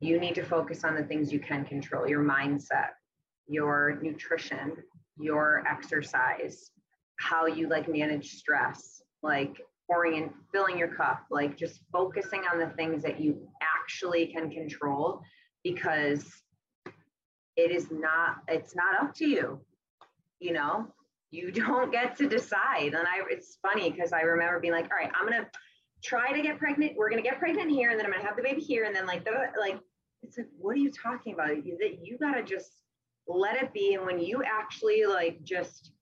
you 0.00 0.20
need 0.20 0.34
to 0.34 0.44
focus 0.44 0.84
on 0.84 0.94
the 0.94 1.02
things 1.02 1.32
you 1.32 1.40
can 1.40 1.64
control 1.64 2.06
your 2.06 2.22
mindset 2.22 2.90
your 3.48 3.98
nutrition 4.02 4.76
your 5.18 5.64
exercise 5.66 6.70
how 7.18 7.46
you 7.46 7.68
like 7.68 7.88
manage 7.88 8.30
stress 8.34 9.02
like 9.22 9.60
pouring 9.90 10.16
in 10.16 10.30
filling 10.52 10.78
your 10.78 10.88
cup 10.88 11.24
like 11.30 11.56
just 11.56 11.80
focusing 11.92 12.42
on 12.52 12.58
the 12.58 12.68
things 12.76 13.02
that 13.02 13.20
you 13.20 13.48
actually 13.62 14.26
can 14.26 14.50
control 14.50 15.20
because 15.64 16.24
it 17.56 17.70
is 17.70 17.88
not 17.90 18.36
it's 18.46 18.76
not 18.76 19.00
up 19.00 19.14
to 19.14 19.26
you 19.26 19.60
you 20.38 20.52
know 20.52 20.86
you 21.30 21.50
don't 21.52 21.90
get 21.90 22.16
to 22.16 22.28
decide 22.28 22.94
and 22.94 23.06
i 23.06 23.20
it's 23.30 23.58
funny 23.62 23.90
because 23.90 24.12
i 24.12 24.20
remember 24.20 24.60
being 24.60 24.72
like 24.72 24.88
all 24.90 24.98
right 24.98 25.10
i'm 25.18 25.28
gonna 25.28 25.46
try 26.04 26.32
to 26.32 26.42
get 26.42 26.58
pregnant 26.58 26.92
we're 26.96 27.10
gonna 27.10 27.22
get 27.22 27.38
pregnant 27.38 27.70
here 27.70 27.90
and 27.90 27.98
then 27.98 28.06
i'm 28.06 28.12
gonna 28.12 28.24
have 28.24 28.36
the 28.36 28.42
baby 28.42 28.60
here 28.60 28.84
and 28.84 28.94
then 28.94 29.06
like 29.06 29.24
the 29.24 29.32
like 29.58 29.80
it's 30.22 30.38
like, 30.38 30.48
what 30.58 30.72
are 30.72 30.80
you 30.80 30.90
talking 30.90 31.34
about? 31.34 31.64
You, 31.64 31.78
you 32.02 32.18
got 32.18 32.34
to 32.34 32.42
just 32.42 32.72
let 33.28 33.62
it 33.62 33.72
be. 33.72 33.94
And 33.94 34.04
when 34.04 34.18
you 34.18 34.42
actually 34.42 35.04
like 35.04 35.42
just 35.44 35.92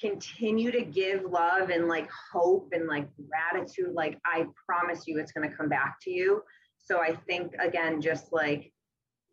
continue 0.00 0.70
to 0.70 0.82
give 0.82 1.24
love 1.24 1.70
and 1.70 1.88
like 1.88 2.08
hope 2.32 2.68
and 2.72 2.86
like 2.86 3.08
gratitude, 3.28 3.92
like 3.94 4.18
I 4.24 4.46
promise 4.66 5.06
you 5.06 5.18
it's 5.18 5.32
going 5.32 5.48
to 5.48 5.56
come 5.56 5.68
back 5.68 5.96
to 6.02 6.10
you. 6.10 6.42
So 6.78 7.00
I 7.00 7.14
think, 7.26 7.54
again, 7.58 8.00
just 8.00 8.32
like 8.32 8.72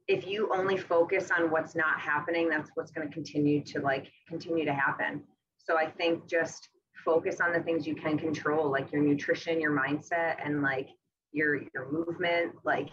if 0.08 0.28
you 0.28 0.50
only 0.54 0.78
focus 0.78 1.30
on 1.36 1.50
what's 1.50 1.76
not 1.76 2.00
happening, 2.00 2.50
that's 2.50 2.70
what's 2.76 2.92
going 2.92 3.08
to 3.08 3.14
continue 3.14 3.64
to 3.64 3.80
like 3.80 4.12
continue 4.28 4.66
to 4.66 4.74
happen. 4.74 5.24
So 5.58 5.78
I 5.78 5.90
think 5.90 6.28
just 6.28 6.70
focus 7.04 7.40
on 7.40 7.54
the 7.54 7.62
things 7.62 7.88
you 7.88 7.96
can 7.96 8.18
control, 8.18 8.70
like 8.72 8.92
your 8.92 9.02
nutrition, 9.02 9.62
your 9.62 9.72
mindset, 9.72 10.36
and 10.44 10.62
like 10.62 10.90
your 11.32 11.62
your 11.74 11.92
movement. 11.92 12.54
Like 12.64 12.90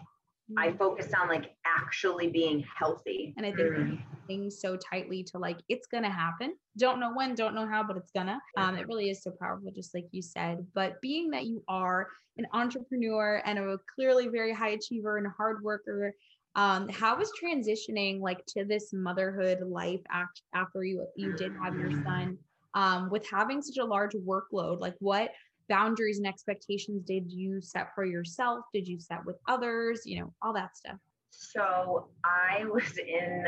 I 0.56 0.68
Mm-hmm. 0.68 0.76
focus 0.76 1.08
on 1.20 1.28
like 1.28 1.54
actually 1.64 2.28
being 2.28 2.64
healthy. 2.78 3.34
And 3.36 3.46
I 3.46 3.52
think 3.52 3.76
Mm. 3.76 3.98
things 4.28 4.60
so 4.60 4.76
tightly 4.76 5.24
to 5.24 5.38
like 5.38 5.58
it's 5.68 5.86
gonna 5.86 6.10
happen. 6.10 6.54
Don't 6.78 7.00
know 7.00 7.12
when, 7.14 7.34
don't 7.34 7.54
know 7.54 7.66
how, 7.66 7.82
but 7.82 7.96
it's 7.96 8.12
gonna. 8.12 8.40
Um, 8.56 8.76
it 8.76 8.86
really 8.86 9.10
is 9.10 9.22
so 9.22 9.32
powerful, 9.40 9.70
just 9.72 9.94
like 9.94 10.06
you 10.12 10.22
said. 10.22 10.66
But 10.74 11.00
being 11.00 11.30
that 11.30 11.46
you 11.46 11.62
are 11.68 12.08
an 12.38 12.46
entrepreneur 12.52 13.42
and 13.44 13.58
a 13.58 13.78
clearly 13.94 14.28
very 14.28 14.52
high 14.52 14.70
achiever 14.70 15.18
and 15.18 15.26
a 15.26 15.30
hard 15.30 15.62
worker, 15.62 16.14
um, 16.54 16.88
how 16.88 17.16
was 17.16 17.32
transitioning 17.42 18.20
like 18.20 18.44
to 18.48 18.64
this 18.64 18.92
motherhood 18.92 19.60
life 19.66 20.00
act 20.10 20.42
after 20.54 20.84
you 20.84 21.06
you 21.16 21.32
did 21.32 21.52
have 21.62 21.76
your 21.78 21.90
son? 22.06 22.38
Um, 22.74 23.10
with 23.10 23.26
having 23.30 23.60
such 23.60 23.76
a 23.78 23.84
large 23.84 24.12
workload, 24.14 24.80
like 24.80 24.94
what 25.00 25.30
boundaries 25.68 26.18
and 26.18 26.26
expectations 26.26 27.02
did 27.04 27.30
you 27.30 27.60
set 27.60 27.94
for 27.94 28.04
yourself? 28.04 28.64
Did 28.72 28.86
you 28.86 28.98
set 28.98 29.24
with 29.24 29.36
others? 29.48 30.02
You 30.04 30.20
know, 30.20 30.34
all 30.42 30.52
that 30.54 30.76
stuff. 30.76 30.96
So 31.30 32.08
I 32.24 32.64
was 32.64 32.98
in, 32.98 33.46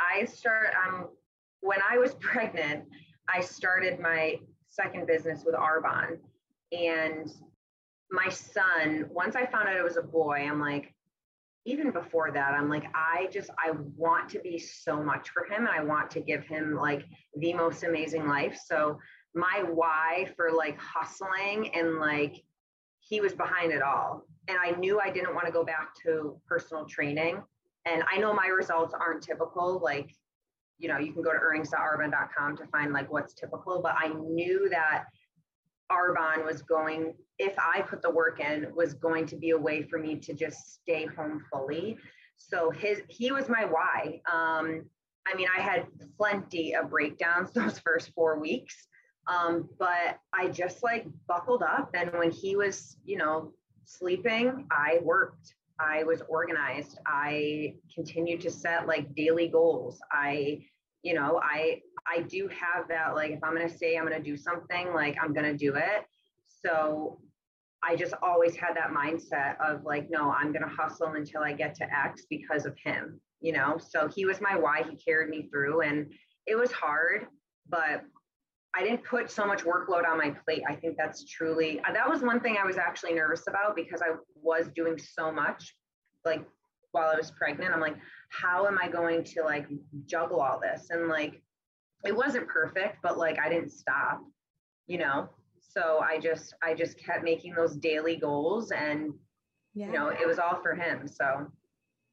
I 0.00 0.24
start, 0.24 0.74
um, 0.86 1.08
when 1.60 1.78
I 1.88 1.98
was 1.98 2.14
pregnant, 2.20 2.84
I 3.28 3.40
started 3.40 4.00
my 4.00 4.36
second 4.68 5.06
business 5.06 5.42
with 5.44 5.54
Arbonne. 5.54 6.18
And 6.72 7.30
my 8.10 8.28
son, 8.28 9.06
once 9.10 9.36
I 9.36 9.46
found 9.46 9.68
out 9.68 9.76
it 9.76 9.84
was 9.84 9.96
a 9.96 10.02
boy, 10.02 10.46
I'm 10.48 10.60
like, 10.60 10.94
even 11.64 11.90
before 11.90 12.30
that, 12.30 12.54
I'm 12.54 12.70
like, 12.70 12.84
I 12.94 13.28
just, 13.30 13.50
I 13.62 13.72
want 13.96 14.30
to 14.30 14.40
be 14.40 14.58
so 14.58 15.02
much 15.02 15.28
for 15.30 15.44
him 15.44 15.66
and 15.66 15.68
I 15.68 15.82
want 15.82 16.10
to 16.12 16.20
give 16.20 16.44
him 16.44 16.74
like 16.74 17.04
the 17.36 17.52
most 17.52 17.84
amazing 17.84 18.26
life. 18.26 18.58
So 18.64 18.98
my 19.38 19.64
why 19.72 20.32
for 20.36 20.50
like 20.52 20.78
hustling 20.78 21.74
and 21.74 21.96
like, 21.96 22.42
he 23.00 23.20
was 23.20 23.32
behind 23.34 23.72
it 23.72 23.82
all. 23.82 24.24
And 24.48 24.58
I 24.62 24.72
knew 24.72 25.00
I 25.00 25.10
didn't 25.10 25.34
want 25.34 25.46
to 25.46 25.52
go 25.52 25.64
back 25.64 25.94
to 26.04 26.38
personal 26.46 26.84
training. 26.84 27.42
And 27.86 28.02
I 28.12 28.18
know 28.18 28.34
my 28.34 28.46
results 28.46 28.94
aren't 28.98 29.22
typical. 29.22 29.80
Like, 29.82 30.14
you 30.78 30.88
know, 30.88 30.98
you 30.98 31.12
can 31.12 31.22
go 31.22 31.32
to 31.32 31.38
earnings.arbonne.com 31.38 32.56
to 32.56 32.66
find 32.66 32.92
like 32.92 33.10
what's 33.10 33.34
typical, 33.34 33.80
but 33.82 33.94
I 33.98 34.08
knew 34.08 34.68
that 34.70 35.04
Arbonne 35.90 36.44
was 36.44 36.62
going, 36.62 37.14
if 37.38 37.54
I 37.58 37.80
put 37.80 38.02
the 38.02 38.10
work 38.10 38.40
in, 38.40 38.66
was 38.74 38.94
going 38.94 39.26
to 39.26 39.36
be 39.36 39.50
a 39.50 39.58
way 39.58 39.82
for 39.82 39.98
me 39.98 40.16
to 40.16 40.34
just 40.34 40.74
stay 40.74 41.06
home 41.06 41.42
fully. 41.50 41.96
So 42.36 42.70
his 42.70 43.00
he 43.08 43.32
was 43.32 43.48
my 43.48 43.64
why. 43.64 44.20
Um, 44.30 44.84
I 45.26 45.34
mean, 45.34 45.48
I 45.56 45.60
had 45.60 45.86
plenty 46.16 46.74
of 46.74 46.90
breakdowns 46.90 47.50
those 47.54 47.78
first 47.78 48.12
four 48.14 48.38
weeks. 48.38 48.88
Um, 49.28 49.68
but 49.78 50.18
I 50.32 50.48
just 50.48 50.82
like 50.82 51.06
buckled 51.26 51.62
up 51.62 51.90
and 51.94 52.10
when 52.12 52.30
he 52.30 52.56
was, 52.56 52.96
you 53.04 53.18
know, 53.18 53.52
sleeping, 53.84 54.66
I 54.70 54.98
worked. 55.02 55.54
I 55.78 56.02
was 56.02 56.22
organized. 56.28 56.98
I 57.06 57.74
continued 57.94 58.40
to 58.40 58.50
set 58.50 58.86
like 58.86 59.14
daily 59.14 59.48
goals. 59.48 60.00
I, 60.10 60.64
you 61.02 61.14
know, 61.14 61.40
I 61.42 61.82
I 62.06 62.22
do 62.22 62.48
have 62.48 62.88
that 62.88 63.14
like 63.14 63.32
if 63.32 63.44
I'm 63.44 63.56
to 63.56 63.68
say 63.68 63.96
I'm 63.96 64.08
to 64.08 64.20
do 64.20 64.36
something, 64.36 64.92
like 64.94 65.16
I'm 65.22 65.34
to 65.34 65.54
do 65.54 65.74
it. 65.76 66.04
So 66.46 67.20
I 67.82 67.94
just 67.94 68.14
always 68.22 68.56
had 68.56 68.74
that 68.76 68.90
mindset 68.90 69.56
of 69.60 69.84
like 69.84 70.08
no, 70.10 70.30
I'm 70.30 70.52
to 70.68 70.74
hustle 70.74 71.12
until 71.12 71.42
I 71.42 71.52
get 71.52 71.74
to 71.76 71.84
X 71.84 72.26
because 72.28 72.66
of 72.66 72.76
him, 72.82 73.20
you 73.40 73.52
know? 73.52 73.78
So 73.78 74.08
he 74.08 74.24
was 74.24 74.40
my 74.40 74.56
why, 74.56 74.84
he 74.88 74.96
carried 74.96 75.28
me 75.28 75.48
through 75.50 75.82
and 75.82 76.10
it 76.46 76.56
was 76.56 76.72
hard, 76.72 77.26
but 77.68 78.02
I 78.74 78.82
didn't 78.82 79.04
put 79.04 79.30
so 79.30 79.46
much 79.46 79.64
workload 79.64 80.06
on 80.06 80.18
my 80.18 80.30
plate. 80.44 80.62
I 80.68 80.74
think 80.74 80.96
that's 80.96 81.24
truly 81.24 81.80
uh, 81.80 81.92
that 81.92 82.08
was 82.08 82.22
one 82.22 82.40
thing 82.40 82.56
I 82.62 82.66
was 82.66 82.76
actually 82.76 83.14
nervous 83.14 83.46
about 83.48 83.74
because 83.74 84.02
I 84.02 84.14
was 84.42 84.68
doing 84.74 84.98
so 84.98 85.32
much 85.32 85.74
like 86.24 86.44
while 86.92 87.08
I 87.08 87.16
was 87.16 87.30
pregnant. 87.30 87.72
I'm 87.72 87.80
like, 87.80 87.96
how 88.30 88.66
am 88.66 88.78
I 88.82 88.88
going 88.88 89.24
to 89.24 89.42
like 89.42 89.66
juggle 90.06 90.40
all 90.40 90.60
this? 90.60 90.88
And 90.90 91.08
like 91.08 91.42
it 92.04 92.14
wasn't 92.14 92.46
perfect, 92.48 92.98
but 93.02 93.18
like 93.18 93.38
I 93.38 93.48
didn't 93.48 93.70
stop, 93.70 94.20
you 94.86 94.98
know. 94.98 95.28
So 95.60 96.00
I 96.00 96.18
just 96.18 96.54
I 96.62 96.74
just 96.74 96.98
kept 96.98 97.24
making 97.24 97.54
those 97.54 97.76
daily 97.76 98.16
goals 98.16 98.70
and 98.70 99.12
Yeah. 99.74 99.86
you 99.86 99.92
know, 99.92 100.08
it 100.08 100.26
was 100.26 100.38
all 100.38 100.60
for 100.62 100.74
him. 100.74 101.08
So 101.08 101.46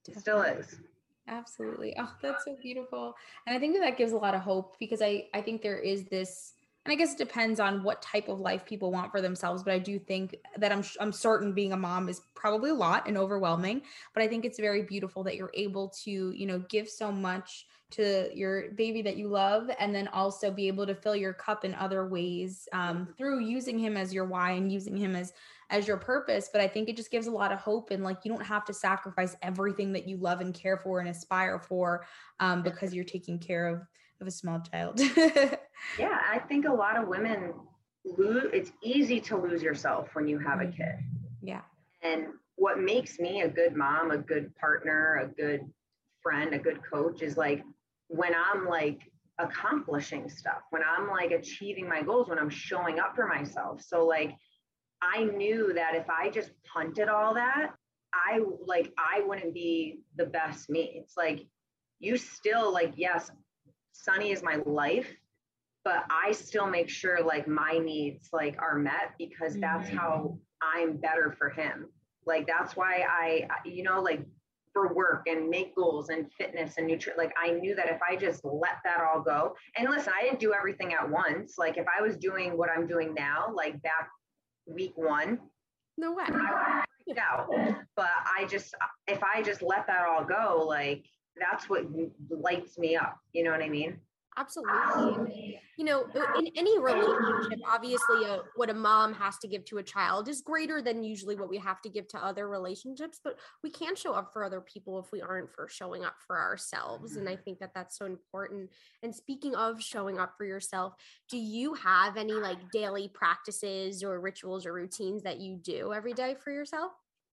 it 0.07 0.17
still 0.19 0.41
is. 0.41 0.79
Absolutely. 1.27 1.95
Oh, 1.97 2.13
that's 2.21 2.45
so 2.45 2.55
beautiful. 2.61 3.15
And 3.47 3.55
I 3.55 3.59
think 3.59 3.73
that 3.73 3.79
that 3.81 3.97
gives 3.97 4.11
a 4.11 4.17
lot 4.17 4.35
of 4.35 4.41
hope 4.41 4.77
because 4.79 5.01
I 5.01 5.27
I 5.33 5.41
think 5.41 5.61
there 5.61 5.79
is 5.79 6.05
this 6.05 6.53
and 6.85 6.91
I 6.91 6.95
guess 6.95 7.13
it 7.13 7.17
depends 7.17 7.59
on 7.59 7.81
what 7.81 8.03
type 8.03 8.27
of 8.27 8.39
life 8.39 8.63
people 8.63 8.91
want 8.91 9.11
for 9.11 9.19
themselves, 9.19 9.63
but 9.63 9.73
I 9.73 9.79
do 9.79 9.97
think 9.97 10.35
that 10.57 10.71
I'm 10.71 10.83
I'm 10.99 11.11
certain 11.11 11.53
being 11.53 11.73
a 11.73 11.77
mom 11.77 12.09
is 12.09 12.21
probably 12.35 12.69
a 12.69 12.75
lot 12.75 13.07
and 13.07 13.17
overwhelming, 13.17 13.81
but 14.13 14.21
I 14.21 14.27
think 14.27 14.45
it's 14.45 14.59
very 14.59 14.83
beautiful 14.83 15.23
that 15.23 15.35
you're 15.35 15.51
able 15.55 15.89
to, 16.03 16.11
you 16.31 16.45
know, 16.45 16.59
give 16.59 16.87
so 16.87 17.11
much 17.11 17.65
to 17.95 18.29
your 18.33 18.71
baby 18.71 19.01
that 19.01 19.17
you 19.17 19.27
love 19.27 19.69
and 19.79 19.93
then 19.93 20.07
also 20.09 20.51
be 20.51 20.67
able 20.67 20.85
to 20.85 20.95
fill 20.95 21.15
your 21.15 21.33
cup 21.33 21.63
in 21.63 21.73
other 21.75 22.07
ways 22.07 22.67
um, 22.73 23.07
through 23.17 23.39
using 23.39 23.77
him 23.77 23.95
as 23.97 24.13
your 24.13 24.25
why 24.25 24.51
and 24.51 24.71
using 24.71 24.97
him 24.97 25.15
as 25.15 25.33
as 25.69 25.87
your 25.87 25.97
purpose. 25.97 26.49
But 26.51 26.61
i 26.61 26.67
think 26.67 26.89
it 26.89 26.97
just 26.97 27.11
gives 27.11 27.27
a 27.27 27.31
lot 27.31 27.51
of 27.51 27.59
hope 27.59 27.91
and 27.91 28.03
like 28.03 28.17
you 28.23 28.31
don't 28.31 28.45
have 28.45 28.65
to 28.65 28.73
sacrifice 28.73 29.35
everything 29.41 29.93
that 29.93 30.07
you 30.07 30.17
love 30.17 30.41
and 30.41 30.53
care 30.53 30.77
for 30.77 30.99
and 30.99 31.09
aspire 31.09 31.59
for 31.59 32.05
um, 32.39 32.61
because 32.61 32.93
you're 32.93 33.03
taking 33.03 33.39
care 33.39 33.67
of 33.67 33.81
of 34.21 34.27
a 34.27 34.31
small 34.31 34.59
child. 34.59 34.99
Yeah, 35.99 36.17
I 36.31 36.39
think 36.39 36.65
a 36.65 36.73
lot 36.73 36.97
of 36.97 37.07
women 37.07 37.53
lose 38.05 38.49
it's 38.53 38.71
easy 38.81 39.19
to 39.19 39.37
lose 39.37 39.61
yourself 39.61 40.09
when 40.13 40.27
you 40.27 40.39
have 40.39 40.61
a 40.61 40.67
kid. 40.67 40.95
yeah. 41.41 41.61
And 42.01 42.27
what 42.55 42.79
makes 42.79 43.19
me 43.19 43.41
a 43.41 43.49
good 43.49 43.75
mom, 43.75 44.11
a 44.11 44.17
good 44.17 44.55
partner, 44.55 45.19
a 45.23 45.27
good 45.27 45.61
friend, 46.21 46.53
a 46.53 46.59
good 46.59 46.79
coach 46.83 47.21
is 47.21 47.37
like 47.37 47.63
when 48.07 48.33
I'm 48.35 48.65
like 48.67 49.01
accomplishing 49.37 50.29
stuff, 50.29 50.61
when 50.69 50.81
I'm 50.83 51.09
like 51.09 51.31
achieving 51.31 51.87
my 51.89 52.01
goals, 52.01 52.29
when 52.29 52.39
I'm 52.39 52.49
showing 52.49 52.99
up 52.99 53.15
for 53.15 53.27
myself. 53.27 53.81
So 53.81 54.05
like 54.05 54.35
I 55.01 55.23
knew 55.25 55.73
that 55.73 55.95
if 55.95 56.09
I 56.09 56.29
just 56.29 56.51
punted 56.71 57.09
all 57.09 57.33
that, 57.33 57.73
I 58.13 58.39
like 58.65 58.93
I 58.97 59.21
wouldn't 59.25 59.53
be 59.53 59.99
the 60.15 60.25
best 60.25 60.69
me. 60.69 60.99
It's 61.01 61.17
like 61.17 61.41
you 61.99 62.17
still 62.17 62.71
like 62.71 62.93
yes, 62.95 63.29
Sunny 63.91 64.31
is 64.31 64.41
my 64.43 64.57
life, 64.65 65.09
but 65.83 66.05
I 66.09 66.31
still 66.31 66.67
make 66.67 66.89
sure 66.89 67.21
like 67.23 67.47
my 67.47 67.77
needs 67.77 68.29
like 68.31 68.55
are 68.61 68.77
met 68.77 69.15
because 69.17 69.57
that's 69.59 69.89
Mhm. 69.89 69.97
how 69.97 70.39
I'm 70.61 70.97
better 70.97 71.31
for 71.37 71.49
him. 71.49 71.91
Like 72.25 72.47
that's 72.47 72.75
why 72.75 73.05
I 73.07 73.47
you 73.65 73.83
know 73.83 74.01
like 74.01 74.25
for 74.75 74.93
work 74.93 75.23
and 75.27 75.49
make 75.49 75.73
goals 75.73 76.09
and 76.09 76.29
fitness 76.37 76.73
and 76.77 76.85
nutrition 76.85 77.17
like 77.17 77.33
I 77.41 77.51
knew 77.51 77.75
that 77.75 77.87
if 77.87 77.99
I 78.07 78.17
just 78.17 78.43
let 78.43 78.77
that 78.83 78.99
all 79.01 79.21
go 79.21 79.55
and 79.77 79.89
listen 79.89 80.11
I 80.19 80.23
didn't 80.23 80.41
do 80.41 80.53
everything 80.53 80.93
at 80.93 81.09
once 81.09 81.55
like 81.57 81.77
if 81.77 81.85
I 81.87 82.01
was 82.01 82.17
doing 82.17 82.57
what 82.57 82.69
I'm 82.69 82.85
doing 82.85 83.13
now 83.13 83.51
like 83.55 83.81
back 83.81 84.09
week 84.67 84.91
1 84.95 85.39
No 85.97 86.13
way. 86.13 86.25
I 86.27 86.83
freaked 87.05 87.19
out. 87.19 87.47
But 87.95 88.09
I 88.37 88.45
just, 88.45 88.75
if 89.07 89.23
I 89.23 89.41
just 89.41 89.61
let 89.61 89.87
that 89.87 90.05
all 90.05 90.25
go, 90.25 90.65
like 90.67 91.05
that's 91.39 91.69
what 91.69 91.85
lights 92.29 92.77
me 92.77 92.95
up. 92.95 93.17
You 93.33 93.43
know 93.43 93.51
what 93.51 93.61
I 93.61 93.69
mean? 93.69 93.99
Absolutely. 94.37 95.59
You 95.77 95.85
know, 95.85 96.05
in 96.37 96.47
any 96.57 96.77
relationship, 96.79 97.59
obviously, 97.69 98.25
uh, 98.25 98.39
what 98.55 98.69
a 98.69 98.73
mom 98.73 99.13
has 99.13 99.37
to 99.39 99.47
give 99.47 99.63
to 99.65 99.77
a 99.77 99.83
child 99.83 100.27
is 100.27 100.41
greater 100.41 100.81
than 100.81 101.03
usually 101.03 101.35
what 101.35 101.49
we 101.49 101.57
have 101.57 101.81
to 101.81 101.89
give 101.89 102.07
to 102.09 102.23
other 102.23 102.49
relationships. 102.49 103.19
But 103.23 103.37
we 103.63 103.69
can 103.69 103.95
show 103.95 104.13
up 104.13 104.33
for 104.33 104.43
other 104.43 104.61
people 104.61 104.99
if 104.99 105.11
we 105.11 105.21
aren't 105.21 105.51
for 105.51 105.69
showing 105.69 106.03
up 106.03 106.15
for 106.27 106.37
ourselves. 106.37 107.15
And 107.15 107.29
I 107.29 107.35
think 107.37 107.59
that 107.59 107.71
that's 107.73 107.97
so 107.97 108.05
important. 108.05 108.69
And 109.03 109.15
speaking 109.15 109.55
of 109.55 109.81
showing 109.81 110.19
up 110.19 110.33
for 110.37 110.45
yourself, 110.45 110.95
do 111.29 111.37
you 111.37 111.73
have 111.75 112.17
any 112.17 112.33
like 112.33 112.71
daily 112.71 113.09
practices 113.13 114.03
or 114.03 114.19
rituals 114.19 114.65
or 114.65 114.73
routines 114.73 115.23
that 115.23 115.39
you 115.39 115.55
do 115.55 115.93
every 115.93 116.13
day 116.13 116.35
for 116.43 116.51
yourself? 116.51 116.91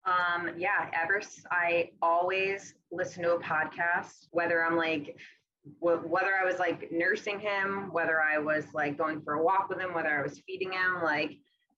Um, 0.06 0.50
yeah, 0.56 0.90
ever 0.98 1.20
I 1.50 1.90
always 2.00 2.74
listen 2.90 3.22
to 3.24 3.34
a 3.34 3.40
podcast, 3.40 4.28
whether 4.30 4.64
I'm 4.64 4.76
like, 4.76 5.16
whether 5.78 6.34
I 6.40 6.44
was 6.44 6.58
like 6.58 6.90
nursing 6.90 7.38
him, 7.38 7.92
whether 7.92 8.20
I 8.20 8.38
was 8.38 8.64
like 8.72 8.96
going 8.96 9.20
for 9.22 9.34
a 9.34 9.42
walk 9.42 9.68
with 9.68 9.78
him, 9.78 9.94
whether 9.94 10.18
I 10.18 10.22
was 10.22 10.40
feeding 10.46 10.72
him, 10.72 11.02
like, 11.02 11.32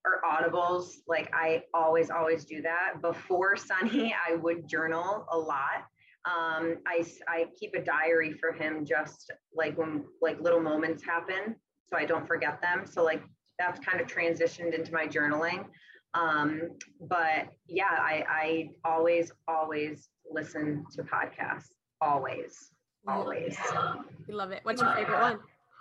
or 0.04 0.20
audibles. 0.28 0.94
Like, 1.06 1.30
I 1.34 1.64
always, 1.74 2.10
always 2.10 2.44
do 2.44 2.62
that. 2.62 3.00
Before 3.00 3.56
Sunny, 3.56 4.14
I 4.28 4.36
would 4.36 4.68
journal 4.68 5.26
a 5.30 5.38
lot. 5.38 5.86
Um, 6.24 6.76
I, 6.86 7.04
I 7.26 7.46
keep 7.58 7.74
a 7.74 7.82
diary 7.82 8.32
for 8.32 8.52
him 8.52 8.84
just 8.84 9.32
like 9.54 9.76
when 9.76 10.04
like 10.20 10.40
little 10.40 10.60
moments 10.60 11.04
happen 11.04 11.56
so 11.92 11.98
I 11.98 12.04
don't 12.04 12.26
forget 12.26 12.60
them. 12.62 12.84
So 12.86 13.02
like 13.04 13.22
that's 13.58 13.78
kind 13.80 14.00
of 14.00 14.06
transitioned 14.06 14.74
into 14.74 14.92
my 14.92 15.06
journaling. 15.06 15.66
Um, 16.14 16.70
but 17.00 17.48
yeah, 17.66 17.90
I, 17.90 18.24
I 18.28 18.70
always, 18.84 19.32
always 19.48 20.08
listen 20.30 20.84
to 20.92 21.02
podcasts. 21.02 21.68
Always, 22.00 22.71
always. 23.06 23.56
We 24.26 24.34
love 24.34 24.50
it. 24.50 24.60
What's 24.62 24.80
your 24.80 24.94
favorite 24.94 25.20
one? 25.20 25.38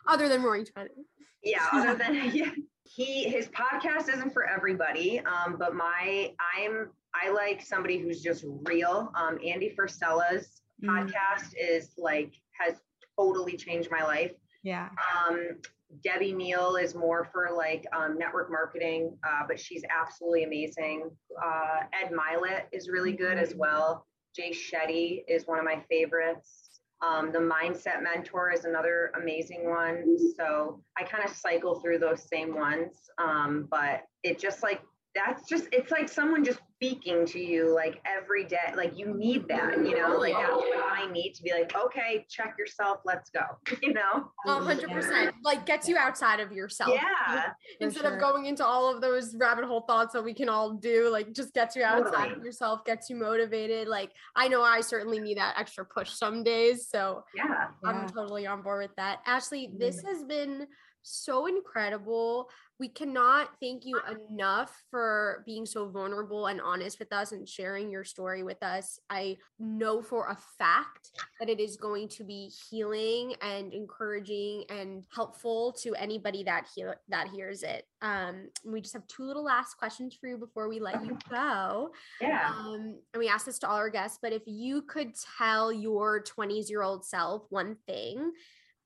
Other 0.08 0.30
than 0.30 0.42
Roaring 0.42 0.66
Twenties. 0.66 1.06
Yeah, 1.44 1.68
other 1.72 1.96
than 1.98 2.32
yeah. 2.34 2.52
He 2.84 3.30
his 3.30 3.48
podcast 3.48 4.14
isn't 4.14 4.34
for 4.34 4.48
everybody. 4.50 5.20
Um, 5.20 5.56
but 5.58 5.76
my 5.76 6.34
I'm 6.58 6.90
I 7.14 7.30
like 7.32 7.62
somebody 7.62 7.98
who's 7.98 8.22
just 8.22 8.46
real. 8.64 9.12
Um, 9.16 9.38
Andy 9.46 9.70
Frisella's 9.70 10.62
mm. 10.84 10.90
podcast 10.90 11.54
is 11.60 11.92
like 11.98 12.34
has 12.60 12.76
totally 13.18 13.58
changed 13.58 13.90
my 13.92 14.04
life. 14.04 14.32
Yeah. 14.64 14.90
Um, 15.16 15.58
Debbie 16.04 16.34
Neal 16.34 16.78
is 16.78 16.96
more 16.96 17.26
for 17.32 17.50
like 17.56 17.86
um, 17.94 18.18
network 18.18 18.50
marketing, 18.50 19.18
uh, 19.28 19.44
but 19.48 19.60
she's 19.60 19.84
absolutely 19.90 20.44
amazing. 20.44 21.10
Uh, 21.44 21.82
Ed 21.92 22.12
Mylett 22.12 22.64
is 22.72 22.88
really 22.88 23.14
good 23.14 23.38
as 23.38 23.50
mm-hmm. 23.50 23.60
well. 23.60 24.08
Jay 24.36 24.52
Shetty 24.52 25.24
is 25.28 25.46
one 25.46 25.60
of 25.60 25.66
my 25.66 25.84
favorites. 25.90 26.71
Um, 27.02 27.32
the 27.32 27.40
Mindset 27.40 28.04
Mentor 28.04 28.52
is 28.52 28.66
another 28.66 29.12
amazing 29.20 29.70
one. 29.70 30.18
So 30.38 30.82
I 30.98 31.04
kind 31.04 31.24
of 31.24 31.36
cycle 31.36 31.80
through 31.80 31.98
those 31.98 32.28
same 32.28 32.56
ones, 32.56 33.10
um, 33.18 33.68
but 33.72 34.04
it 34.24 34.40
just 34.40 34.62
like 34.62 34.82
that's 35.14 35.48
just 35.48 35.68
it's 35.72 35.92
like 35.92 36.08
someone 36.08 36.44
just 36.44 36.60
speaking 36.76 37.26
to 37.26 37.40
you 37.40 37.74
like 37.74 38.02
every 38.06 38.44
day 38.44 38.74
like 38.76 38.98
you 38.98 39.14
need 39.14 39.48
that 39.48 39.78
you 39.78 40.00
know 40.00 40.18
like 40.18 40.34
that's 40.34 40.52
what 40.52 40.92
i 40.92 41.12
need 41.12 41.34
to 41.34 41.44
be 41.44 41.52
like 41.52 41.72
okay 41.76 42.26
check 42.30 42.56
yourself 42.58 43.00
let's 43.06 43.30
go 43.30 43.42
you 43.82 43.94
know? 43.94 44.32
100% 44.48 45.32
like 45.44 45.66
gets 45.66 45.88
you 45.88 45.98
outside 45.98 46.40
of 46.40 46.52
yourself. 46.52 46.92
Yeah 46.94 47.52
instead 47.80 48.02
sure. 48.02 48.14
of 48.14 48.20
going 48.20 48.46
into 48.46 48.66
all 48.66 48.94
of 48.94 49.02
those 49.02 49.36
rabbit 49.36 49.66
hole 49.66 49.82
thoughts 49.82 50.14
that 50.14 50.24
we 50.24 50.34
can 50.34 50.50
all 50.50 50.74
do 50.74 51.10
like 51.10 51.34
just 51.34 51.54
gets 51.54 51.76
you 51.76 51.84
outside 51.84 52.12
totally. 52.12 52.40
of 52.40 52.44
yourself 52.44 52.86
gets 52.86 53.10
you 53.10 53.16
motivated. 53.16 53.88
Like 53.88 54.12
i 54.36 54.48
know 54.48 54.62
i 54.62 54.82
certainly 54.82 55.20
need 55.20 55.38
that 55.38 55.56
extra 55.58 55.86
push 55.86 56.10
some 56.12 56.44
days 56.44 56.88
so 56.90 57.24
yeah. 57.36 57.68
I'm 57.84 58.02
yeah. 58.02 58.08
totally 58.08 58.48
on 58.48 58.62
board 58.62 58.82
with 58.82 58.96
that. 58.98 59.20
Ashley 59.26 59.72
this 59.78 59.98
mm-hmm. 59.98 60.08
has 60.08 60.24
been 60.24 60.68
so 61.04 61.48
incredible. 61.48 62.50
We 62.82 62.88
cannot 62.88 63.50
thank 63.60 63.86
you 63.86 64.02
enough 64.28 64.76
for 64.90 65.44
being 65.46 65.68
so 65.68 65.88
vulnerable 65.88 66.48
and 66.48 66.60
honest 66.60 66.98
with 66.98 67.14
us 67.14 67.32
and 67.32 67.48
sharing 67.48 67.92
your 67.92 68.04
story 68.04 68.42
with 68.42 68.64
us. 68.64 69.00
I 69.08 69.38
know 69.60 70.02
for 70.02 70.30
a 70.30 70.38
fact 70.58 71.12
that 71.40 71.48
it 71.48 71.60
is 71.60 71.78
going 71.78 72.08
to 72.08 72.24
be 72.24 72.50
healing 72.72 73.36
and 73.40 73.72
encouraging 73.72 74.64
and 74.72 75.06
helpful 75.14 75.74
to 75.74 75.94
anybody 75.94 76.44
that 76.46 76.70
hear 76.76 76.96
that 77.10 77.28
hears 77.28 77.62
it. 77.62 77.86
Um, 78.02 78.50
we 78.66 78.82
just 78.82 78.96
have 78.96 79.06
two 79.06 79.26
little 79.26 79.44
last 79.44 79.76
questions 79.78 80.18
for 80.20 80.28
you 80.28 80.38
before 80.40 80.68
we 80.68 80.80
let 80.80 81.06
you 81.06 81.20
go. 81.30 81.92
Yeah. 82.20 82.50
Um, 82.50 82.98
and 83.14 83.20
we 83.20 83.30
ask 83.30 83.46
this 83.46 83.60
to 83.60 83.70
all 83.70 83.78
our 83.78 83.92
guests, 83.92 84.18
but 84.20 84.34
if 84.34 84.42
you 84.48 84.82
could 84.82 85.12
tell 85.38 85.72
your 85.72 86.24
20s 86.24 86.68
year 86.68 86.82
old 86.82 87.06
self 87.06 87.44
one 87.52 87.78
thing 87.86 88.32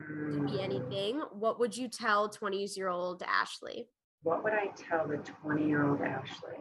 could 0.02 0.48
be 0.48 0.62
anything. 0.62 1.22
What 1.32 1.60
would 1.60 1.76
you 1.76 1.88
tell 1.88 2.30
20 2.30 2.68
year 2.76 2.90
old 2.90 3.24
Ashley? 3.24 3.88
What 4.24 4.44
would 4.44 4.54
I 4.54 4.68
tell 4.76 5.08
the 5.08 5.18
20 5.18 5.68
year 5.68 5.88
old 5.88 6.02
Ashley? 6.02 6.58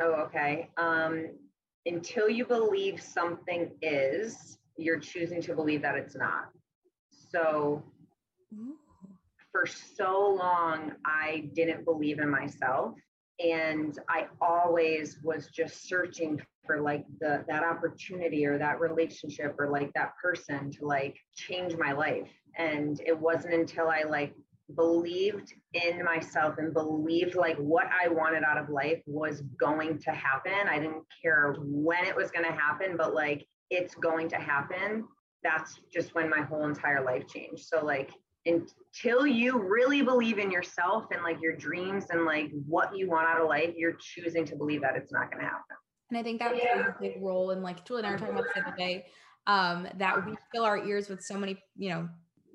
Oh, 0.00 0.12
okay. 0.26 0.70
Um, 0.76 1.28
until 1.86 2.28
you 2.28 2.44
believe 2.44 3.00
something 3.02 3.70
is, 3.82 4.58
you're 4.76 4.98
choosing 4.98 5.42
to 5.42 5.54
believe 5.54 5.82
that 5.82 5.96
it's 5.96 6.16
not. 6.16 6.48
So 7.30 7.82
for 9.50 9.66
so 9.66 10.34
long, 10.38 10.92
I 11.04 11.50
didn't 11.54 11.84
believe 11.84 12.18
in 12.18 12.30
myself. 12.30 12.94
And 13.40 13.98
I 14.08 14.26
always 14.40 15.18
was 15.22 15.48
just 15.48 15.88
searching 15.88 16.40
for 16.64 16.80
like 16.80 17.04
the 17.20 17.44
that 17.48 17.64
opportunity 17.64 18.46
or 18.46 18.58
that 18.58 18.80
relationship 18.80 19.56
or 19.58 19.70
like 19.70 19.92
that 19.94 20.12
person 20.22 20.70
to 20.72 20.86
like 20.86 21.16
change 21.34 21.76
my 21.76 21.92
life. 21.92 22.28
And 22.56 23.00
it 23.06 23.18
wasn't 23.18 23.54
until 23.54 23.88
i 23.88 24.02
like 24.02 24.34
believed 24.76 25.52
in 25.74 26.02
myself 26.04 26.54
and 26.58 26.72
believed 26.72 27.34
like 27.34 27.56
what 27.56 27.86
i 28.02 28.08
wanted 28.08 28.42
out 28.42 28.56
of 28.56 28.70
life 28.70 29.02
was 29.06 29.42
going 29.58 29.98
to 29.98 30.10
happen. 30.12 30.68
I 30.68 30.78
didn't 30.78 31.04
care 31.20 31.56
when 31.58 32.04
it 32.04 32.16
was 32.16 32.30
going 32.30 32.46
to 32.46 32.52
happen 32.52 32.96
but 32.96 33.14
like 33.14 33.46
it's 33.70 33.94
going 33.94 34.28
to 34.28 34.36
happen. 34.36 35.04
That's 35.42 35.80
just 35.92 36.14
when 36.14 36.28
my 36.30 36.42
whole 36.42 36.66
entire 36.66 37.02
life 37.02 37.26
changed. 37.26 37.64
So 37.64 37.84
like 37.84 38.12
until 38.46 39.26
you 39.26 39.58
really 39.58 40.02
believe 40.02 40.38
in 40.38 40.50
yourself 40.50 41.06
and 41.12 41.22
like 41.22 41.40
your 41.40 41.54
dreams 41.56 42.06
and 42.10 42.24
like 42.24 42.50
what 42.66 42.96
you 42.96 43.08
want 43.08 43.28
out 43.28 43.40
of 43.40 43.48
life 43.48 43.72
you're 43.76 43.96
choosing 44.00 44.44
to 44.44 44.56
believe 44.56 44.80
that 44.80 44.96
it's 44.96 45.12
not 45.12 45.30
going 45.30 45.42
to 45.42 45.48
happen 45.48 45.76
and 46.10 46.18
i 46.18 46.22
think 46.22 46.40
that 46.40 46.50
plays 46.52 46.62
yeah. 46.64 46.88
a 46.88 47.00
big 47.00 47.22
role 47.22 47.50
in 47.50 47.62
like 47.62 47.84
julie 47.84 48.00
and 48.00 48.06
i 48.06 48.10
were 48.10 48.18
talking 48.18 48.34
about 48.34 48.46
the 48.54 48.60
other 48.60 48.76
day 48.76 49.06
um, 49.48 49.88
that 49.96 50.24
we 50.24 50.36
fill 50.52 50.64
our 50.64 50.78
ears 50.86 51.08
with 51.08 51.20
so 51.20 51.36
many 51.36 51.56
you 51.76 51.90
know 51.90 52.08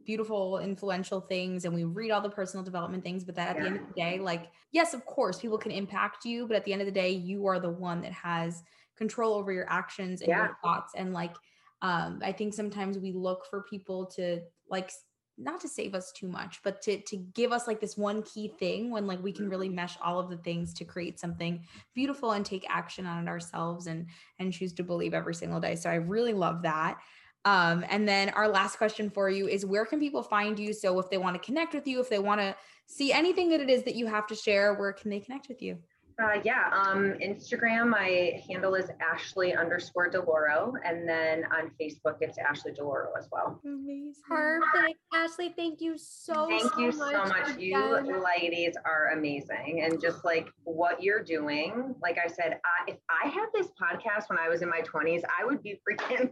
beautiful, 0.08 0.60
influential 0.60 1.20
things 1.20 1.66
and 1.66 1.76
we 1.76 1.84
read 1.84 2.12
all 2.12 2.22
the 2.22 2.30
personal 2.30 2.64
development 2.64 3.04
things. 3.04 3.24
But 3.26 3.36
that 3.36 3.50
at 3.50 3.56
yeah. 3.58 3.62
the 3.62 3.68
end 3.68 3.80
of 3.82 3.88
the 3.88 3.94
day, 3.94 4.20
like, 4.20 4.48
yes, 4.72 4.96
of 4.96 5.06
course, 5.06 5.40
people 5.40 5.58
can 5.58 5.72
impact 5.72 6.26
you, 6.26 6.48
but 6.48 6.56
at 6.56 6.64
the 6.64 6.72
end 6.72 6.82
of 6.82 6.88
the 6.88 6.94
day, 6.94 7.12
you 7.12 7.46
are 7.46 7.60
the 7.60 7.70
one 7.70 8.02
that 8.02 8.14
has 8.14 8.64
control 8.98 9.34
over 9.36 9.52
your 9.52 9.70
actions 9.70 10.22
and 10.22 10.30
yeah. 10.30 10.46
your 10.46 10.58
thoughts. 10.64 10.94
And 10.96 11.14
like, 11.14 11.36
um, 11.82 12.22
I 12.24 12.32
think 12.32 12.54
sometimes 12.54 12.98
we 12.98 13.12
look 13.12 13.46
for 13.50 13.64
people 13.70 14.06
to 14.16 14.40
like 14.72 14.92
not 15.38 15.62
to 15.62 15.68
save 15.68 15.94
us 15.94 16.12
too 16.12 16.28
much, 16.28 16.60
but 16.64 16.82
to 16.84 17.00
to 17.02 17.18
give 17.18 17.52
us 17.52 17.68
like 17.68 17.80
this 17.80 17.98
one 17.98 18.24
key 18.24 18.48
thing 18.60 18.90
when 18.90 19.06
like 19.06 19.22
we 19.22 19.32
can 19.32 19.50
really 19.50 19.70
mesh 19.70 19.98
all 20.02 20.20
of 20.20 20.30
the 20.30 20.38
things 20.38 20.74
to 20.76 20.86
create 20.86 21.20
something 21.20 21.64
beautiful 21.94 22.32
and 22.32 22.46
take 22.46 22.66
action 22.70 23.06
on 23.06 23.28
it 23.28 23.30
ourselves 23.30 23.88
and 23.88 24.08
and 24.40 24.52
choose 24.54 24.74
to 24.74 24.84
believe 24.84 25.14
every 25.14 25.36
single 25.36 25.60
day. 25.60 25.76
So 25.76 25.90
I 25.90 25.96
really 25.96 26.34
love 26.34 26.64
that. 26.64 27.00
Um, 27.46 27.86
and 27.90 28.08
then 28.08 28.30
our 28.30 28.48
last 28.48 28.78
question 28.78 29.10
for 29.10 29.30
you 29.30 29.48
is 29.48 29.66
where 29.66 29.86
can 29.86 30.00
people 30.00 30.22
find 30.22 30.60
you? 30.60 30.74
So 30.74 31.00
if 31.00 31.10
they 31.10 31.18
want 31.18 31.42
to 31.42 31.46
connect 31.46 31.74
with 31.74 31.88
you, 31.88 32.02
if 32.02 32.10
they 32.10 32.20
want 32.20 32.42
to 32.42 32.56
see 32.88 33.14
anything 33.14 33.50
that 33.50 33.62
it 33.62 33.70
is 33.70 33.84
that 33.84 33.96
you 33.96 34.06
have 34.08 34.28
to 34.28 34.36
share, 34.36 34.74
where 34.74 34.92
can 34.92 35.10
they 35.10 35.20
connect 35.20 35.48
with 35.48 35.62
you? 35.62 35.78
Uh, 36.20 36.40
yeah, 36.44 36.72
um, 36.74 37.14
Instagram, 37.24 37.90
my 37.90 38.42
handle 38.50 38.74
is 38.74 38.90
Ashley 39.00 39.54
underscore 39.54 40.10
Deloro. 40.10 40.74
And 40.84 41.08
then 41.08 41.44
on 41.52 41.70
Facebook, 41.80 42.18
it's 42.22 42.40
Ashley 42.40 42.72
Deloro 42.72 43.10
as 43.20 43.28
well. 43.32 43.62
Amazing. 43.64 44.16
Perfect. 44.28 44.98
Ashley, 45.14 45.54
thank 45.56 45.80
you 45.80 45.96
so 45.96 46.48
Thank 46.48 46.74
so 46.74 46.80
you 46.80 46.92
so 46.92 47.12
much. 47.12 47.52
Again. 47.52 47.60
You 47.60 48.24
ladies 48.24 48.74
are 48.84 49.12
amazing. 49.14 49.84
And 49.84 50.02
just 50.02 50.26
like 50.26 50.50
what 50.64 51.04
you're 51.04 51.24
doing, 51.24 51.94
like 52.02 52.18
I 52.18 52.28
said, 52.28 52.60
I, 52.66 52.92
if 52.92 52.98
I 53.10 53.28
had 53.28 53.50
this 53.54 53.68
podcast 53.80 54.30
when 54.30 54.40
I 54.40 54.50
was 54.50 54.64
in 54.64 54.70
my 54.70 54.82
20s, 54.82 55.22
I 55.40 55.46
would 55.46 55.62
be 55.62 55.80
freaking 55.88 56.32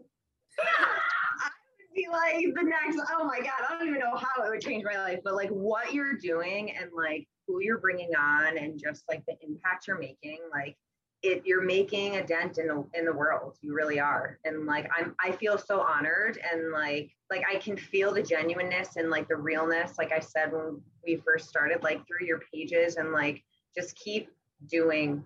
I 0.59 1.49
would 1.77 1.93
be 1.95 2.07
like 2.11 2.43
the 2.55 2.63
next, 2.63 2.99
oh 3.15 3.25
my 3.25 3.37
God, 3.37 3.69
I 3.69 3.77
don't 3.77 3.87
even 3.87 3.99
know 3.99 4.15
how 4.15 4.43
it 4.43 4.49
would 4.49 4.61
change 4.61 4.83
my 4.83 4.97
life, 4.97 5.19
but 5.23 5.35
like 5.35 5.49
what 5.49 5.93
you're 5.93 6.17
doing 6.17 6.71
and 6.71 6.89
like 6.95 7.27
who 7.47 7.61
you're 7.61 7.77
bringing 7.77 8.15
on 8.15 8.57
and 8.57 8.79
just 8.79 9.03
like 9.09 9.23
the 9.25 9.35
impact 9.41 9.87
you're 9.87 9.99
making, 9.99 10.39
like 10.51 10.75
it, 11.23 11.43
you're 11.45 11.63
making 11.63 12.17
a 12.17 12.25
dent 12.25 12.57
in 12.57 12.67
the 12.67 12.85
in 12.93 13.05
the 13.05 13.13
world. 13.13 13.55
You 13.61 13.73
really 13.73 13.99
are. 13.99 14.39
And 14.45 14.65
like 14.65 14.89
I'm 14.97 15.15
I 15.23 15.31
feel 15.31 15.57
so 15.57 15.81
honored 15.81 16.39
and 16.51 16.71
like 16.71 17.11
like 17.31 17.43
I 17.51 17.57
can 17.57 17.77
feel 17.77 18.13
the 18.13 18.21
genuineness 18.21 18.95
and 18.97 19.09
like 19.09 19.27
the 19.27 19.35
realness, 19.35 19.97
like 19.97 20.11
I 20.11 20.19
said 20.19 20.51
when 20.51 20.81
we 21.05 21.21
first 21.25 21.49
started, 21.49 21.83
like 21.83 22.05
through 22.07 22.27
your 22.27 22.41
pages 22.53 22.97
and 22.97 23.11
like 23.11 23.43
just 23.75 23.95
keep 23.95 24.29
doing 24.69 25.23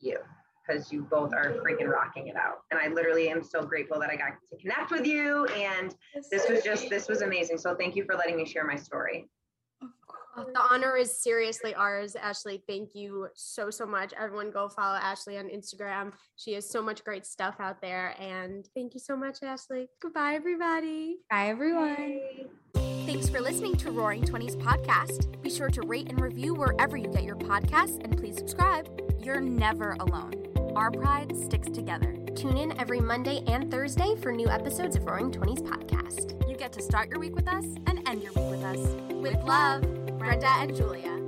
you 0.00 0.18
because 0.68 0.92
you 0.92 1.02
both 1.02 1.32
are 1.32 1.54
freaking 1.64 1.88
rocking 1.88 2.28
it 2.28 2.36
out. 2.36 2.58
And 2.70 2.78
I 2.78 2.88
literally 2.88 3.30
am 3.30 3.42
so 3.42 3.62
grateful 3.62 3.98
that 4.00 4.10
I 4.10 4.16
got 4.16 4.32
to 4.50 4.56
connect 4.56 4.90
with 4.90 5.06
you. 5.06 5.46
And 5.46 5.94
this 6.30 6.48
was 6.48 6.62
just, 6.62 6.90
this 6.90 7.08
was 7.08 7.22
amazing. 7.22 7.58
So 7.58 7.74
thank 7.74 7.96
you 7.96 8.04
for 8.04 8.14
letting 8.14 8.36
me 8.36 8.44
share 8.44 8.66
my 8.66 8.76
story. 8.76 9.28
The 10.52 10.60
honor 10.60 10.96
is 10.96 11.22
seriously 11.22 11.74
ours, 11.74 12.16
Ashley. 12.16 12.62
Thank 12.66 12.90
you 12.94 13.28
so, 13.34 13.70
so 13.70 13.86
much. 13.86 14.12
Everyone 14.18 14.50
go 14.50 14.68
follow 14.68 14.96
Ashley 14.96 15.38
on 15.38 15.48
Instagram. 15.48 16.12
She 16.36 16.52
has 16.54 16.68
so 16.68 16.82
much 16.82 17.04
great 17.04 17.26
stuff 17.26 17.56
out 17.60 17.80
there. 17.80 18.14
And 18.20 18.68
thank 18.74 18.94
you 18.94 19.00
so 19.00 19.16
much, 19.16 19.38
Ashley. 19.42 19.88
Goodbye, 20.00 20.34
everybody. 20.34 21.16
Bye, 21.30 21.48
everyone. 21.48 22.20
Thanks 22.74 23.28
for 23.28 23.40
listening 23.40 23.76
to 23.76 23.90
Roaring 23.90 24.22
Twenties 24.24 24.56
podcast. 24.56 25.40
Be 25.40 25.50
sure 25.50 25.70
to 25.70 25.82
rate 25.82 26.08
and 26.10 26.20
review 26.20 26.54
wherever 26.54 26.96
you 26.96 27.08
get 27.08 27.24
your 27.24 27.36
podcasts 27.36 28.02
and 28.04 28.16
please 28.16 28.36
subscribe. 28.36 28.86
You're 29.18 29.40
never 29.40 29.96
alone. 30.00 30.34
Our 30.76 30.90
pride 30.90 31.34
sticks 31.36 31.68
together. 31.68 32.14
Tune 32.36 32.56
in 32.58 32.78
every 32.78 33.00
Monday 33.00 33.42
and 33.46 33.70
Thursday 33.70 34.14
for 34.16 34.30
new 34.30 34.48
episodes 34.48 34.94
of 34.94 35.06
Roaring 35.06 35.32
Twenties 35.32 35.62
podcast. 35.62 36.48
You 36.48 36.56
get 36.56 36.72
to 36.74 36.82
start 36.82 37.08
your 37.08 37.18
week 37.18 37.34
with 37.34 37.48
us 37.48 37.64
and 37.86 38.06
end 38.06 38.22
your 38.22 38.32
week 38.32 38.50
with 38.50 38.62
us. 38.62 38.78
With 39.14 39.42
love, 39.42 39.82
Brenda 40.18 40.48
and 40.58 40.74
Julia. 40.74 41.27